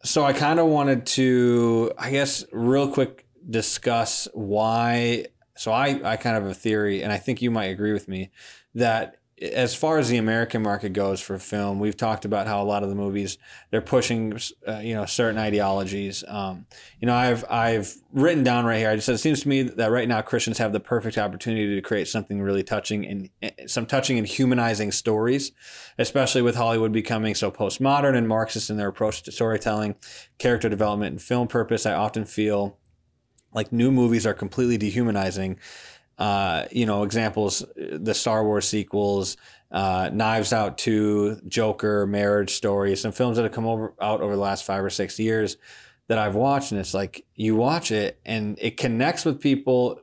[0.04, 5.26] so I kind of wanted to I guess real quick discuss why
[5.58, 8.08] so I I kind of have a theory and I think you might agree with
[8.08, 8.32] me
[8.76, 12.64] that as far as the American market goes for film, we've talked about how a
[12.64, 13.38] lot of the movies
[13.70, 16.24] they're pushing, uh, you know, certain ideologies.
[16.26, 16.68] Um,
[17.02, 18.90] you know, I've I've written down right here.
[18.90, 21.76] I just said it seems to me that right now Christians have the perfect opportunity
[21.76, 25.52] to create something really touching and eh, some touching and humanizing stories,
[25.98, 29.96] especially with Hollywood becoming so postmodern and Marxist in their approach to storytelling,
[30.38, 31.86] character development, and film purpose.
[31.86, 32.78] I often feel
[33.56, 35.58] like new movies are completely dehumanizing.
[36.18, 39.38] Uh, you know, examples: the Star Wars sequels,
[39.72, 44.36] uh, Knives Out Two, Joker, Marriage Story, some films that have come over out over
[44.36, 45.58] the last five or six years
[46.08, 50.00] that I've watched, and it's like you watch it and it connects with people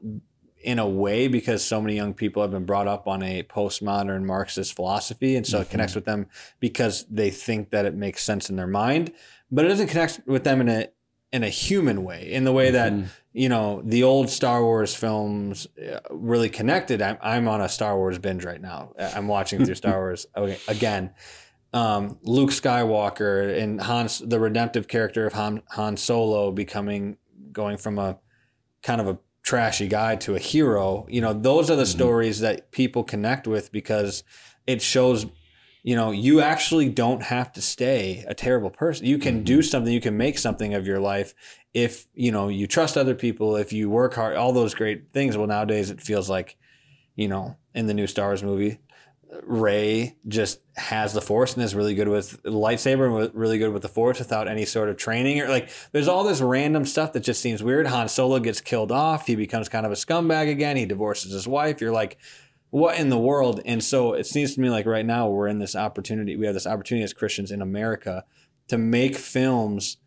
[0.62, 4.24] in a way because so many young people have been brought up on a postmodern
[4.24, 6.26] Marxist philosophy, and so it connects with them
[6.60, 9.12] because they think that it makes sense in their mind,
[9.50, 10.88] but it doesn't connect with them in a
[11.32, 13.06] in a human way, in the way that Mhm.
[13.32, 17.00] you know the old Star Wars films uh, really connected.
[17.00, 18.92] I'm, I'm on a Star Wars binge right now.
[18.98, 20.26] I'm watching through Star Wars
[20.68, 21.10] again.
[21.72, 27.16] Um, Luke Skywalker and Han's the redemptive character of Han, Han Solo becoming
[27.50, 28.18] going from a
[28.82, 31.06] kind of a trashy guy to a hero.
[31.08, 31.94] You know, those are the Mhm.
[31.94, 34.22] stories that people connect with because
[34.66, 35.24] it shows
[35.82, 39.06] you know, you actually don't have to stay a terrible person.
[39.06, 39.62] You can do mm-hmm.
[39.62, 41.34] something, you can make something of your life
[41.74, 45.36] if, you know, you trust other people, if you work hard, all those great things.
[45.36, 46.56] Well, nowadays it feels like,
[47.16, 48.78] you know, in the new Star Wars movie,
[49.42, 53.72] Rey just has the force and is really good with the lightsaber and really good
[53.72, 57.14] with the force without any sort of training or like there's all this random stuff
[57.14, 57.86] that just seems weird.
[57.86, 61.48] Han Solo gets killed off, he becomes kind of a scumbag again, he divorces his
[61.48, 61.80] wife.
[61.80, 62.18] You're like,
[62.72, 63.60] what in the world?
[63.66, 66.36] And so it seems to me like right now we're in this opportunity.
[66.36, 68.24] We have this opportunity as Christians in America
[68.68, 69.98] to make films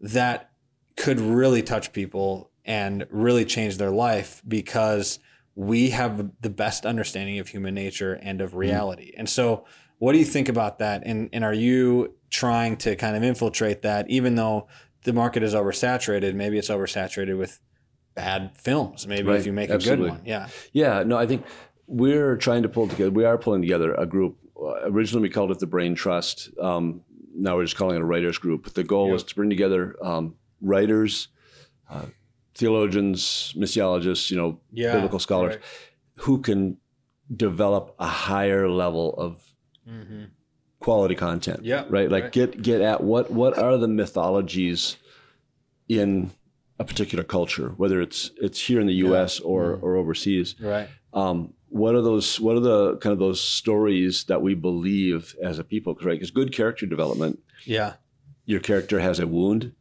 [0.00, 0.50] that
[0.96, 5.18] could really touch people and really change their life because
[5.54, 8.58] we have the best understanding of human nature and of hmm.
[8.58, 9.12] reality.
[9.14, 9.66] And so,
[9.98, 11.02] what do you think about that?
[11.04, 14.68] And and are you trying to kind of infiltrate that, even though
[15.04, 16.34] the market is oversaturated?
[16.34, 17.60] Maybe it's oversaturated with
[18.14, 19.06] bad films.
[19.06, 20.06] Maybe if you make Absolutely.
[20.06, 20.48] a good one, yeah.
[20.72, 21.44] Yeah, no, I think
[21.86, 23.10] we're trying to pull together.
[23.10, 24.36] We are pulling together a group.
[24.84, 26.50] Originally, we called it the Brain Trust.
[26.60, 27.02] Um,
[27.34, 28.64] now we're just calling it a writers group.
[28.64, 31.28] But the goal is to bring together um, writers,
[31.90, 32.06] uh,
[32.54, 35.64] theologians, missiologists, you know, Yeah, biblical scholars, right.
[36.24, 36.78] who can
[37.34, 39.42] develop a higher level of
[39.88, 40.24] Mm-hmm.
[40.80, 41.64] quality content.
[41.64, 42.10] Yeah, Right.
[42.10, 42.32] Like right.
[42.32, 44.96] get get at what what are the mythologies
[45.88, 46.32] in
[46.80, 49.38] a particular culture, whether it's it's here in the U.S.
[49.38, 49.82] or Mm.
[49.84, 50.56] or overseas.
[50.60, 50.88] Right.
[51.12, 52.40] Um, what are those?
[52.40, 55.94] What are the kind of those stories that we believe as a people?
[56.02, 56.12] Right.
[56.14, 57.94] Because good character development, Yeah.
[58.44, 59.72] your character has a wound.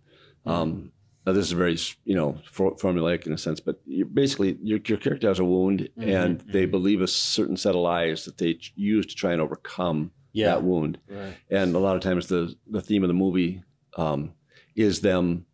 [0.45, 0.49] Mm-hmm.
[0.51, 0.91] Um,
[1.25, 3.79] now this is very you know for, formulaic in a sense, but
[4.13, 7.81] basically your, your character has a wound, Mhm, and they believe a certain set of
[7.81, 10.47] lies that they use to try and overcome Yeah.
[10.51, 10.99] that wound.
[11.09, 11.33] Right.
[11.49, 13.63] And a lot of times the the theme of the movie
[13.97, 14.33] um,
[14.75, 15.45] is them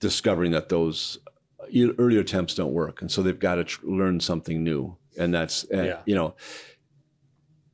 [0.00, 1.18] discovering that those
[1.68, 4.96] e- earlier attempts don't work, and so they've got to tr- learn something new.
[5.18, 6.00] And that's uh, Yeah.
[6.06, 6.34] you know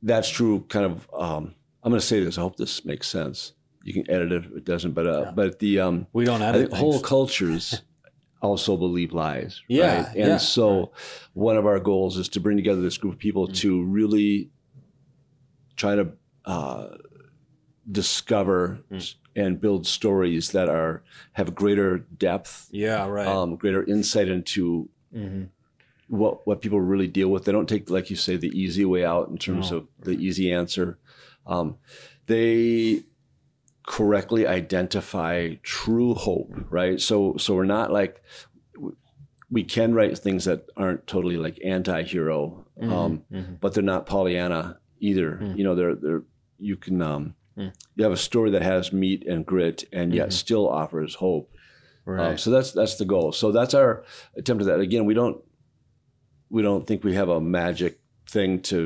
[0.01, 0.65] that's true.
[0.69, 1.09] Kind of.
[1.17, 2.37] Um, I'm going to say this.
[2.37, 3.53] I hope this makes sense.
[3.85, 5.31] you can edit it if it doesn't, but uh, Yeah.
[5.35, 7.81] but the um, We don't I edit whole cultures
[8.41, 9.61] also believe lies.
[9.67, 10.07] Yeah, right?
[10.15, 10.37] and yeah.
[10.37, 10.91] so
[11.33, 13.55] one of our goals is to bring together this group of people Mm.
[13.57, 14.51] to really
[15.75, 16.13] try to
[16.45, 16.87] uh,
[17.91, 19.15] discover Mm.
[19.35, 21.03] and build stories that are
[21.33, 23.27] have greater depth, Yeah, right.
[23.27, 25.43] um, greater insight into hmm
[26.19, 27.45] what what people really deal with.
[27.45, 29.77] They don't take, like you say, the easy way out in terms No.
[29.77, 30.97] of the easy answer.
[31.47, 31.77] Um,
[32.27, 33.03] they
[33.85, 37.01] correctly identify true hope, right?
[37.01, 38.21] So so we're not like
[39.51, 43.59] we can write things that aren't totally like anti-hero, um, Mhm.
[43.59, 45.37] but they're not Pollyanna either.
[45.41, 45.57] Mm.
[45.57, 46.23] You know, they're they're
[46.59, 47.71] you can um, Mm.
[47.95, 50.33] you have a story that has meat and grit and yet Mhm.
[50.33, 51.49] still offers hope.
[52.05, 52.31] right.
[52.31, 53.31] Um, so that's that's the goal.
[53.31, 54.03] So that's our
[54.35, 54.79] attempt at that.
[54.79, 55.41] Again, we don't
[56.53, 57.99] we don't think we have a magic
[58.29, 58.77] thing to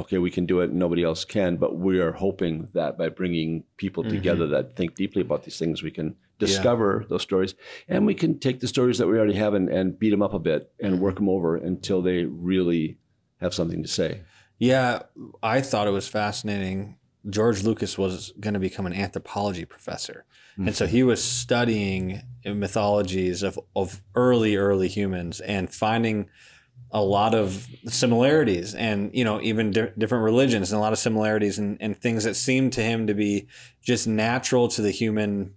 [0.00, 3.08] okay we can do it and nobody else can, but we are hoping that by
[3.08, 4.10] bringing people Mhm.
[4.16, 7.54] together that think deeply about these things, we can discover those stories
[7.88, 10.34] and we can take the stories that we already have and, and beat them up
[10.34, 11.02] a bit and Mm-hmm.
[11.02, 12.98] work them over until they really
[13.40, 14.10] have something to say.
[14.58, 15.02] Yeah,
[15.42, 16.98] I thought it was fascinating.
[17.28, 20.24] George Lucas was going to become an anthropology professor.
[20.66, 26.28] And so he was studying mythologies of, of early, early humans and finding
[26.90, 30.98] a lot of similarities and, you know, even di- different religions and a lot of
[30.98, 33.46] similarities and, and things that seemed to him to be
[33.82, 35.54] just natural to the human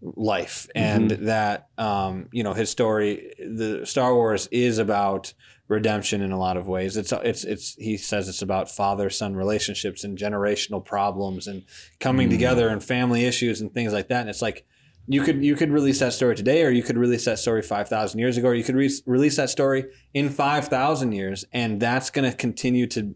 [0.00, 0.68] life.
[0.74, 5.34] And that, um, you know, his story, the Star Wars is about
[5.66, 6.96] redemption in a lot of ways.
[6.96, 11.64] It's it's it's he says it's about father son relationships and generational problems and
[12.00, 12.30] coming Mm.
[12.32, 14.20] together and family issues and things like that.
[14.20, 14.64] And it's like
[15.10, 17.88] you could you could release that story today, or you could release that story five
[17.88, 21.80] thousand years ago, or you could re- release that story in five thousand years, and
[21.80, 23.14] that's going to continue to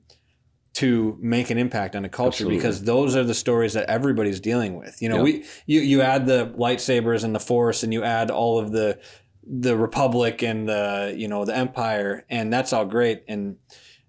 [0.75, 2.57] to make an impact on a culture Absolutely.
[2.57, 5.03] because those are the stories that everybody's dealing with.
[5.03, 5.23] You know, Yeah.
[5.23, 8.99] we you you add the lightsabers and the force, and you add all of the
[9.47, 13.57] the republic and the you know the empire, and that's all great and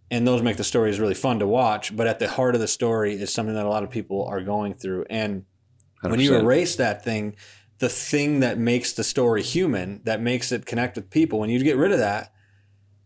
[0.09, 1.93] and those make the stories really fun to watch.
[1.95, 4.41] But at the heart of the story is something that a lot of people are
[4.41, 5.43] going through, and
[6.01, 7.35] when you erase that thing,
[7.83, 11.61] the thing that makes the story human, that makes it connect with people, when you
[11.61, 12.31] get rid of that,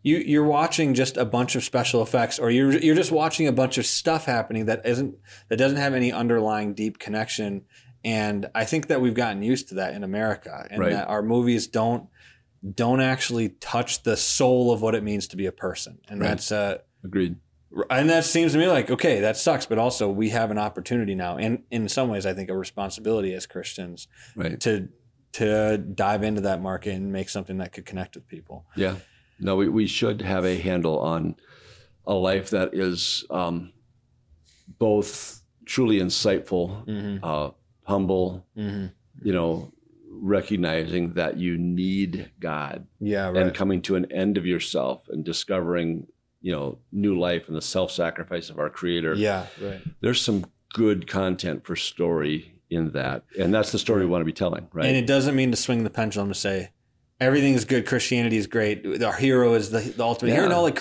[0.03, 3.51] you you're watching just a bunch of special effects, or you're you're just watching a
[3.51, 5.15] bunch of stuff happening that isn't
[5.49, 7.63] that doesn't have any underlying deep connection.
[8.05, 10.91] And I think that we've gotten used to that in America, and Right.
[10.91, 12.07] that our movies don't
[12.75, 16.27] don't actually touch the soul of what it means to be a person, and Right.
[16.29, 17.35] that's uh, Agreed.
[17.89, 21.13] And that seems to me like okay that sucks but also we have an opportunity
[21.15, 24.59] now and in some ways i think a responsibility as christians Right.
[24.61, 24.89] to
[25.33, 28.95] to dive into that market and make something that could connect with people Yeah.
[29.39, 31.35] No, we, we should have a handle on
[32.07, 33.71] a life that is um,
[34.79, 37.23] both truly insightful, mm-hmm.
[37.23, 37.51] uh,
[37.83, 38.87] humble, Mm-hmm.
[39.21, 39.71] you know,
[40.09, 46.07] recognizing that you need God yeah and coming to an end of yourself and discovering,
[46.41, 49.15] you know, new life and the self sacrifice of our Creator.
[49.15, 53.23] yeah right There's some good content for story in that.
[53.39, 54.85] And that's the story we want to be telling, right?
[54.85, 56.71] and it doesn't mean to swing the pendulum to say
[57.19, 60.49] everything is good christianity is great our hero is the, the ultimate hero Yeah.
[60.49, 60.77] no like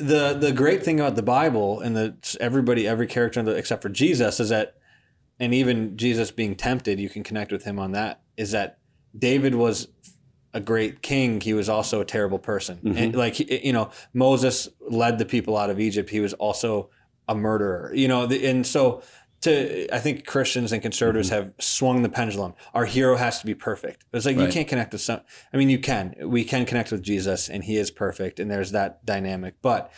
[0.00, 3.88] the the great thing about the bible and the everybody every character the- except for
[3.88, 4.74] jesus is that
[5.38, 8.78] and even jesus being tempted you can connect with him on that is that
[9.16, 9.86] david was
[10.56, 12.76] a great king he was also a terrible person.
[12.82, 12.96] Mhm.
[13.00, 14.68] and like you know moses
[15.02, 16.08] led the people out of egypt.
[16.10, 16.90] He was also
[17.28, 19.02] a murderer you know the, and so
[19.42, 19.50] to
[19.94, 22.52] i think christians and conservatives have swung the pendulum.
[22.72, 23.98] Our hero has to be perfect.
[24.12, 25.20] It's like you can't connect with some
[25.52, 28.72] i mean you can we can connect with jesus and he is perfect and there's
[28.72, 29.92] that dynamic but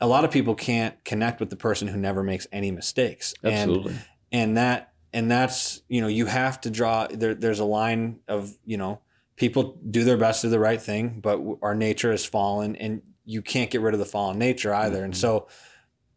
[0.00, 3.34] a lot of people can't connect with the person who never makes any mistakes.
[3.44, 3.94] And Absolutely.
[4.32, 8.52] and that and that's you know you have to draw there, there's a line of
[8.64, 8.98] you know
[9.36, 13.02] people do their best to do the right thing but our nature has fallen and
[13.24, 15.18] you can't get rid of the fallen nature either and Mhm.
[15.18, 15.48] so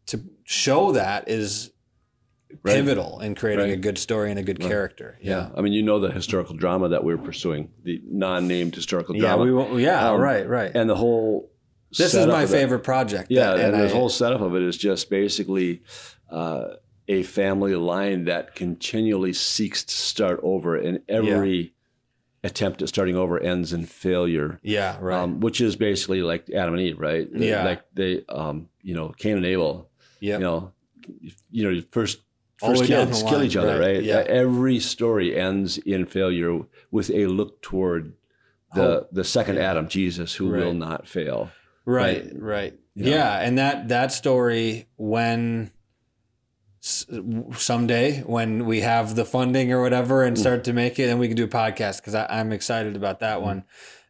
[0.06, 1.70] to show that is
[2.62, 2.76] Right.
[2.76, 4.68] pivotal in creating a good story and a good Right.
[4.70, 5.50] character Yeah.
[5.56, 9.44] I mean, you know the historical drama that we're pursuing, the non-named historical yeah drama.
[9.44, 11.50] we won't, yeah Um, right right and the whole
[11.96, 14.76] this is my favorite project Yeah, that- and, the I- whole setup of it is
[14.76, 15.82] just basically
[16.30, 16.74] uh,
[17.08, 21.72] a family line that continually seeks to start over, in every
[22.46, 24.58] attempt at starting over ends in failure.
[24.62, 27.28] yeah right Um, which is basically like Adam and Eve, right?
[27.32, 27.64] Yeah.
[27.64, 29.88] Like they, um, you know, Cain and Abel.
[30.20, 30.72] yeah You know,
[31.50, 32.22] you know, first
[32.58, 34.02] first kids kill each other, right, right?
[34.02, 34.24] yeah.
[34.44, 36.60] Every story ends in failure
[36.90, 38.14] with a look toward
[38.74, 39.08] the Hope.
[39.12, 39.70] the second Yeah.
[39.70, 40.62] Adam, Jesus, who Right.
[40.64, 41.50] will not fail.
[41.84, 42.24] right
[42.54, 43.10] right Yeah.
[43.14, 43.46] yeah.
[43.46, 45.70] and that that story when
[46.86, 51.26] someday when we have the funding or whatever and start to make it, then we
[51.26, 53.64] can do a podcast because I'm excited about that one.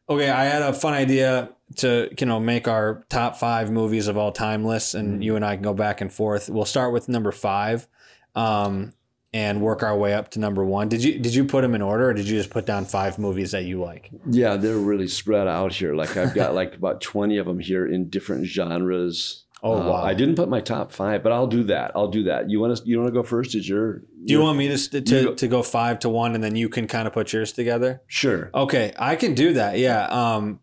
[0.09, 4.16] Okay, I had a fun idea to you know make our top five movies of
[4.16, 6.48] all time lists, and you and I can go back and forth.
[6.48, 7.89] We'll start with number five,
[8.35, 8.93] um,
[9.32, 10.89] and work our way up to number one.
[10.89, 13.19] Did you did you put them in order, or did you just put down five
[13.19, 14.11] movies that you like?
[14.31, 15.94] Yeah, they're really spread out here.
[15.94, 19.45] Like I've got like about 20 of them here in different genres.
[19.68, 20.02] Oh, Uh, wow.
[20.05, 21.90] I didn't put my top five, but I'll do that.
[21.97, 22.48] I'll do that.
[22.51, 22.82] You want to?
[22.88, 23.55] You want to go first?
[23.55, 23.98] Is your?
[23.98, 26.68] Do you want me to to, go- to go five to one, and then you
[26.68, 28.02] can kind of put yours together?
[28.06, 28.51] Sure.
[28.55, 29.78] Okay, I can do that.
[29.78, 30.05] Yeah.
[30.06, 30.60] Um,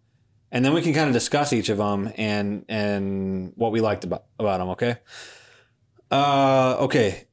[0.52, 4.04] and then we can kind of discuss each of them and and what we liked
[4.06, 4.70] about about them.
[4.70, 4.96] Okay.
[6.12, 7.26] Uh, okay.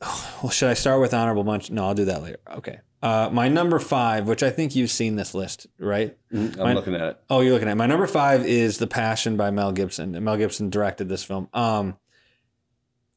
[0.42, 1.74] Well, should I start with honorable mention?
[1.76, 2.38] No, I'll do that later.
[2.58, 2.80] Okay.
[3.02, 6.16] Uh, my number five, which I think you've seen this list, right?
[6.32, 7.18] Mhm, I'm Mine- looking at it.
[7.30, 7.76] Oh, you're looking at it.
[7.76, 10.14] my number five is The Passion by Mel Gibson.
[10.14, 11.48] And Mel Gibson directed this film.
[11.52, 11.96] Um,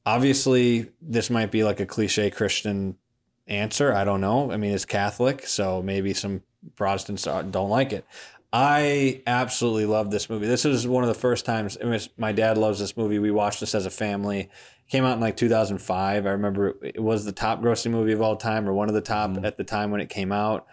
[0.06, 2.96] obviously, this might be like a cliche Christian
[3.48, 3.94] answer.
[3.94, 4.52] I don't know.
[4.52, 6.44] I mean, it's Catholic, so maybe some
[6.76, 8.06] Protestants don't like it.
[8.52, 10.48] I absolutely love this movie.
[10.48, 11.78] This is one of the first times.
[12.18, 13.20] My dad loves this movie.
[13.20, 14.50] We watched this as a family.
[14.90, 16.26] Came out in like 2005.
[16.26, 19.02] I remember it, was the top grossing movie of all time, or one of the
[19.02, 19.46] top Mhm.
[19.46, 20.66] at the time when it came out.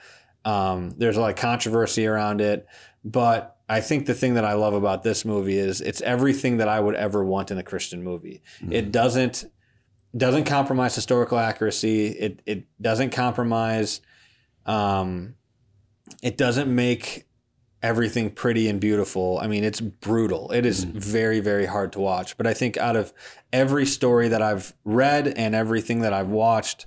[0.44, 2.66] Um, there's a lot of controversy around it,
[3.04, 6.68] but I think the thing that I love about this movie is it's everything that
[6.68, 8.42] I would ever want in a Christian movie.
[8.70, 9.44] It doesn't
[10.16, 12.06] doesn't compromise historical accuracy.
[12.06, 14.00] It it doesn't compromise.
[14.64, 15.34] Um,
[16.22, 17.25] it doesn't make
[17.82, 19.38] everything pretty and beautiful.
[19.40, 20.50] I mean, it's brutal.
[20.52, 20.98] It is mm-hmm.
[20.98, 22.36] very very hard to watch.
[22.36, 23.12] But I think out of
[23.52, 26.86] every story that I've read and everything that I've watched,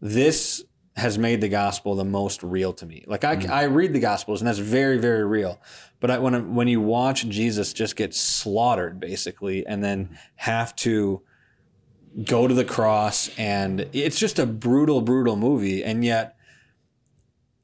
[0.00, 0.64] this
[0.96, 3.04] has made the gospel the most real to me.
[3.06, 3.50] Like I, mm-hmm.
[3.50, 5.60] I read the gospels and that's very, very real.
[6.00, 10.14] But I, when when you watch Jesus just get slaughtered basically, and then mm-hmm.
[10.36, 11.22] have to
[12.24, 16.35] go to the cross, and it's just a brutal, brutal movie, and yet.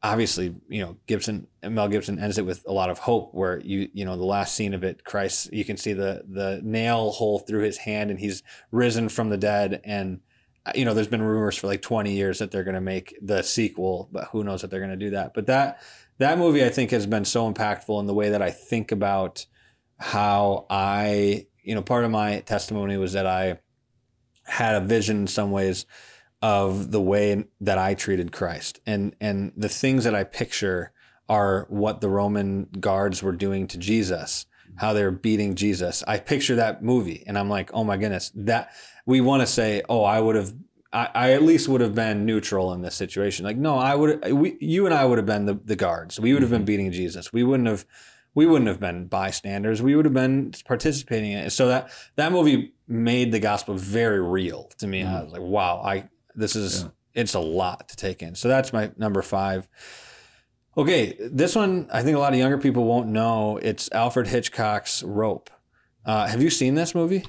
[0.04, 3.32] Obviously, you know Gibson, Mel Gibson ends it with a lot of hope.
[3.34, 6.60] Where you, you know, the last scene of it, Christ, you can see the the
[6.62, 8.42] nail hole through his hand, and he's
[8.72, 10.20] risen from the dead, and
[10.64, 13.16] uh, you know, there's been rumors for like 20 years that they're going to make
[13.20, 15.34] the sequel, but who knows if they're going to do that.
[15.34, 15.82] But that
[16.18, 19.46] that movie I think has been so impactful in the way that I think about
[19.98, 23.58] how I, you know, part of my testimony was that I
[24.44, 25.86] had a vision in some ways
[26.42, 28.80] of the way that I treated Christ.
[28.86, 30.92] And and the things that I picture
[31.28, 34.44] are what the Roman guards were doing to Jesus,
[34.76, 36.02] how they're beating Jesus.
[36.06, 38.72] I picture that movie and I'm like, "Oh my goodness, that
[39.06, 40.52] we want to say, "Oh, I would have
[40.92, 43.44] I, I at least would have been neutral in this situation.
[43.44, 46.20] Like, no, I would we you and I would have been the, the guards.
[46.20, 46.66] We would have been mm-hmm.
[46.66, 47.32] beating Jesus.
[47.32, 47.86] We wouldn't have
[48.34, 49.82] we wouldn't have been bystanders.
[49.82, 51.50] We would have been participating in it.
[51.50, 55.02] So that that movie made the gospel very real to me.
[55.02, 55.24] I mm-hmm.
[55.24, 56.88] was like, wow, I this is Yeah.
[57.22, 58.34] it's a lot to take in.
[58.34, 59.68] So that's my number five.
[60.76, 63.58] Okay, this one I think a lot of younger people won't know.
[63.58, 65.50] It's Alfred Hitchcock's Rope.
[66.04, 67.24] Uh, have you seen this movie?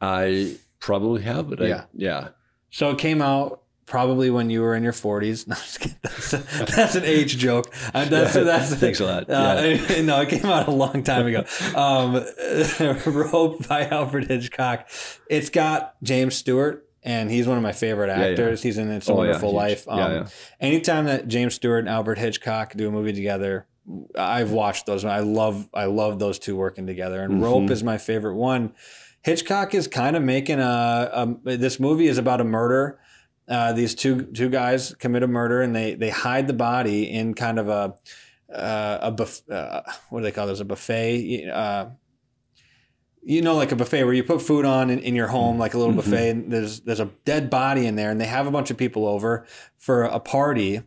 [0.00, 1.82] I probably have, but Yeah.
[1.82, 2.28] I, yeah.
[2.70, 5.46] So it came out probably when you were in your 40s.
[5.48, 5.96] No, I'm just kidding.
[6.02, 7.72] That's, a- that's an age joke.
[7.94, 9.30] Uh, that's, that's, Thanks a lot.
[9.30, 9.60] Uh,
[10.02, 11.44] No, it came out a long time ago.
[11.76, 12.24] Um,
[13.06, 14.88] Rope by Alfred Hitchcock.
[15.30, 18.26] It's got James Stewart, and he's one of my favorite yeah.
[18.26, 18.62] actors.
[18.62, 19.56] He's in It's a Oh, Wonderful huge.
[19.56, 19.84] Life.
[19.86, 20.26] Yeah, Um, yeah.
[20.60, 23.66] Anytime that James Stewart and Albert Hitchcock do a movie together,
[24.18, 25.04] I've watched those.
[25.04, 27.22] I love I love those two working together.
[27.22, 27.70] And Rope Mhm.
[27.70, 28.72] is my favorite one.
[29.22, 32.98] Hitchcock is kind of making a, a this movie is about a murder.
[33.48, 37.32] Uh, these two two guys commit a murder and they they hide the body in
[37.34, 37.94] kind of a
[38.52, 39.80] uh, a buff, uh,
[40.10, 41.86] what do they call this a buffet uh,
[43.28, 45.74] you know like a buffet where you put food on in, in your home like
[45.74, 45.96] a little Mhm.
[45.96, 48.76] buffet and there's there's a dead body in there and they have a bunch of
[48.76, 49.44] people over
[49.76, 50.82] for a party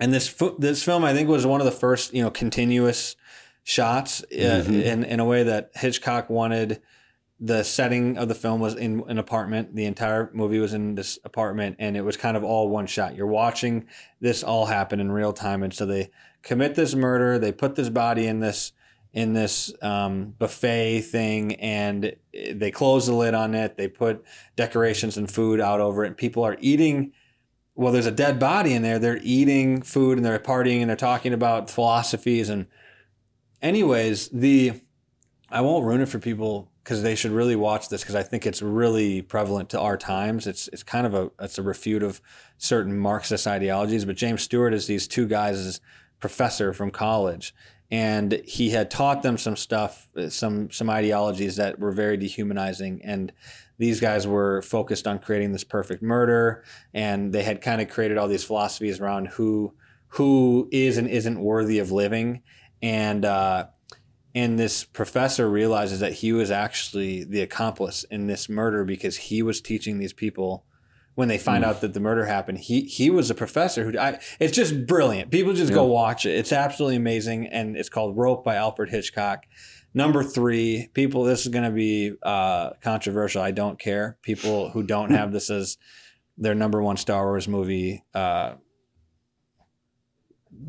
[0.00, 3.14] and this this film I think was one of the first you know continuous
[3.62, 4.82] shots uh, Mhm.
[4.82, 6.80] in in a way that Hitchcock wanted
[7.42, 9.74] the setting of the film was in an apartment.
[9.74, 13.14] The entire movie was in this apartment, and it was kind of all one shot.
[13.16, 13.86] You're watching
[14.20, 16.10] this all happen in real time, and so they
[16.42, 17.38] commit this murder.
[17.38, 18.72] They put this body in this
[19.12, 23.76] in this um, buffet thing, and they close the lid on it.
[23.76, 24.24] They put
[24.56, 27.12] decorations and food out over it, and people are eating.
[27.74, 28.98] Well, there's a dead body in there.
[28.98, 32.66] They're eating food and they're partying and they're talking about philosophies and,
[33.62, 34.80] anyways, the
[35.50, 38.46] I won't ruin it for people because they should really watch this because I think
[38.46, 40.46] it's really prevalent to our times.
[40.46, 42.20] It's it's kind of a it's a refute of
[42.58, 44.04] certain Marxist ideologies.
[44.04, 45.80] But James Stewart is these two guys
[46.20, 47.54] professor from college,
[47.90, 53.00] and he had taught them some stuff, some some ideologies that were very dehumanizing.
[53.04, 53.32] And
[53.78, 56.64] these guys were focused on creating this perfect murder,
[56.94, 59.74] and they had kind of created all these philosophies around who
[60.14, 62.42] who is and isn't worthy of living,
[62.80, 63.66] and uh,
[64.34, 69.42] and this professor realizes that he was actually the accomplice in this murder because he
[69.42, 70.64] was teaching these people
[71.14, 72.58] when they find out that the murder happened.
[72.58, 75.30] He he was a professor who I, it's just brilliant.
[75.30, 76.36] People just go watch it.
[76.36, 79.44] It's absolutely amazing, and it's called Rope by Alfred Hitchcock.
[79.92, 81.24] Number three, people.
[81.24, 83.42] This is going to be uh, controversial.
[83.42, 84.18] I don't care.
[84.22, 85.78] People who don't have this as
[86.38, 88.04] their number one Star Wars movie.
[88.14, 88.54] Uh,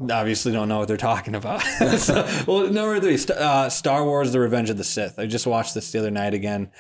[0.10, 1.62] obviously don't know what they're talking about.
[1.98, 5.20] so, well, number three, uh, Star Wars: The Revenge of the Sith.
[5.20, 6.72] I just watched this the other night again.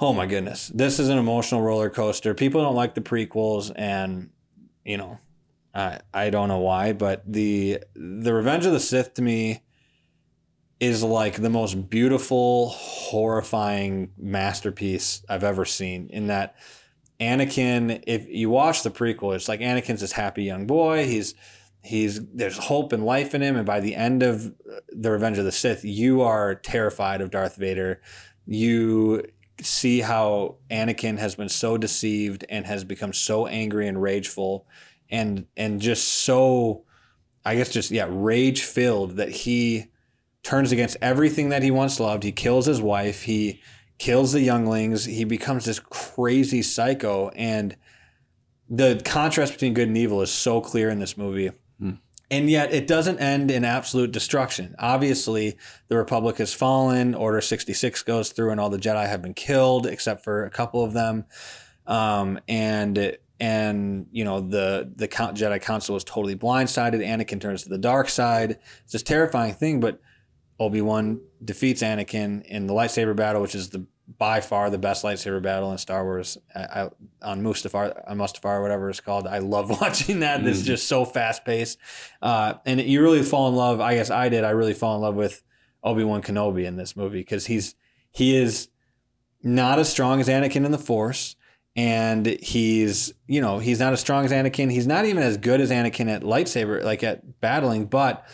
[0.00, 2.34] Oh my goodness, this is an emotional roller coaster.
[2.34, 4.30] People don't like the prequels, and
[4.84, 5.18] you know,
[5.74, 9.62] I I don't know why, but the the Revenge of the Sith to me
[10.80, 16.08] is like the most beautiful, horrifying masterpiece I've ever seen.
[16.10, 16.56] In that.
[17.20, 21.06] Anakin, if you watch the prequel, it's like Anakin's this happy young boy.
[21.06, 21.36] He's
[21.84, 24.54] he's there's hope and life in him and by the end of
[24.88, 28.00] the revenge of the sith you are terrified of darth vader
[28.46, 29.22] you
[29.60, 34.66] see how anakin has been so deceived and has become so angry and rageful
[35.10, 36.84] and and just so
[37.44, 39.90] i guess just yeah rage filled that he
[40.44, 42.22] turns against everything that he once loved.
[42.22, 43.22] He kills his wife.
[43.22, 43.60] He
[43.98, 45.06] kills the younglings.
[45.06, 47.30] He becomes this crazy psycho.
[47.30, 47.76] And
[48.68, 51.50] the contrast between good and evil is so clear in this movie
[52.34, 54.74] and yet it doesn't end in absolute destruction.
[54.80, 55.56] Obviously,
[55.86, 59.86] the Republic has fallen, Order 66 goes through, and all the Jedi have been killed,
[59.86, 61.26] except for a couple of them.
[61.86, 67.06] Um, and and you know the the Jedi Council is totally blindsided.
[67.06, 68.58] Anakin turns to the dark side.
[68.82, 70.00] It's this terrifying thing, but
[70.58, 73.86] Obi Wan defeats Anakin in the lightsaber battle, which is the
[74.18, 76.90] by far the best lightsaber battle in Star Wars I, I,
[77.22, 79.26] on Mustafar, on Mustafar, whatever it's called.
[79.26, 80.40] I love watching that.
[80.40, 80.46] Mm.
[80.46, 81.78] It's just so fast paced,
[82.20, 83.80] uh, and you really fall in love.
[83.80, 84.44] I guess I did.
[84.44, 85.42] I really fall in love with
[85.82, 87.74] Obi Wan Kenobi in this movie because he's
[88.10, 88.68] he is
[89.42, 91.36] not as strong as Anakin in the Force,
[91.74, 94.70] and he's you know he's not as strong as Anakin.
[94.70, 98.26] He's not even as good as Anakin at lightsaber, like at battling, but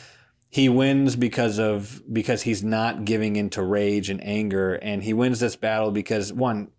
[0.53, 4.75] he wins because of because he's not giving into rage and anger.
[4.75, 6.73] And he wins this battle because one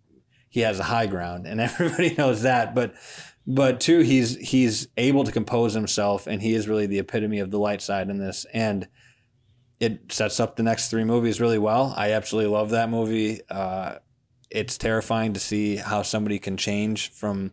[0.50, 2.74] he has a high ground and everybody knows that.
[2.74, 2.94] But
[3.46, 7.50] but two he's he's able to compose himself and he is really the epitome of
[7.50, 8.44] the light side in this.
[8.52, 8.88] And
[9.80, 11.94] it sets up the next three movies really well.
[11.96, 13.40] I absolutely love that movie.
[13.48, 13.96] Uh,
[14.50, 17.52] it's terrifying to see how somebody can change from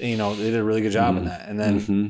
[0.00, 1.18] you know they did a really good job mm-hmm.
[1.18, 1.48] in that.
[1.48, 2.06] And then mm-hmm.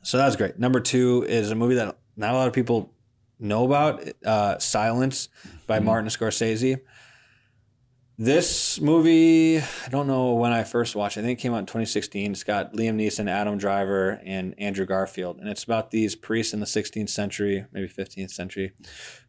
[0.00, 0.58] so that was great.
[0.58, 2.92] Number two is a movie that not a lot of people
[3.38, 5.28] know about uh, Silence
[5.66, 5.86] by mm-hmm.
[5.86, 6.80] Martin Scorsese.
[8.18, 11.20] This movie, I don't know when I first watched it.
[11.20, 12.32] I think it came out in 2016.
[12.32, 15.38] It's got Liam Neeson, Adam Driver, and Andrew Garfield.
[15.38, 18.72] And it's about these priests in the 16th century, maybe 15th century,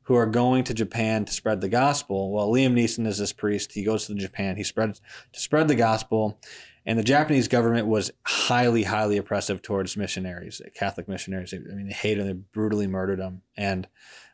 [0.04, 2.32] who are going to Japan to spread the gospel.
[2.32, 3.74] Well, Liam Neeson is this priest.
[3.74, 4.56] He goes to Japan.
[4.56, 5.02] He spreads
[5.34, 6.40] to spread the gospel.
[6.88, 11.54] And the Japanese government was highly, highly oppressive towards missionaries, Catholic missionaries.
[11.54, 13.42] I mean, they hated them, they brutally murdered them.
[13.58, 13.90] And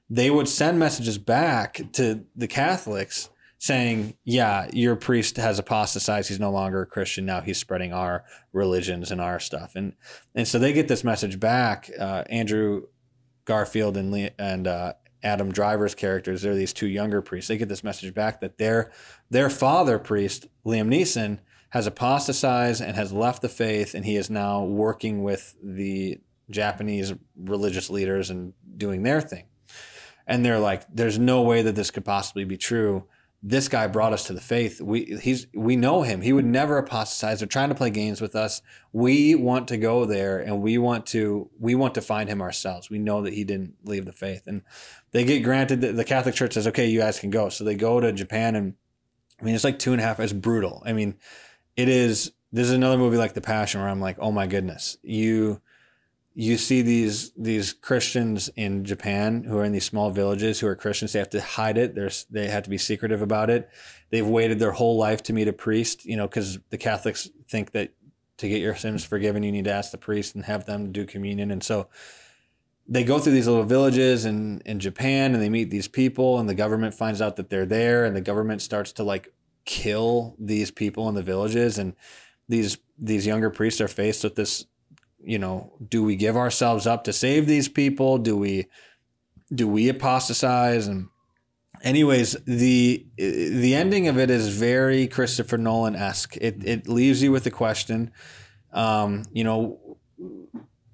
[0.07, 6.29] they would send messages back to the Catholics saying, yeah, your priest has apostatized.
[6.29, 7.25] He's no longer a Christian.
[7.25, 9.71] Now he's spreading our religions and our stuff.
[9.75, 9.93] And,
[10.35, 11.89] and so they get this message back.
[11.99, 12.83] Uh, Andrew
[13.45, 14.93] Garfield and, Le- and uh,
[15.23, 17.47] Adam Driver's characters, they're these two younger priests.
[17.47, 18.91] They get this message back that their,
[19.31, 21.39] their father priest, Liam Neeson,
[21.73, 26.19] has apostatized and has left the faith, and he is now working with the
[26.51, 29.45] Japanese religious leaders and doing their thing.
[30.27, 33.05] And they're like, "There's no way that this could possibly be true."
[33.41, 34.81] This guy brought us to the faith.
[34.81, 36.21] We he's we know him.
[36.21, 37.39] He would never apostatize.
[37.39, 38.61] They're trying to play games with us.
[38.91, 42.91] We want to go there, and we want to we want to find him ourselves.
[42.91, 44.61] We know that he didn't leave the faith, and
[45.11, 45.81] they get granted.
[45.81, 48.55] That the Catholic Church says, "Okay, you guys can go." So they go to Japan,
[48.55, 48.75] and
[49.41, 50.19] I mean, it's like two and a half.
[50.19, 50.83] It's brutal.
[50.85, 51.15] I mean,
[51.75, 54.97] it is this is another movie like The Passion where I'm like, oh my goodness,
[55.01, 55.61] you
[56.35, 60.75] you see these these Christians in Japan who are in these small villages who are
[60.75, 61.13] Christians.
[61.13, 61.95] They have to hide it.
[61.95, 63.69] They're, they have to be secretive about it.
[64.09, 67.71] They've waited their whole life to meet a priest, you know, because the Catholics think
[67.71, 67.93] that
[68.37, 71.05] to get your sins forgiven, you need to ask the priest and have them do
[71.05, 71.51] communion.
[71.51, 71.87] And so
[72.87, 76.49] they go through these little villages in, in Japan and they meet these people and
[76.49, 79.31] the government finds out that they're there and the government starts to like
[79.65, 81.93] kill these people in the villages and
[82.49, 84.65] these these younger priests are faced with this
[85.23, 88.67] you know do we give ourselves up to save these people do we
[89.53, 91.07] do we apostatize and
[91.83, 96.37] anyways, the the ending of it is very Christopher Nolan esque.
[96.37, 98.11] It it leaves you with the question,
[98.71, 99.97] um, you know,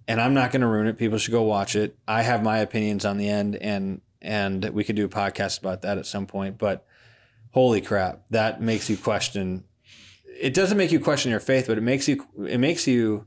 [0.07, 0.97] and I'm not going to ruin it.
[0.97, 1.97] People should go watch it.
[2.07, 5.83] I have my opinions on the end, and and we could do a podcast about
[5.83, 6.57] that at some point.
[6.57, 6.85] But
[7.51, 9.63] holy crap, that makes you question.
[10.39, 13.25] It doesn't make you question your faith, but it makes you it makes you.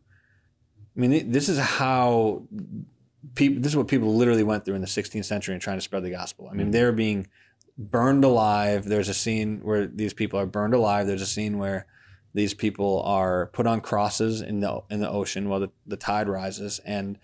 [0.96, 2.46] I mean, this is how
[3.34, 3.62] people.
[3.62, 6.02] This is what people literally went through in the 16th century in trying to spread
[6.02, 6.48] the gospel.
[6.48, 6.72] I mean, mm-hmm.
[6.72, 7.28] they're being
[7.78, 8.84] burned alive.
[8.84, 11.06] There's a scene where these people are burned alive.
[11.06, 11.86] There's a scene where
[12.34, 16.28] these people are put on crosses in the in the ocean while the, the tide
[16.28, 17.18] rises and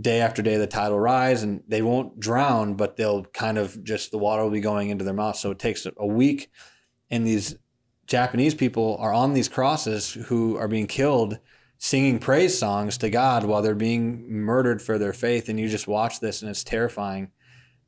[0.00, 3.82] day after day the tide will rise and they won't drown but they'll kind of
[3.84, 5.36] just the water will be going into their mouth.
[5.36, 6.50] So it takes a week
[7.10, 7.56] and these
[8.06, 11.38] japanese people are on these crosses who are being killed
[11.78, 15.48] singing praise songs to god while they're being murdered for their faith.
[15.48, 17.30] And you just watch this and it's terrifying.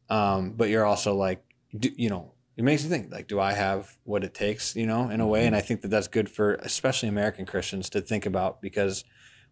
[0.09, 1.43] Um, but you're also like
[1.77, 4.87] do, you know it makes you think like do i have what it takes you
[4.87, 5.47] know in a way?
[5.47, 9.05] And i think that that's good for especially american christians to think about because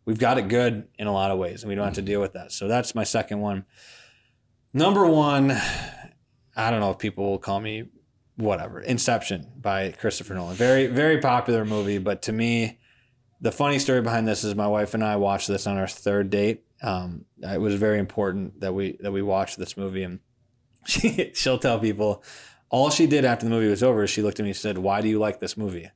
[0.05, 2.21] we've got it good in a lot of ways and we don't have to deal
[2.21, 2.53] with that.
[2.53, 3.65] So that's my second one.
[4.73, 5.57] Number one
[6.57, 7.85] i don't know if people will call me
[8.37, 8.81] whatever.
[8.81, 10.57] Inception by christopher nolan.
[10.57, 12.79] Very very popular movie but to me
[13.41, 16.31] the funny story behind this is my wife and i watched this on our third
[16.31, 16.65] date.
[16.83, 20.21] Um, it was very important that we that we watched this movie and
[20.87, 22.23] she she'll tell people
[22.75, 24.79] all she did after the movie was over is she looked at me and said,
[24.79, 25.91] "Why do you like this movie?"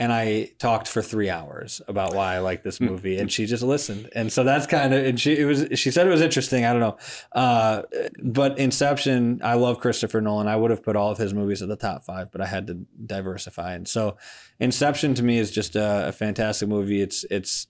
[0.00, 3.64] And I talked for three hours about why I like this movie, and she just
[3.64, 4.08] listened.
[4.14, 6.64] And so that's kind of and she it was she said it was interesting.
[6.64, 6.96] I don't know,
[7.32, 7.82] uh,
[8.22, 9.40] but Inception.
[9.42, 10.46] I love Christopher Nolan.
[10.46, 12.68] I would have put all of his movies at the top five, but I had
[12.68, 13.74] to diversify.
[13.74, 14.16] And so,
[14.60, 17.02] Inception to me is just a, a fantastic movie.
[17.02, 17.66] It's it's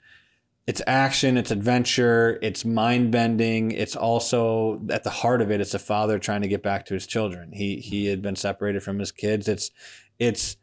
[0.68, 3.70] it's action, it's adventure, it's mind bending.
[3.70, 5.62] It's also at the heart of it.
[5.62, 7.52] It's a father trying to get back to his children.
[7.52, 9.48] He he had been separated from his kids.
[9.48, 9.70] It's
[10.18, 10.57] it's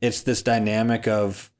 [0.00, 1.50] it's this dynamic of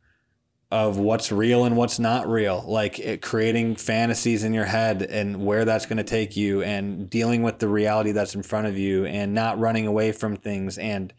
[0.70, 5.42] of what's real and what's not real, like it, creating fantasies in your head and
[5.46, 8.76] where that's going to take you, and dealing with the reality that's in front of
[8.76, 11.14] you, and not running away from things, and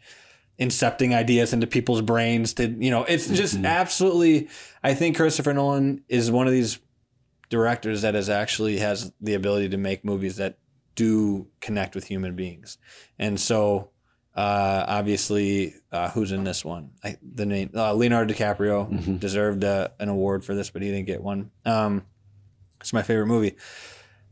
[0.60, 3.64] incepting ideas into people's brains to you know it's just mm-hmm.
[3.64, 4.46] absolutely
[4.84, 6.78] i think christopher nolan is one of these
[7.48, 10.58] directors that has actually has the ability to make movies that
[10.94, 12.76] do connect with human beings
[13.18, 13.89] and so
[14.36, 19.16] uh, obviously uh, who's in this one I, the name uh, leonardo dicaprio mm-hmm.
[19.16, 22.04] deserved uh, an award for this but he didn't get one um,
[22.80, 23.56] it's my favorite movie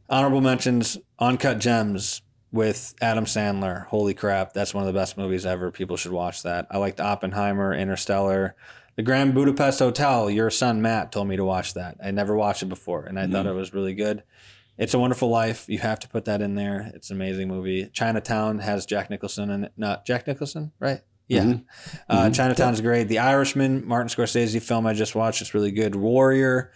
[0.08, 3.86] honorable mentions uncut gems with Adam Sandler.
[3.86, 5.70] Holy crap, that's one of the best movies ever.
[5.70, 6.66] People should watch that.
[6.70, 8.54] I liked Oppenheimer, Interstellar,
[8.96, 10.30] The Grand Budapest Hotel.
[10.30, 11.96] Your son Matt told me to watch that.
[12.02, 14.22] I never watched it before, and I mm thought it was really good.
[14.78, 15.68] It's a Wonderful Life.
[15.68, 16.92] You have to put that in there.
[16.94, 17.90] It's an amazing movie.
[17.92, 19.72] Chinatown has Jack Nicholson in it.
[19.76, 21.00] Not Jack Nicholson, right?
[21.26, 21.42] Yeah.
[21.42, 21.98] Mm-hmm.
[22.08, 22.32] Uh, mm-hmm.
[22.32, 23.08] Chinatown's great.
[23.08, 25.42] The Irishman, Martin Scorsese film I just watched.
[25.42, 25.96] It's really good.
[25.96, 26.72] Warrior.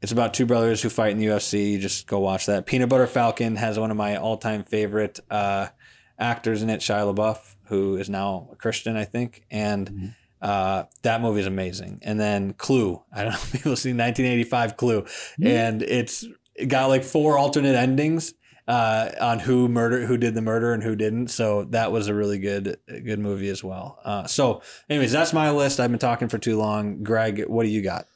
[0.00, 1.72] It's about two brothers who fight in the UFC.
[1.72, 2.66] You just go watch that.
[2.66, 5.68] Peanut Butter Falcon has one of my all-time favorite uh,
[6.18, 10.06] actors in it, Shia LaBeouf, who is now a Christian, I think, and mm-hmm.
[10.40, 12.00] uh, that movie is amazing.
[12.02, 13.02] And then Clue.
[13.12, 15.46] I don't know if people see 1985 Clue, mm-hmm.
[15.46, 16.24] and it's
[16.54, 18.34] it got like four alternate endings
[18.68, 21.28] uh, on who murder, who did the murder, and who didn't.
[21.28, 23.98] So that was a really good, good movie as well.
[24.04, 25.80] Uh, so, anyways, that's my list.
[25.80, 27.02] I've been talking for too long.
[27.02, 28.06] Greg, what do you got?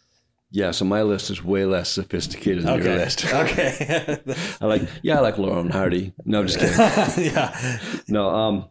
[0.50, 2.84] Yeah, so my list is way less sophisticated than okay.
[2.84, 3.26] your list.
[3.32, 4.18] okay.
[4.60, 6.12] I like yeah, I like Laurel and Hardy.
[6.24, 7.24] No, I'm just kidding.
[7.34, 7.78] yeah.
[8.08, 8.68] No, um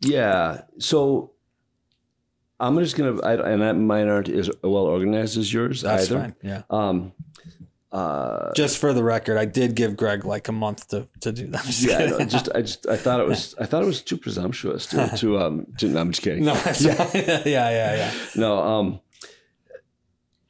[0.00, 0.62] yeah.
[0.78, 1.32] So
[2.60, 6.20] I'm just gonna I, and mine aren't as well organized as yours That's either.
[6.20, 6.34] Fine.
[6.42, 6.62] Yeah.
[6.68, 7.12] Um
[7.92, 11.48] uh, just for the record, I did give Greg like a month to, to do
[11.48, 11.66] that.
[11.80, 14.86] Yeah, no, just I just I thought it was I thought it was too presumptuous
[14.86, 16.44] to, to um to, no, I'm just kidding.
[16.44, 17.10] No, yeah.
[17.14, 18.14] yeah, yeah, yeah.
[18.36, 19.00] No, um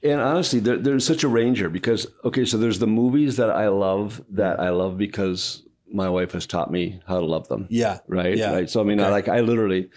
[0.03, 3.51] and honestly, there, there's such a range here because okay, so there's the movies that
[3.51, 5.63] I love that I love because
[5.93, 7.67] my wife has taught me how to love them.
[7.69, 7.99] Yeah.
[8.07, 8.37] Right.
[8.37, 8.53] Yeah.
[8.53, 8.71] Right.
[8.71, 9.09] So I mean, okay.
[9.09, 9.91] I, like I literally,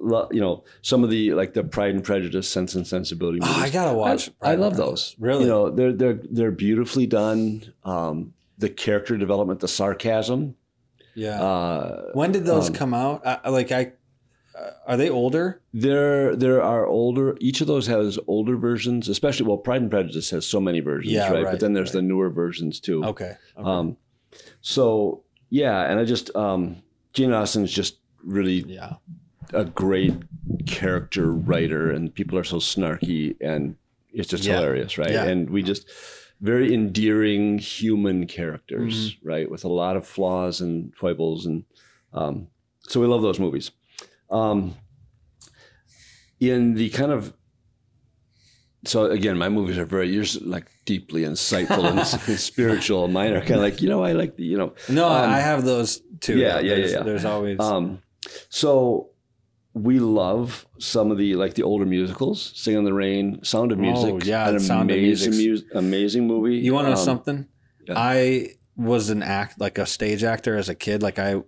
[0.00, 3.40] you know, some of the like the Pride and Prejudice, Sense and Sensibility.
[3.40, 4.30] Movies, oh, I gotta watch.
[4.40, 5.14] I, I love those.
[5.18, 5.44] Really.
[5.44, 7.72] You know, they're they're they're beautifully done.
[7.84, 10.56] Um, the character development, the sarcasm.
[11.14, 11.42] Yeah.
[11.42, 13.22] Uh, when did those um, come out?
[13.26, 13.92] I, like I
[14.86, 15.60] are they older?
[15.72, 17.36] There, there are older.
[17.40, 19.46] Each of those has older versions, especially.
[19.46, 21.44] Well, Pride and Prejudice has so many versions, yeah, right?
[21.44, 21.52] right?
[21.52, 22.00] But then there's right.
[22.00, 23.04] the newer versions too.
[23.04, 23.36] Okay.
[23.56, 23.68] okay.
[23.70, 23.96] Um,
[24.60, 26.82] so yeah, and I just um,
[27.12, 28.94] Jane Austen's just really yeah
[29.52, 30.14] a great
[30.66, 33.76] character writer, and people are so snarky, and
[34.12, 34.56] it's just yeah.
[34.56, 35.10] hilarious, right?
[35.10, 35.24] Yeah.
[35.24, 35.88] And we just
[36.40, 39.28] very endearing human characters, mm-hmm.
[39.28, 41.64] right, with a lot of flaws and foibles and.
[42.12, 42.48] Um,
[42.88, 43.70] so we love those movies.
[44.30, 44.74] Um,
[46.40, 47.34] in the kind of
[48.84, 52.06] so again, my movies are very you're like deeply insightful and
[52.40, 53.08] spiritual.
[53.08, 55.38] Mine are kind of like you know I like the you know No, Um, I
[55.38, 56.38] have those too.
[56.38, 57.04] yeah, yeah, there's, yeah, yeah.
[57.04, 57.60] There's always.
[57.60, 58.02] Um,
[58.48, 59.10] so
[59.74, 63.78] we love some of the like the older musicals, Sing in the Rain, Sound of
[63.78, 64.10] Music.
[64.14, 66.56] Oh, yeah, an Sound amazing, mu- amazing movie.
[66.56, 67.46] you want to know Um, something?
[67.86, 67.94] yeah.
[67.96, 71.02] I was an act like a stage actor as a kid.
[71.02, 71.42] Like I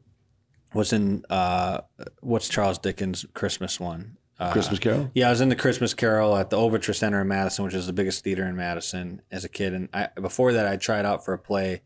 [0.74, 1.80] was in uh,
[2.20, 4.16] what's Charles Dickens' Christmas one?
[4.38, 5.10] Uh, Christmas Carol.
[5.14, 7.86] Yeah, I was in the Christmas Carol at the Overture Center in Madison, which is
[7.86, 9.72] the biggest theater in Madison as a kid.
[9.72, 11.82] And I, before that, I tried out for a play.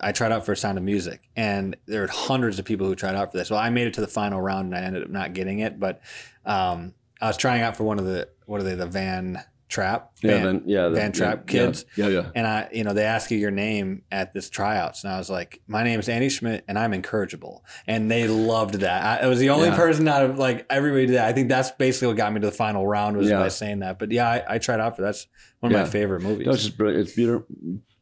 [0.00, 3.14] I tried out for Sound of Music, and there were hundreds of people who tried
[3.14, 3.50] out for this.
[3.50, 5.78] Well, I made it to the final round, and I ended up not getting it.
[5.80, 6.00] But
[6.44, 8.74] um, I was trying out for one of the what are they?
[8.74, 9.38] The Von
[9.68, 10.12] Trapp.
[10.22, 11.84] Yeah, Van- yeah, the- Von Trapp yeah, kids.
[11.96, 12.30] Yeah, yeah.
[12.34, 15.28] and I, you know, they ask you your name at this tryouts, and I was
[15.28, 19.20] like, "My name is Andy Schmidt, and I'm incorrigible." And they loved that.
[19.22, 19.76] I, it was the only Yeah.
[19.76, 21.26] person out of like everybody did that.
[21.28, 23.38] I think that's basically what got me to the final round was Yeah.
[23.40, 23.98] by saying that.
[23.98, 25.26] But yeah, I, I tried out for that's
[25.60, 25.84] one of Yeah.
[25.84, 26.46] my favorite movies.
[26.48, 27.06] It's just brilliant.
[27.06, 27.46] It's beautiful,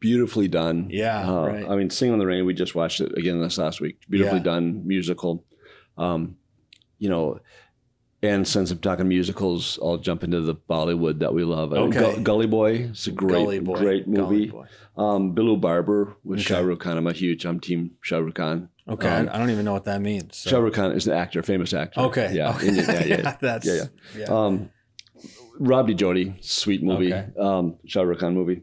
[0.01, 0.89] beautifully done.
[0.91, 1.69] Yeah, Uh, right.
[1.69, 2.45] I mean, Singin' in the Rain.
[2.47, 3.99] We just watched it again this last week.
[4.09, 4.45] Beautifully Yeah.
[4.45, 5.45] done musical.
[5.97, 6.37] Um,
[6.99, 7.41] you know,
[8.23, 11.73] and since I'm talking musicals, I'll jump into the Bollywood that we love.
[11.73, 12.17] I mean, Okay.
[12.17, 12.73] Gu- Gully Boy.
[12.91, 13.79] It's a great, Gully Boy.
[13.79, 14.47] great Gully movie.
[14.51, 14.67] Boy.
[14.97, 16.49] Um, Billu Barber with Okay.
[16.49, 16.97] Shah Rukh Khan.
[16.97, 17.45] I'm a huge.
[17.45, 18.69] I'm team Shah Rukh Khan.
[18.89, 20.37] Okay, Um, I, don't even know what that means.
[20.37, 22.01] so- Shah Rukh Khan is an actor, famous actor.
[22.01, 22.51] Okay, Yeah.
[22.55, 22.69] okay.
[22.69, 23.37] Indian- yeah, yeah.
[23.41, 23.85] that's Yeah, yeah.
[24.21, 24.25] yeah.
[24.47, 24.71] Um,
[25.59, 25.91] Rob.
[26.41, 27.27] Sweet movie, Okay.
[27.39, 28.63] um, Shah Rukh Khan movie.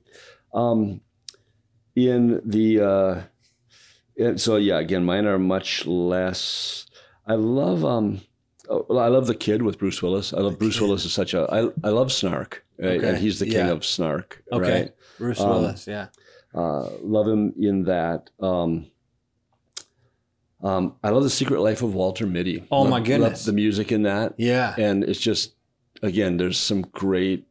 [0.54, 1.02] Um,
[1.96, 3.22] in the uh,
[4.18, 6.86] and so yeah, again, mine are much less.
[7.26, 8.22] I love um,
[8.70, 10.34] oh, I love the kid with Bruce Willis.
[10.34, 11.42] I love Bruce Willis is such a.
[11.52, 12.98] I I love Snark, right?
[12.98, 13.72] Okay, and he's the king yeah.
[13.72, 14.44] of Snark.
[14.52, 14.94] Okay, right?
[15.18, 15.88] Bruce Um, Willis.
[15.88, 16.08] Yeah.
[16.54, 18.30] Uh, love him in that.
[18.40, 18.88] Um,
[20.62, 22.66] um, I love the Secret Life of Walter Mitty.
[22.72, 23.46] Oh, Love- my goodness.
[23.46, 24.74] the music in that Yeah.
[24.78, 25.56] and it's just
[26.02, 27.48] again there's some great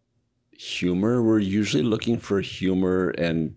[0.52, 3.56] humor we're usually looking for humor and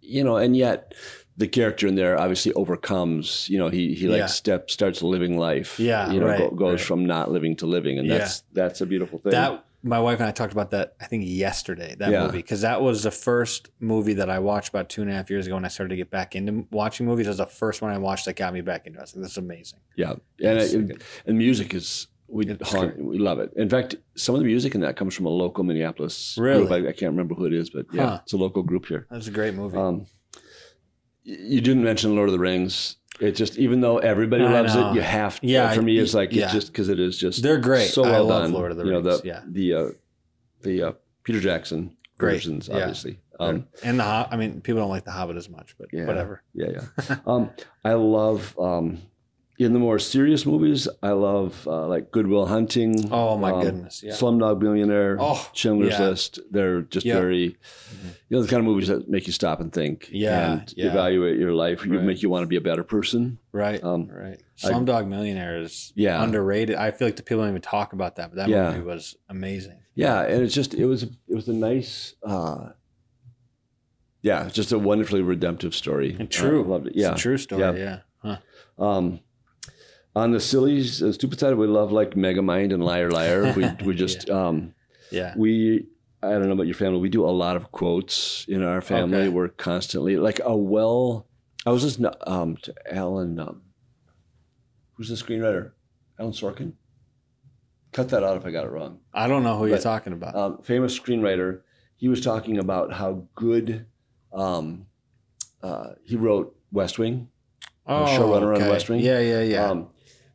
[0.00, 0.94] you know and yet
[1.36, 4.26] the character in there obviously overcomes you know he he like Yeah.
[4.26, 6.86] step starts living life Yeah, you know right, go, goes right.
[6.88, 8.18] from not living to living and Yeah.
[8.18, 10.94] that's that's a beautiful thing That my wife and I talked about that.
[11.00, 12.26] I think yesterday that Yeah.
[12.26, 15.28] movie because that was the first movie that I watched about two and a half
[15.28, 17.26] years ago when I started to get back into watching movies.
[17.26, 18.98] It was the first one I watched that got me back into.
[18.98, 19.00] it.
[19.00, 21.02] I was like, "This is amazing." yeah and good.
[21.26, 22.44] and music is we
[23.10, 25.62] we love it in fact some of the music in that comes from a local
[25.64, 26.66] minneapolis Really?
[26.66, 28.20] group I, I can't remember who it is but yeah Huh.
[28.22, 29.76] it's a local group here That was a great movie.
[29.76, 30.06] Um,
[31.24, 32.96] you didn't mention Lord of the Rings.
[33.20, 34.90] It just, even though everybody I loves know.
[34.90, 35.38] it, you have.
[35.40, 36.44] To, Yeah, for me, I- it's like yeah.
[36.44, 37.42] it's just because it is just.
[37.42, 37.90] They're great.
[37.90, 38.52] So I well love done.
[38.52, 39.40] Lord of the You know Rings, the yeah.
[39.46, 39.88] the uh,
[40.62, 40.92] the uh,
[41.22, 42.78] Peter Jackson Great, versions, yeah.
[42.78, 43.20] obviously.
[43.38, 46.06] Um, and the I mean, people don't like the Hobbit as much, but Yeah.
[46.06, 46.42] whatever.
[46.54, 47.16] yeah, yeah.
[47.26, 47.50] um,
[47.84, 48.98] I love um,
[49.58, 50.88] in the more serious movies.
[51.02, 53.12] I love uh, like Goodwill Hunting.
[53.12, 54.12] Oh my um, goodness, yeah.
[54.12, 55.16] Slumdog Millionaire.
[55.20, 56.08] Oh, Schindler's yeah.
[56.08, 56.40] List.
[56.50, 57.14] They're just Yeah.
[57.20, 57.56] very, you
[58.30, 60.08] know, the kind of movies that make you stop and think.
[60.10, 60.86] Yeah, and yeah.
[60.86, 61.84] evaluate your life.
[61.84, 63.38] You make you want to be a better person.
[63.52, 64.40] Right, Um, right.
[64.64, 66.22] I- Slumdog Millionaire is Yeah.
[66.22, 66.76] underrated.
[66.76, 69.78] I feel like the people don't even talk about that, but that movie was amazing.
[69.94, 72.70] Yeah, and it's just it was it was a nice, uh,
[74.22, 76.16] yeah, just a wonderfully redemptive story.
[76.18, 76.64] And true.
[76.64, 76.96] I loved it.
[76.96, 77.12] Yeah.
[77.12, 77.60] It's a true story.
[77.60, 77.72] Yeah.
[78.24, 78.38] Yeah.
[78.78, 78.82] Huh.
[78.82, 79.20] Um,
[80.14, 83.52] on the sillies, uh, stupid side, we love like Megamind and Liar Liar.
[83.56, 84.74] We we just um,
[85.10, 85.34] Yeah.
[85.36, 85.86] we
[86.22, 87.00] I don't know about your family.
[87.00, 89.18] We do a lot of quotes in our family.
[89.22, 89.28] Okay.
[89.28, 91.26] We're constantly like a well.
[91.66, 93.38] I was listening to, um, to Alan.
[93.38, 93.62] Um,
[94.94, 95.72] who's the screenwriter?
[96.18, 96.72] Alan Sorkin.
[97.92, 99.00] Cut that out if I got it wrong.
[99.12, 100.34] I don't know who you're talking about.
[100.34, 101.60] um, famous screenwriter.
[101.96, 103.86] He was talking about how good
[104.32, 104.86] um,
[105.62, 107.28] uh, he wrote West Wing.
[107.86, 109.00] oh, showrunner on West Wing?
[109.00, 109.66] Yeah, yeah, yeah.
[109.70, 109.88] Um,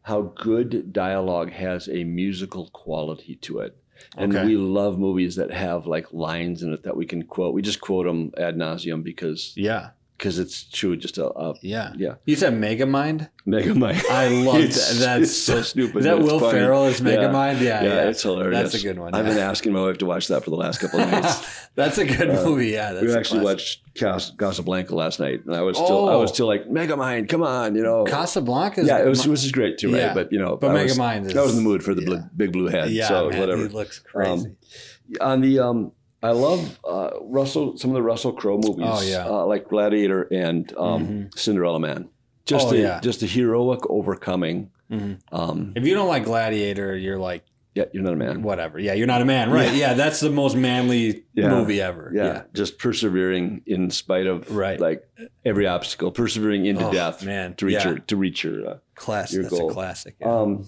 [0.08, 3.76] how good dialogue has a musical quality to it.
[4.16, 4.46] And Okay.
[4.46, 7.54] we love movies that have like lines in it that we can quote.
[7.54, 10.96] We just quote them ad nauseum because yeah, because it's true.
[10.98, 11.94] Just a, a yeah.
[11.96, 13.30] yeah, You said Megamind.
[13.48, 14.04] Megamind.
[14.10, 15.20] I love It's- that.
[15.20, 16.00] That's it's so stupid.
[16.00, 16.52] Is that Will funny.
[16.60, 17.06] Ferrell as Yeah.
[17.18, 17.62] Megamind?
[17.62, 18.10] Yeah, Yeah, yeah.
[18.10, 18.72] it's hilarious.
[18.72, 19.14] That's a good one.
[19.14, 19.34] I've yeah.
[19.34, 21.68] been asking my wife to watch that for the last couple of nights.
[21.76, 22.70] That's a good Uh, movie.
[22.70, 23.44] Yeah, that's we actually classic.
[23.58, 26.22] watched Cas- Casablanca last night, and I was still I Oh.
[26.22, 28.04] was still like Megamind, come on, you know.
[28.04, 28.84] Casablanca.
[28.84, 30.00] yeah, it was which is great too, right?
[30.00, 30.14] Yeah.
[30.16, 31.38] But you know, But I was, Megamind is.
[31.38, 32.22] I was in the mood for the yeah.
[32.36, 33.62] big blue head, Yeah, so man, whatever.
[33.62, 34.56] He looks crazy.
[35.22, 35.92] On the um,
[36.24, 39.26] I love uh, Russell some of the Russell Crowe movies, Oh, yeah.
[39.28, 41.38] uh, like Gladiator and um, Mhm.
[41.38, 42.10] Cinderella Man.
[42.46, 43.00] Just Oh, the yeah.
[43.02, 44.72] just the heroic overcoming.
[44.92, 45.20] Mhm.
[45.32, 47.44] Um, If you don't like Gladiator, you're like
[47.76, 48.42] Yeah, you're not a man.
[48.42, 48.80] whatever.
[48.80, 49.72] Yeah, you're not a man, right?
[49.76, 51.50] Yeah, that's the most manly Yeah.
[51.50, 52.12] movie ever.
[52.16, 52.42] Yeah, Yeah.
[52.54, 54.80] just persevering in spite of Right.
[54.80, 55.08] like
[55.46, 57.54] every obstacle, persevering into Oh, death man.
[57.58, 57.90] to reach Yeah.
[57.90, 58.68] your to reach your.
[58.68, 59.36] Uh, classic.
[59.36, 59.70] Your That's goal.
[59.70, 60.16] a classic.
[60.20, 60.36] yeah.
[60.42, 60.66] um,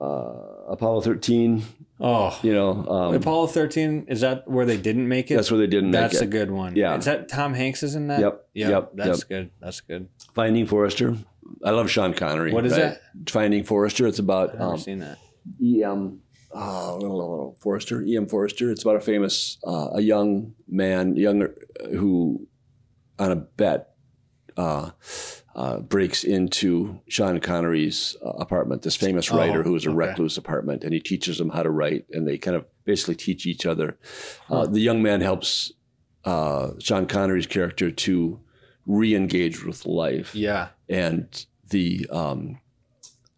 [0.00, 0.34] uh,
[0.68, 1.62] Apollo 13.
[2.04, 5.36] Oh, You know, um, Apollo 13 is that where they didn't make it?
[5.36, 6.02] that's where they didn't make it.
[6.12, 6.76] That's a good one.
[6.76, 6.96] Yeah.
[6.96, 8.20] Is that Tom Hanks is in that?
[8.20, 9.28] Yep, yep, That's yep.
[9.28, 9.50] good.
[9.60, 10.08] That's good.
[10.34, 11.16] Finding Forrester.
[11.64, 12.52] I love Sean Connery.
[12.52, 12.98] What is right?
[13.28, 14.06] Finding Forrester.
[14.06, 15.18] It's I've about never um, seen that.
[15.60, 16.20] E.M.
[16.52, 18.26] Oh, Forrester, E.M.
[18.26, 18.70] Forrester.
[18.70, 21.54] It's about a famous, uh, a young man, younger,
[21.90, 22.46] who,
[23.18, 23.94] on a bet,
[24.56, 24.90] uh,
[25.54, 28.82] uh, breaks into Sean Connery's uh, apartment.
[28.82, 29.96] This famous Oh, writer who is a okay.
[30.08, 33.46] recluse apartment, and he teaches them how to write, and they kind of basically teach
[33.46, 33.96] each other.
[34.50, 35.72] Uh, the young man helps
[36.24, 38.40] uh, Sean Connery's character to
[38.86, 40.68] re-engage with life Yeah.
[40.88, 42.60] and the um,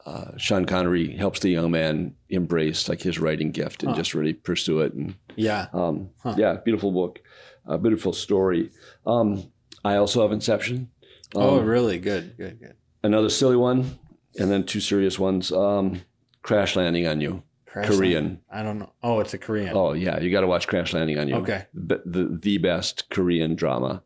[0.05, 3.97] uh, Sean Connery helps the young man embrace like his writing gift and Huh.
[3.97, 4.93] just really pursue it.
[4.95, 5.67] And Yeah.
[5.73, 6.35] um, Huh.
[6.39, 7.21] yeah, beautiful book,
[7.67, 8.71] a beautiful story.
[9.07, 9.53] Um,
[9.85, 10.91] I also have Inception.
[11.35, 11.99] Um, oh, really?
[11.99, 12.37] Good.
[12.37, 12.61] Good.
[12.61, 12.75] Good.
[13.03, 13.99] another silly one,
[14.39, 15.53] and then two serious ones.
[15.53, 16.03] Um,
[16.43, 18.25] Crash Landing on You, Crash Korean.
[18.25, 18.41] Landing.
[18.51, 18.93] I don't know.
[19.03, 19.77] Oh, it's a Korean.
[19.77, 21.37] Oh yeah, you got to watch Crash Landing on You.
[21.37, 21.67] Okay.
[21.75, 24.03] the, the the best Korean drama.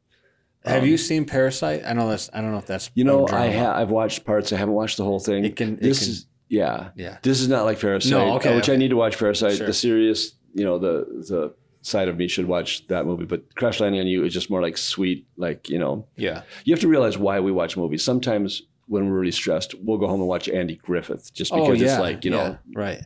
[0.65, 1.83] Have um, you seen Parasite?
[1.87, 2.31] I know that's.
[2.33, 2.91] I don't know if that's.
[2.95, 3.27] You know.
[3.29, 4.53] I ha- I've watched parts.
[4.53, 5.45] I haven't watched the whole thing.
[5.45, 5.75] It can.
[5.75, 6.91] It this can is yeah.
[6.97, 7.19] yeah.
[7.23, 8.11] This is not like Parasite.
[8.11, 9.57] No, okay, uh, which I need to watch Parasite.
[9.57, 9.67] Sure.
[9.67, 13.25] The serious, you know, the the side of me should watch that movie.
[13.25, 16.07] But Crash Landing on You is just more like sweet, like you know.
[16.17, 16.43] Yeah.
[16.65, 18.05] You have to realize why we watch movies.
[18.05, 21.73] Sometimes when we're really stressed, we'll go home and watch Andy Griffith just because oh
[21.73, 21.93] yeah.
[21.93, 22.59] it's like you yeah, know.
[22.75, 23.01] Right.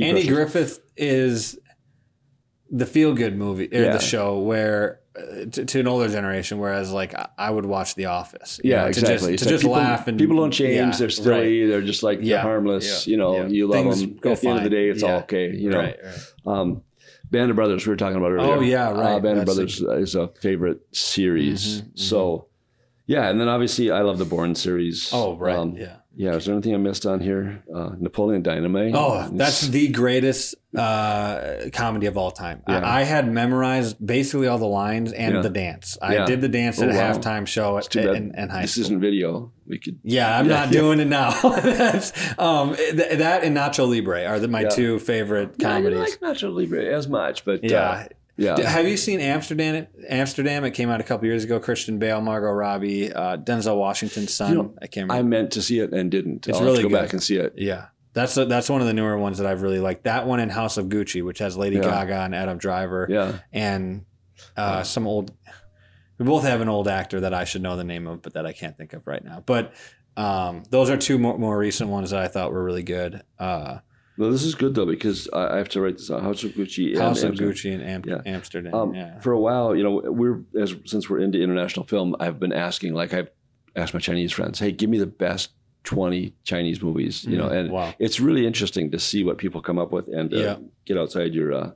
[0.00, 0.26] Andy.
[0.26, 1.58] Griffith is
[2.70, 3.92] the feel good movie or Yeah.
[3.92, 8.06] the show where uh, to, to an older generation, whereas like I, would watch The
[8.06, 8.60] Office.
[8.62, 9.32] Yeah, know, exactly.
[9.32, 10.76] To just, to just people, laugh and people don't change.
[10.76, 11.66] yeah, they're silly.
[11.66, 12.36] They're just like Yeah.
[12.36, 13.08] they're harmless.
[13.08, 13.10] Yeah.
[13.10, 13.46] You know, Yeah.
[13.48, 14.16] you love Things them.
[14.20, 15.52] go At the end of the day, it's all okay.
[15.52, 15.96] You know, Right.
[16.04, 16.58] right.
[16.60, 16.82] Um,
[17.30, 18.54] Band of Brothers we were talking about earlier.
[18.56, 19.12] Oh, yeah, right.
[19.14, 21.82] Uh, Band of Brothers is a favorite series.
[21.82, 21.98] Mhm, mhm.
[21.98, 22.46] So,
[23.06, 25.10] yeah, and then obviously I love the Bourne series.
[25.12, 25.56] Oh right.
[25.56, 25.96] Um, yeah.
[26.22, 26.34] Yeah.
[26.36, 27.62] Is there anything I missed on here?
[27.74, 28.92] Uh, Napoleon Dynamite.
[28.94, 32.62] Oh, that's the greatest uh, comedy of all time.
[32.68, 32.78] Yeah.
[32.80, 35.40] I, I had memorized basically all the lines and Yeah.
[35.42, 35.96] the dance.
[36.02, 36.26] I Yeah.
[36.26, 37.12] did the dance Oh, at a wow.
[37.12, 38.82] halftime show at, in, in high this school.
[38.84, 39.52] isn't video.
[39.66, 39.98] We could.
[40.02, 41.30] Yeah, I'm not doing it now.
[41.42, 45.98] That's, um, th- that and Nacho Libre are the, my two favorite I comedies.
[46.10, 47.78] didn't like Nacho Libre as much, but Yeah.
[47.90, 48.04] uh,
[48.40, 48.68] yeah.
[48.68, 49.86] Have you seen Amsterdam?
[50.08, 50.64] Amsterdam.
[50.64, 51.60] It came out a couple years ago.
[51.60, 54.50] Christian Bale, Margot Robbie, uh, Denzel Washington's son.
[54.50, 55.14] You know, I can't Remember.
[55.14, 56.48] I meant to see it and didn't.
[56.48, 57.00] It's I'll really go good.
[57.00, 57.54] back and see it.
[57.56, 60.04] yeah, that's a, that's one of the newer ones that I've really liked.
[60.04, 61.82] That one in House of Gucci, which has Lady Yeah.
[61.82, 63.38] Gaga and Adam Driver Yeah.
[63.52, 64.04] and
[64.56, 65.32] uh, some old.
[66.18, 68.44] We both have an old actor that I should know the name of, but that
[68.46, 69.42] I can't think of right now.
[69.44, 69.72] But
[70.16, 73.22] um, those are two more, more recent ones that I thought were really good.
[73.38, 73.78] Uh,
[74.20, 76.22] No, this is good though because I I have to write this out.
[76.22, 76.90] House of Gucci.
[76.92, 77.52] and House of Amsterdam.
[77.54, 78.20] Gucci and Am- Yeah.
[78.26, 78.74] Amsterdam.
[78.74, 79.18] Um, yeah.
[79.20, 82.92] For a while, you know, we're as since we're into international film, I've been asking,
[82.94, 83.30] like, I've
[83.74, 85.50] asked my Chinese friends, "Hey, give me the best
[85.84, 87.56] twenty Chinese movies," you know, Mhm.
[87.58, 87.94] and wow.
[87.98, 90.56] it's really interesting to see what people come up with and uh, Yeah.
[90.84, 91.52] get outside your.
[91.54, 91.70] Uh,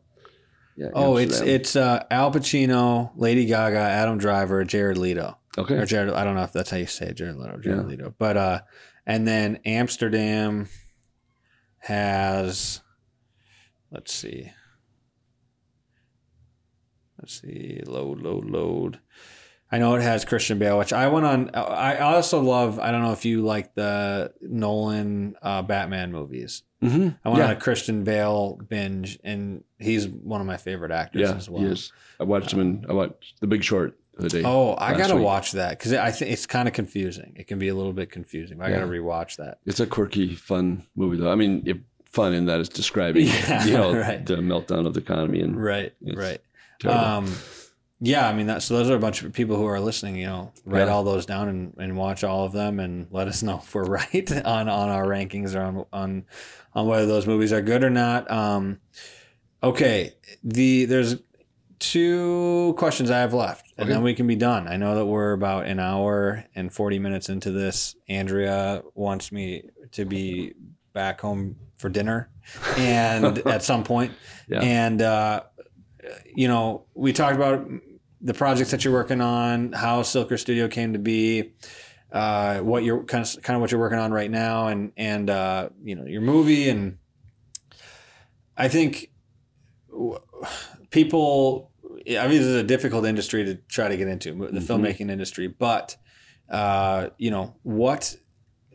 [0.76, 5.76] yeah, Oh, it's it's uh, Al Pacino, Lady Gaga, Adam Driver, Jared Leto, okay.
[5.76, 6.12] or Jared.
[6.12, 7.86] I don't know if that's how you say it, Jared Leto, Jared Yeah.
[7.86, 8.14] Leto.
[8.18, 8.60] But uh,
[9.06, 10.68] and then Amsterdam
[11.84, 12.80] has.
[13.90, 14.50] Let's see.
[17.20, 17.80] Let's see.
[17.86, 18.98] Load, load, load.
[19.72, 21.50] I know it has Christian Bale, which I went on.
[21.54, 22.78] I also love.
[22.78, 26.62] I don't know if you like the Nolan uh, Batman movies.
[26.80, 27.46] hmm I went Yeah.
[27.46, 31.62] on a Christian Bale binge, and he's one of my favorite actors Yeah, as well.
[31.62, 31.90] Yes.
[32.20, 32.84] I watched him in.
[32.88, 34.42] I watched The Big Short day.
[34.44, 35.24] Oh, I gotta week.
[35.24, 37.34] watch that because I think it's kind of confusing.
[37.36, 38.58] It can be a little bit confusing.
[38.58, 39.00] But I gotta Yeah.
[39.00, 39.58] rewatch that.
[39.66, 41.30] It's a quirky, fun movie, though.
[41.30, 44.24] I mean, it, fun in that it's describing, Yeah, you know, right.
[44.24, 46.40] the meltdown of the economy and Right, right.
[46.84, 47.32] Um,
[48.00, 48.62] yeah, I mean that.
[48.62, 50.16] So those are a bunch of people who are listening.
[50.16, 50.92] You know, write Yeah.
[50.92, 53.84] all those down and, and watch all of them, and let us know if we're
[53.88, 56.24] right on on our rankings or on on
[56.74, 58.30] on whether those movies are good or not.
[58.30, 58.80] Um,
[59.62, 60.12] okay,
[60.42, 61.16] the there's
[61.92, 63.94] two questions I have left, and Okay.
[63.94, 64.68] then we can be done.
[64.68, 67.94] I know that we're about an hour and forty minutes into this.
[68.08, 70.54] Andrea wants me to be
[70.92, 72.30] back home for dinner,
[72.76, 74.12] and at some point,
[74.48, 74.60] Yeah.
[74.60, 75.42] and uh,
[76.34, 77.68] you know, we talked about
[78.20, 81.52] the projects that you're working on, how Silker Studio came to be,
[82.12, 85.28] uh, what you're kind of kind of what you're working on right now, and and
[85.30, 86.98] uh, you know your movie, and
[88.56, 89.10] I think
[89.90, 90.18] w-
[90.90, 91.70] people.
[92.08, 94.66] I mean, this is a difficult industry to try to get into the Mhm.
[94.66, 95.96] filmmaking industry, but
[96.50, 98.16] uh, you know what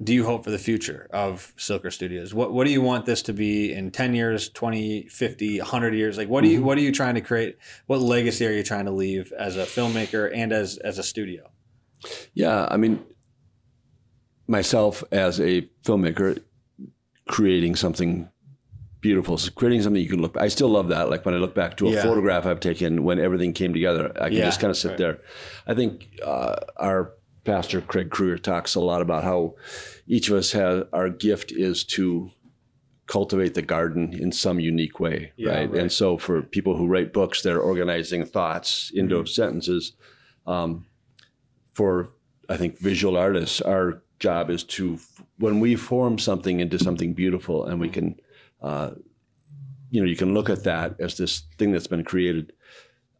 [0.02, 2.34] do you hope for the future of Silker Studios?
[2.34, 6.18] What what do you want this to be in 10 years, 20, 50, 100 years?
[6.18, 6.66] Like what do you Mm-hmm.
[6.66, 7.58] what are you trying to create?
[7.88, 11.52] What legacy are you trying to leave as a filmmaker and as as a studio?
[12.34, 13.02] Yeah, I mean,
[14.48, 16.42] myself as a filmmaker,
[17.28, 18.30] creating something
[19.02, 20.36] beautiful, so creating something you can look.
[20.38, 21.10] I still love that.
[21.10, 22.02] Like when I look back to a Yeah.
[22.04, 24.98] photograph I've taken when everything came together, I can Yeah, just kind of sit right.
[24.98, 25.20] there.
[25.68, 27.14] I think uh, our
[27.46, 29.56] pastor Craig Kruger talks a lot about how
[30.06, 32.32] each of us has our gift is to
[33.08, 35.72] cultivate the garden in some unique way, Yeah, right?
[35.72, 35.82] right.
[35.82, 39.26] And so for people who write books, they're organizing thoughts into Mm-hmm.
[39.28, 39.94] sentences.
[40.46, 40.86] Um,
[41.72, 42.12] for
[42.50, 45.00] I think visual artists, our job is to
[45.38, 48.20] when we form something into something beautiful, and we can,
[48.62, 48.92] uh,
[49.90, 52.54] you know, you can look at that as this thing that's been created.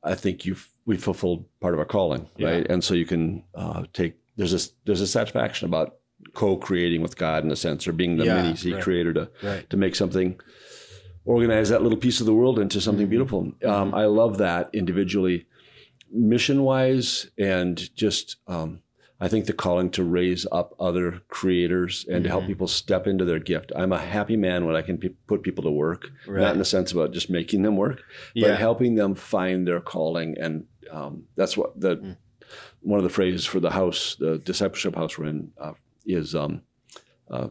[0.04, 2.66] I think you've we fulfilled part of our calling, right?
[2.70, 5.96] And so you can uh, take there's a there's a satisfaction about
[6.34, 8.82] co-creating with God in a sense, or being the Yeah, mini C right.
[8.84, 9.70] creator to Right.
[9.70, 10.40] to make something
[11.26, 13.10] organize that little piece of the world into something Mm-hmm.
[13.10, 13.52] beautiful.
[13.66, 15.46] Um, I love that individually,
[16.12, 18.82] mission wise, and just um,
[19.22, 22.48] I think the calling to raise up other creators and to help Mhm.
[22.48, 23.72] people step into their gift.
[23.76, 24.98] I'm a happy man when I can
[25.28, 26.42] put people to work, Right.
[26.42, 28.02] not in the sense about just making them work,
[28.34, 28.56] but Yeah.
[28.56, 30.38] helping them find their calling.
[30.40, 32.18] And um, that's what the Mm.
[32.82, 35.74] one of the phrases for the house, the discipleship house we're in, uh,
[36.06, 36.62] is um,
[37.30, 37.50] uh,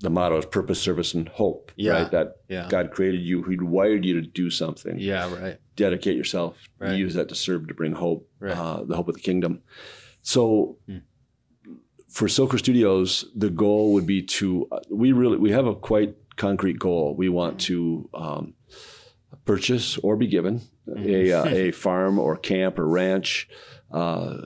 [0.00, 1.70] the motto is purpose, service, and hope.
[1.76, 1.92] Yeah.
[1.92, 2.10] Right.
[2.10, 2.66] That Yeah.
[2.68, 4.98] God created you, He wired you to do something.
[4.98, 5.58] Yeah, right.
[5.76, 6.58] Dedicate yourself.
[6.78, 6.98] Right.
[6.98, 8.54] Use that to serve to bring hope, Right.
[8.56, 9.62] uh, the hope of the kingdom.
[10.24, 10.98] So, Hmm.
[12.08, 16.14] for Silker Studios, the goal would be to uh, we really we have a quite
[16.36, 17.14] concrete goal.
[17.16, 18.54] We want to um,
[19.44, 20.62] purchase or be given
[20.96, 23.48] a uh, a farm or camp or ranch.
[23.92, 24.38] Uh,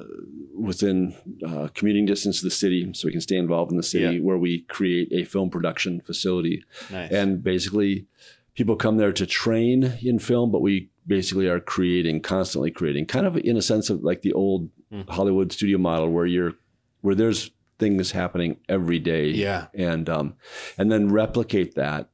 [0.55, 1.15] within
[1.47, 4.21] uh, commuting distance of the city, so we can stay involved in the city, Yeah.
[4.21, 7.11] where we create a film production facility Nice.
[7.13, 8.07] and basically
[8.55, 13.27] people come there to train in film but we basically are creating constantly creating kind
[13.27, 15.09] of in a sense of like the old Mm.
[15.11, 16.55] hollywood studio model where you're
[17.03, 19.67] where there's things happening every day yeah.
[19.75, 20.35] and um
[20.79, 22.09] and then replicate that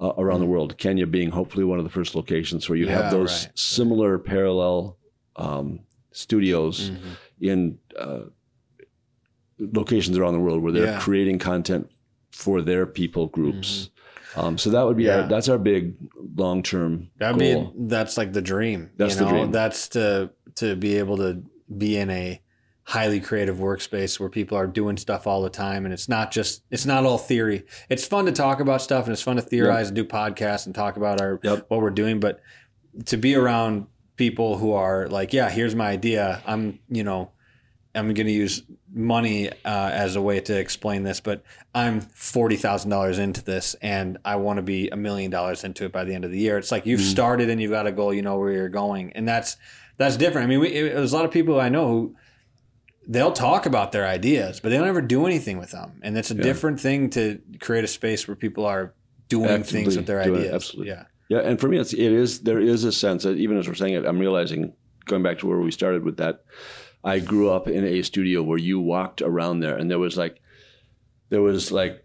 [0.00, 2.90] uh, around the world kenya being hopefully one of the first locations where you Mm.
[2.90, 3.58] Yeah, have those right.
[3.58, 4.98] similar parallel
[5.36, 5.80] um,
[6.12, 6.98] studios Mhm.
[7.40, 8.24] in uh,
[9.58, 11.00] locations around the world where they're Yeah.
[11.00, 11.90] creating content
[12.30, 13.90] for their people groups.
[14.36, 15.18] Um, so that would be Mm-hmm.
[15.18, 15.22] Yeah.
[15.24, 15.94] our, that's our big
[16.36, 18.90] long term That'd be that's like the dream.
[18.96, 19.50] That's you the dream.
[19.50, 21.42] That's to to be able to
[21.76, 22.40] be in a
[22.84, 26.62] highly creative workspace where people are doing stuff all the time and it's not just
[26.70, 27.64] it's not all theory.
[27.90, 30.74] It's fun to talk about stuff and it's fun to theorize and do podcasts and
[30.74, 31.66] talk about our Yep.
[31.68, 32.40] what we're doing, but
[33.06, 33.86] to be around
[34.16, 36.42] people who are like, yeah, here's my idea.
[36.46, 37.30] I'm, you know,
[37.94, 38.62] I'm going to use
[38.92, 41.42] money uh, as a way to explain this, but
[41.74, 45.84] I'm forty thousand dollars into this, and I want to be a million dollars into
[45.84, 46.58] it by the end of the year.
[46.58, 47.10] It's like you've Mhm.
[47.10, 49.56] started and you've got a goal, you know where you're going, and that's
[49.98, 50.46] that's different.
[50.46, 52.16] I mean, we, it, there's a lot of people I know who
[53.06, 56.30] they'll talk about their ideas, but they don't ever do anything with them, and it's
[56.30, 56.42] a Yeah.
[56.42, 58.94] different thing to create a space where people are
[59.28, 60.54] doing Actively things with their doing it, ideas.
[60.54, 60.92] absolutely.
[60.92, 61.04] Yeah.
[61.30, 63.74] Yeah, and for me, it's it is there is a sense that even as we're
[63.74, 64.72] saying it, I'm realizing
[65.04, 66.42] going back to where we started with that.
[67.04, 70.40] I grew up in a studio where you walked around there, and there was like
[71.28, 72.02] there was like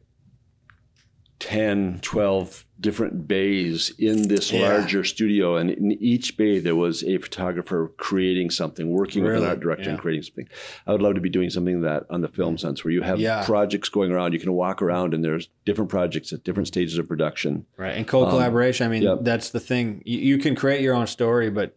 [1.39, 4.67] 10, 12 different bays in this Yeah.
[4.73, 9.43] larger studio, and in each bay there was a photographer creating something, working with an
[9.43, 10.47] art director and creating something.
[10.85, 13.19] I would love to be doing something that on the film sense, where you have
[13.19, 13.43] Yeah.
[13.45, 17.07] projects going around, you can walk around, and there's different projects at different stages of
[17.07, 17.65] production.
[17.77, 17.95] Right.
[17.95, 19.19] And co collaboration, I mean, yep.
[19.21, 20.03] that's the thing.
[20.05, 21.75] You, you can create your own story, but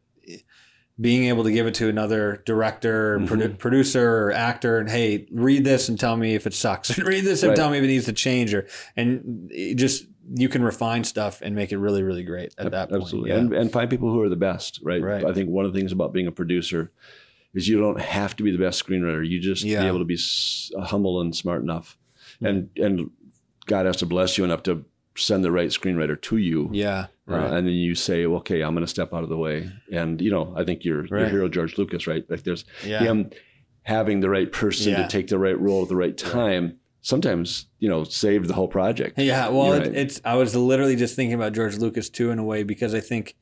[0.98, 3.28] being able to give it to another director, Mhm.
[3.28, 6.98] produ- producer, or actor, and hey, read this and tell me if it sucks.
[7.12, 7.56] read this and Right.
[7.56, 8.66] tell me if it needs to change, or
[8.96, 13.02] and just you can refine stuff and make it really, really great at that point.
[13.02, 13.30] Absolutely.
[13.30, 13.36] Yeah.
[13.38, 15.00] And, and find people who are the best, right?
[15.02, 15.24] Right.
[15.24, 16.90] I think one of the things about being a producer
[17.54, 19.26] is you don't have to be the best screenwriter.
[19.26, 19.82] You just Yeah.
[19.82, 21.96] be able to be s- humble and smart enough.
[22.42, 23.10] And and
[23.66, 24.84] God has to bless you enough to
[25.16, 26.68] send the right screenwriter to you.
[26.72, 27.06] yeah.
[27.28, 27.52] Uh, Right.
[27.54, 29.68] and then you say, okay, I'm going to step out of the way.
[29.90, 31.30] And, you know, I think your, your Right.
[31.30, 32.24] hero, George Lucas, right?
[32.30, 33.00] Like there's yeah.
[33.00, 33.30] him
[33.82, 35.02] having the right person Yeah.
[35.02, 36.78] to take the right role at the right time.
[37.06, 39.16] Sometimes, you know, saved the whole project.
[39.16, 39.94] Yeah, well, it, right.
[39.94, 40.20] it's.
[40.24, 43.36] I was literally just thinking about George Lucas too, in a way, because I think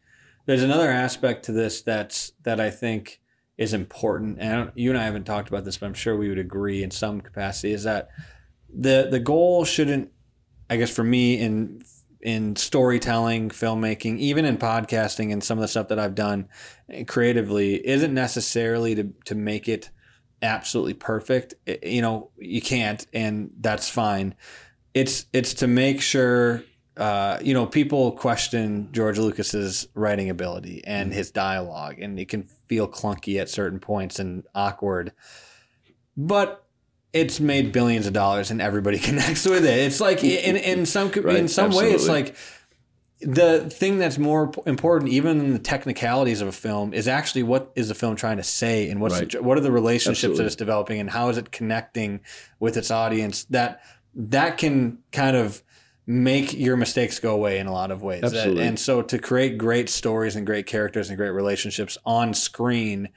[0.44, 3.22] there's another aspect to this that's that I think
[3.56, 4.36] is important.
[4.38, 6.38] And I don't, you and I haven't talked about this, but I'm sure we would
[6.38, 7.72] agree in some capacity.
[7.72, 8.10] Is that
[8.68, 10.10] the the goal shouldn't,
[10.68, 11.82] I guess, for me in
[12.20, 16.50] in storytelling, filmmaking, even in podcasting, and some of the stuff that I've done
[17.06, 19.88] creatively, isn't necessarily to to make it
[20.42, 21.54] absolutely perfect.
[21.66, 24.34] It- you know, you can't, and that's fine.
[24.94, 26.62] It's it's to make sure.
[26.96, 32.44] Uh, you know, people question George Lucas's writing ability and his dialogue, and it can
[32.68, 35.10] feel clunky at certain points and awkward.
[36.16, 36.64] But
[37.12, 39.78] it's made billions of dollars, and everybody connects with it.
[39.78, 42.36] It's like in in some in Right, some way, it's like
[43.24, 47.72] the thing that's more important, even than the technicalities of a film, is actually what
[47.74, 49.30] is the film trying to say, and what's Right.
[49.30, 52.20] the, what are the relationships that it's developing, and how is it connecting
[52.60, 53.44] with its audience?
[53.44, 53.80] That
[54.14, 55.62] that can kind of
[56.06, 58.22] make your mistakes go away in a lot of ways.
[58.22, 58.62] Absolutely.
[58.66, 63.08] and so to create great stories and great characters and great relationships on screen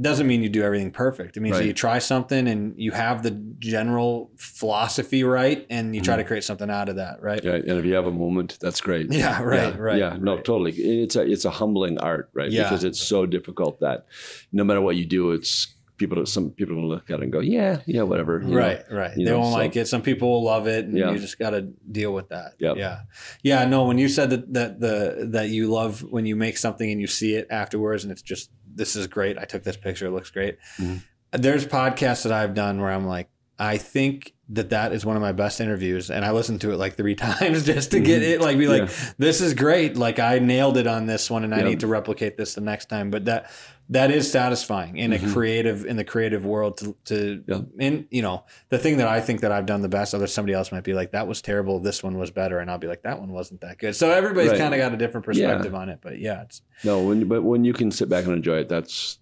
[0.00, 1.36] doesn't mean you do everything perfect.
[1.36, 3.30] It means that you try something and you have the
[3.60, 6.28] general philosophy right, and you try to mm-hmm.
[6.28, 7.42] create something out of that, right?
[7.42, 9.12] Yeah, and if you have a moment, that's great.
[9.12, 10.72] Yeah, right, yeah, right, Yeah, no, totally.
[10.72, 12.50] It's a it's a humbling art, right?
[12.50, 12.64] Yeah.
[12.64, 14.06] Because it's so difficult that
[14.52, 16.24] no matter what you do, it's people.
[16.26, 18.56] Some people will look at it and go, "Yeah, yeah, whatever." you know?
[18.56, 19.16] right, right.
[19.16, 19.86] you They know, won't so- like it.
[19.86, 21.12] Some people will love it, and Yeah.
[21.12, 22.54] you just got to deal with that.
[22.58, 22.76] Yep.
[22.76, 23.00] Yeah,
[23.42, 23.64] yeah.
[23.64, 27.00] No, when you said that that the that you love when you make something and
[27.00, 29.38] you see it afterwards, and it's just this is great.
[29.38, 30.06] I took this picture.
[30.06, 30.58] It looks great.
[30.78, 31.02] Mhm.
[31.32, 33.28] There's podcasts that I've done where I'm like,
[33.58, 36.76] I think that that is one of my best interviews, and I listened to it
[36.76, 38.40] like three times just to get it.
[38.40, 39.04] Like, be like, Mm-hmm.
[39.06, 39.12] Yeah.
[39.18, 39.96] this is great.
[39.96, 41.66] Like, I nailed it on this one, and I Yep.
[41.66, 43.10] need to replicate this the next time.
[43.10, 43.50] But that
[43.90, 45.28] that is satisfying in Mhm.
[45.28, 47.60] a creative in the creative world to to Yeah.
[47.78, 50.14] and you know the thing that I think that I've done the best.
[50.14, 51.80] Other somebody else might be like that was terrible.
[51.80, 53.94] This one was better, and I'll be like that one wasn't that good.
[53.96, 54.60] So everybody's Right.
[54.60, 55.98] kind of got a different perspective on it.
[56.02, 59.18] But yeah, it's No, when but when you can sit back and enjoy it, that's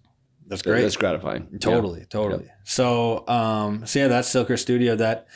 [0.47, 0.81] that's great.
[0.81, 1.47] That's gratifying.
[1.51, 1.57] Yeah.
[1.59, 2.49] Totally, totally.
[2.63, 4.95] So, um, so yeah, that's Silker Studio.
[4.95, 5.27] That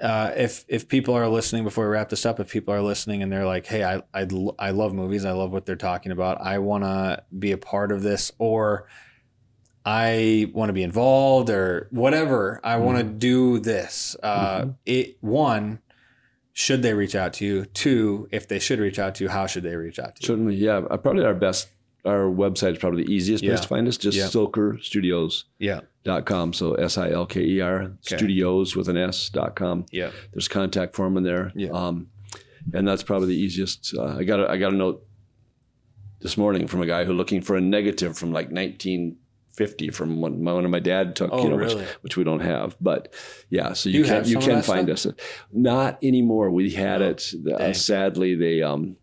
[0.00, 3.22] uh, if if people are listening before we wrap this up, if people are listening
[3.22, 4.26] and they're like, "Hey, I I,
[4.58, 5.24] I love movies.
[5.24, 6.40] I love what they're talking about.
[6.40, 8.86] I want to be a part of this," or
[9.84, 12.60] I want to be involved, or whatever.
[12.62, 14.16] I want to do this.
[14.22, 15.80] Uh, It one.
[16.52, 17.64] Should they reach out to you?
[17.64, 20.26] Two, if they should reach out to you, how should they reach out to you?
[20.26, 20.78] Certainly, yeah.
[20.90, 21.68] Uh, Probably our best.
[22.04, 23.50] Our website is probably the easiest Yeah.
[23.50, 23.96] place to find us.
[23.96, 24.24] Just Yeah.
[24.24, 25.44] silkerstudios.com.
[25.58, 29.86] Yeah, So S I L K E R studios with an S dot com.
[29.90, 31.52] yeah, There's contact form in there.
[31.54, 31.70] Yeah.
[31.70, 32.08] Um,
[32.72, 33.94] and that's probably the easiest.
[33.96, 35.04] Uh, I got a, I got a note
[36.20, 40.42] this morning from a guy who looking for a negative from like 1950 from one,
[40.42, 41.30] my, one of my dad took.
[41.32, 41.76] Oh, you know, really?
[41.76, 43.12] which, which we don't have, but
[43.48, 43.72] yeah.
[43.72, 45.06] So you, you can you can find us.
[45.52, 46.50] Not anymore.
[46.50, 47.32] We had Oh, it.
[47.50, 48.96] Uh, sadly, they um,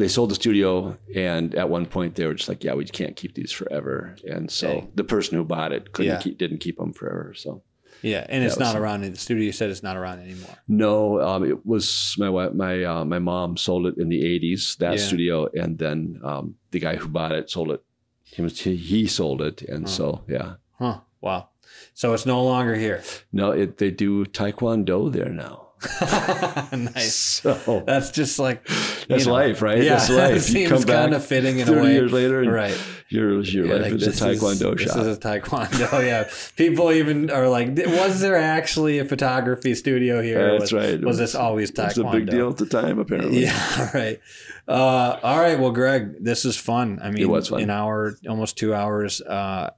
[0.00, 3.14] they sold the studio, and at one point they were just like, "Yeah, we can't
[3.16, 4.92] keep these forever." And so Dang.
[4.94, 6.18] the person who bought it couldn't Yeah.
[6.20, 7.32] keep, didn't keep them forever.
[7.36, 7.62] So
[8.02, 8.26] yeah.
[8.28, 9.44] And it's not around in the studio.
[9.44, 10.56] You said it's not around anymore.
[10.68, 14.76] no, um, it was my wi- my uh, my mom sold it in the '80s
[14.78, 15.06] that Yeah.
[15.06, 17.82] studio, and then um, the guy who bought it sold it.
[18.24, 19.90] He, was, he, he sold it, and Huh.
[19.90, 20.54] so yeah.
[20.78, 21.00] Huh.
[21.20, 21.48] Wow.
[21.94, 23.02] So it's no longer here.
[23.32, 25.69] No, it, they do taekwondo there now.
[26.72, 27.14] nice.
[27.14, 28.66] So That's just like
[29.08, 29.82] that's know, life, right?
[29.82, 30.36] Yeah, that's life.
[30.36, 31.92] It seems kind of fitting in a 30 way.
[31.94, 32.78] years later, right.
[33.08, 34.98] your your Yeah, life like, is a this taekwondo This shop.
[34.98, 36.04] is a taekwondo.
[36.10, 36.28] Yeah.
[36.56, 40.58] People even are like, was there actually a photography studio here?
[40.58, 41.00] That's was, right.
[41.00, 41.88] Was this always taekwondo?
[41.88, 43.42] It's a big deal at the time, apparently.
[43.42, 44.20] Yeah, right.
[44.68, 45.58] Uh, all right.
[45.58, 47.00] Well, Greg, this is fun.
[47.02, 47.60] I mean, was fun.
[47.62, 49.20] an hour, almost two hours.
[49.20, 49.70] Uh,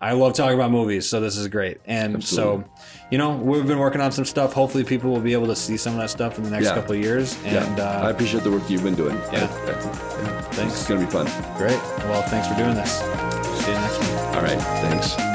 [0.00, 1.78] I love talking about movies, so this is great.
[1.86, 2.64] And Absolutely.
[2.64, 2.70] so,
[3.10, 4.52] you know, we've been working on some stuff.
[4.52, 6.74] Hopefully, people will be able to see some of that stuff in the next Yeah.
[6.74, 7.36] couple of years.
[7.44, 9.16] Yeah, And I uh, appreciate the work you've been doing.
[9.32, 9.44] Yeah.
[9.66, 10.74] I- I- thanks.
[10.74, 11.26] It's going to be fun.
[11.56, 11.78] Great.
[12.08, 12.98] Well, thanks for doing this.
[13.64, 14.10] See you next week.
[14.36, 14.60] All right.
[14.82, 15.33] Thanks.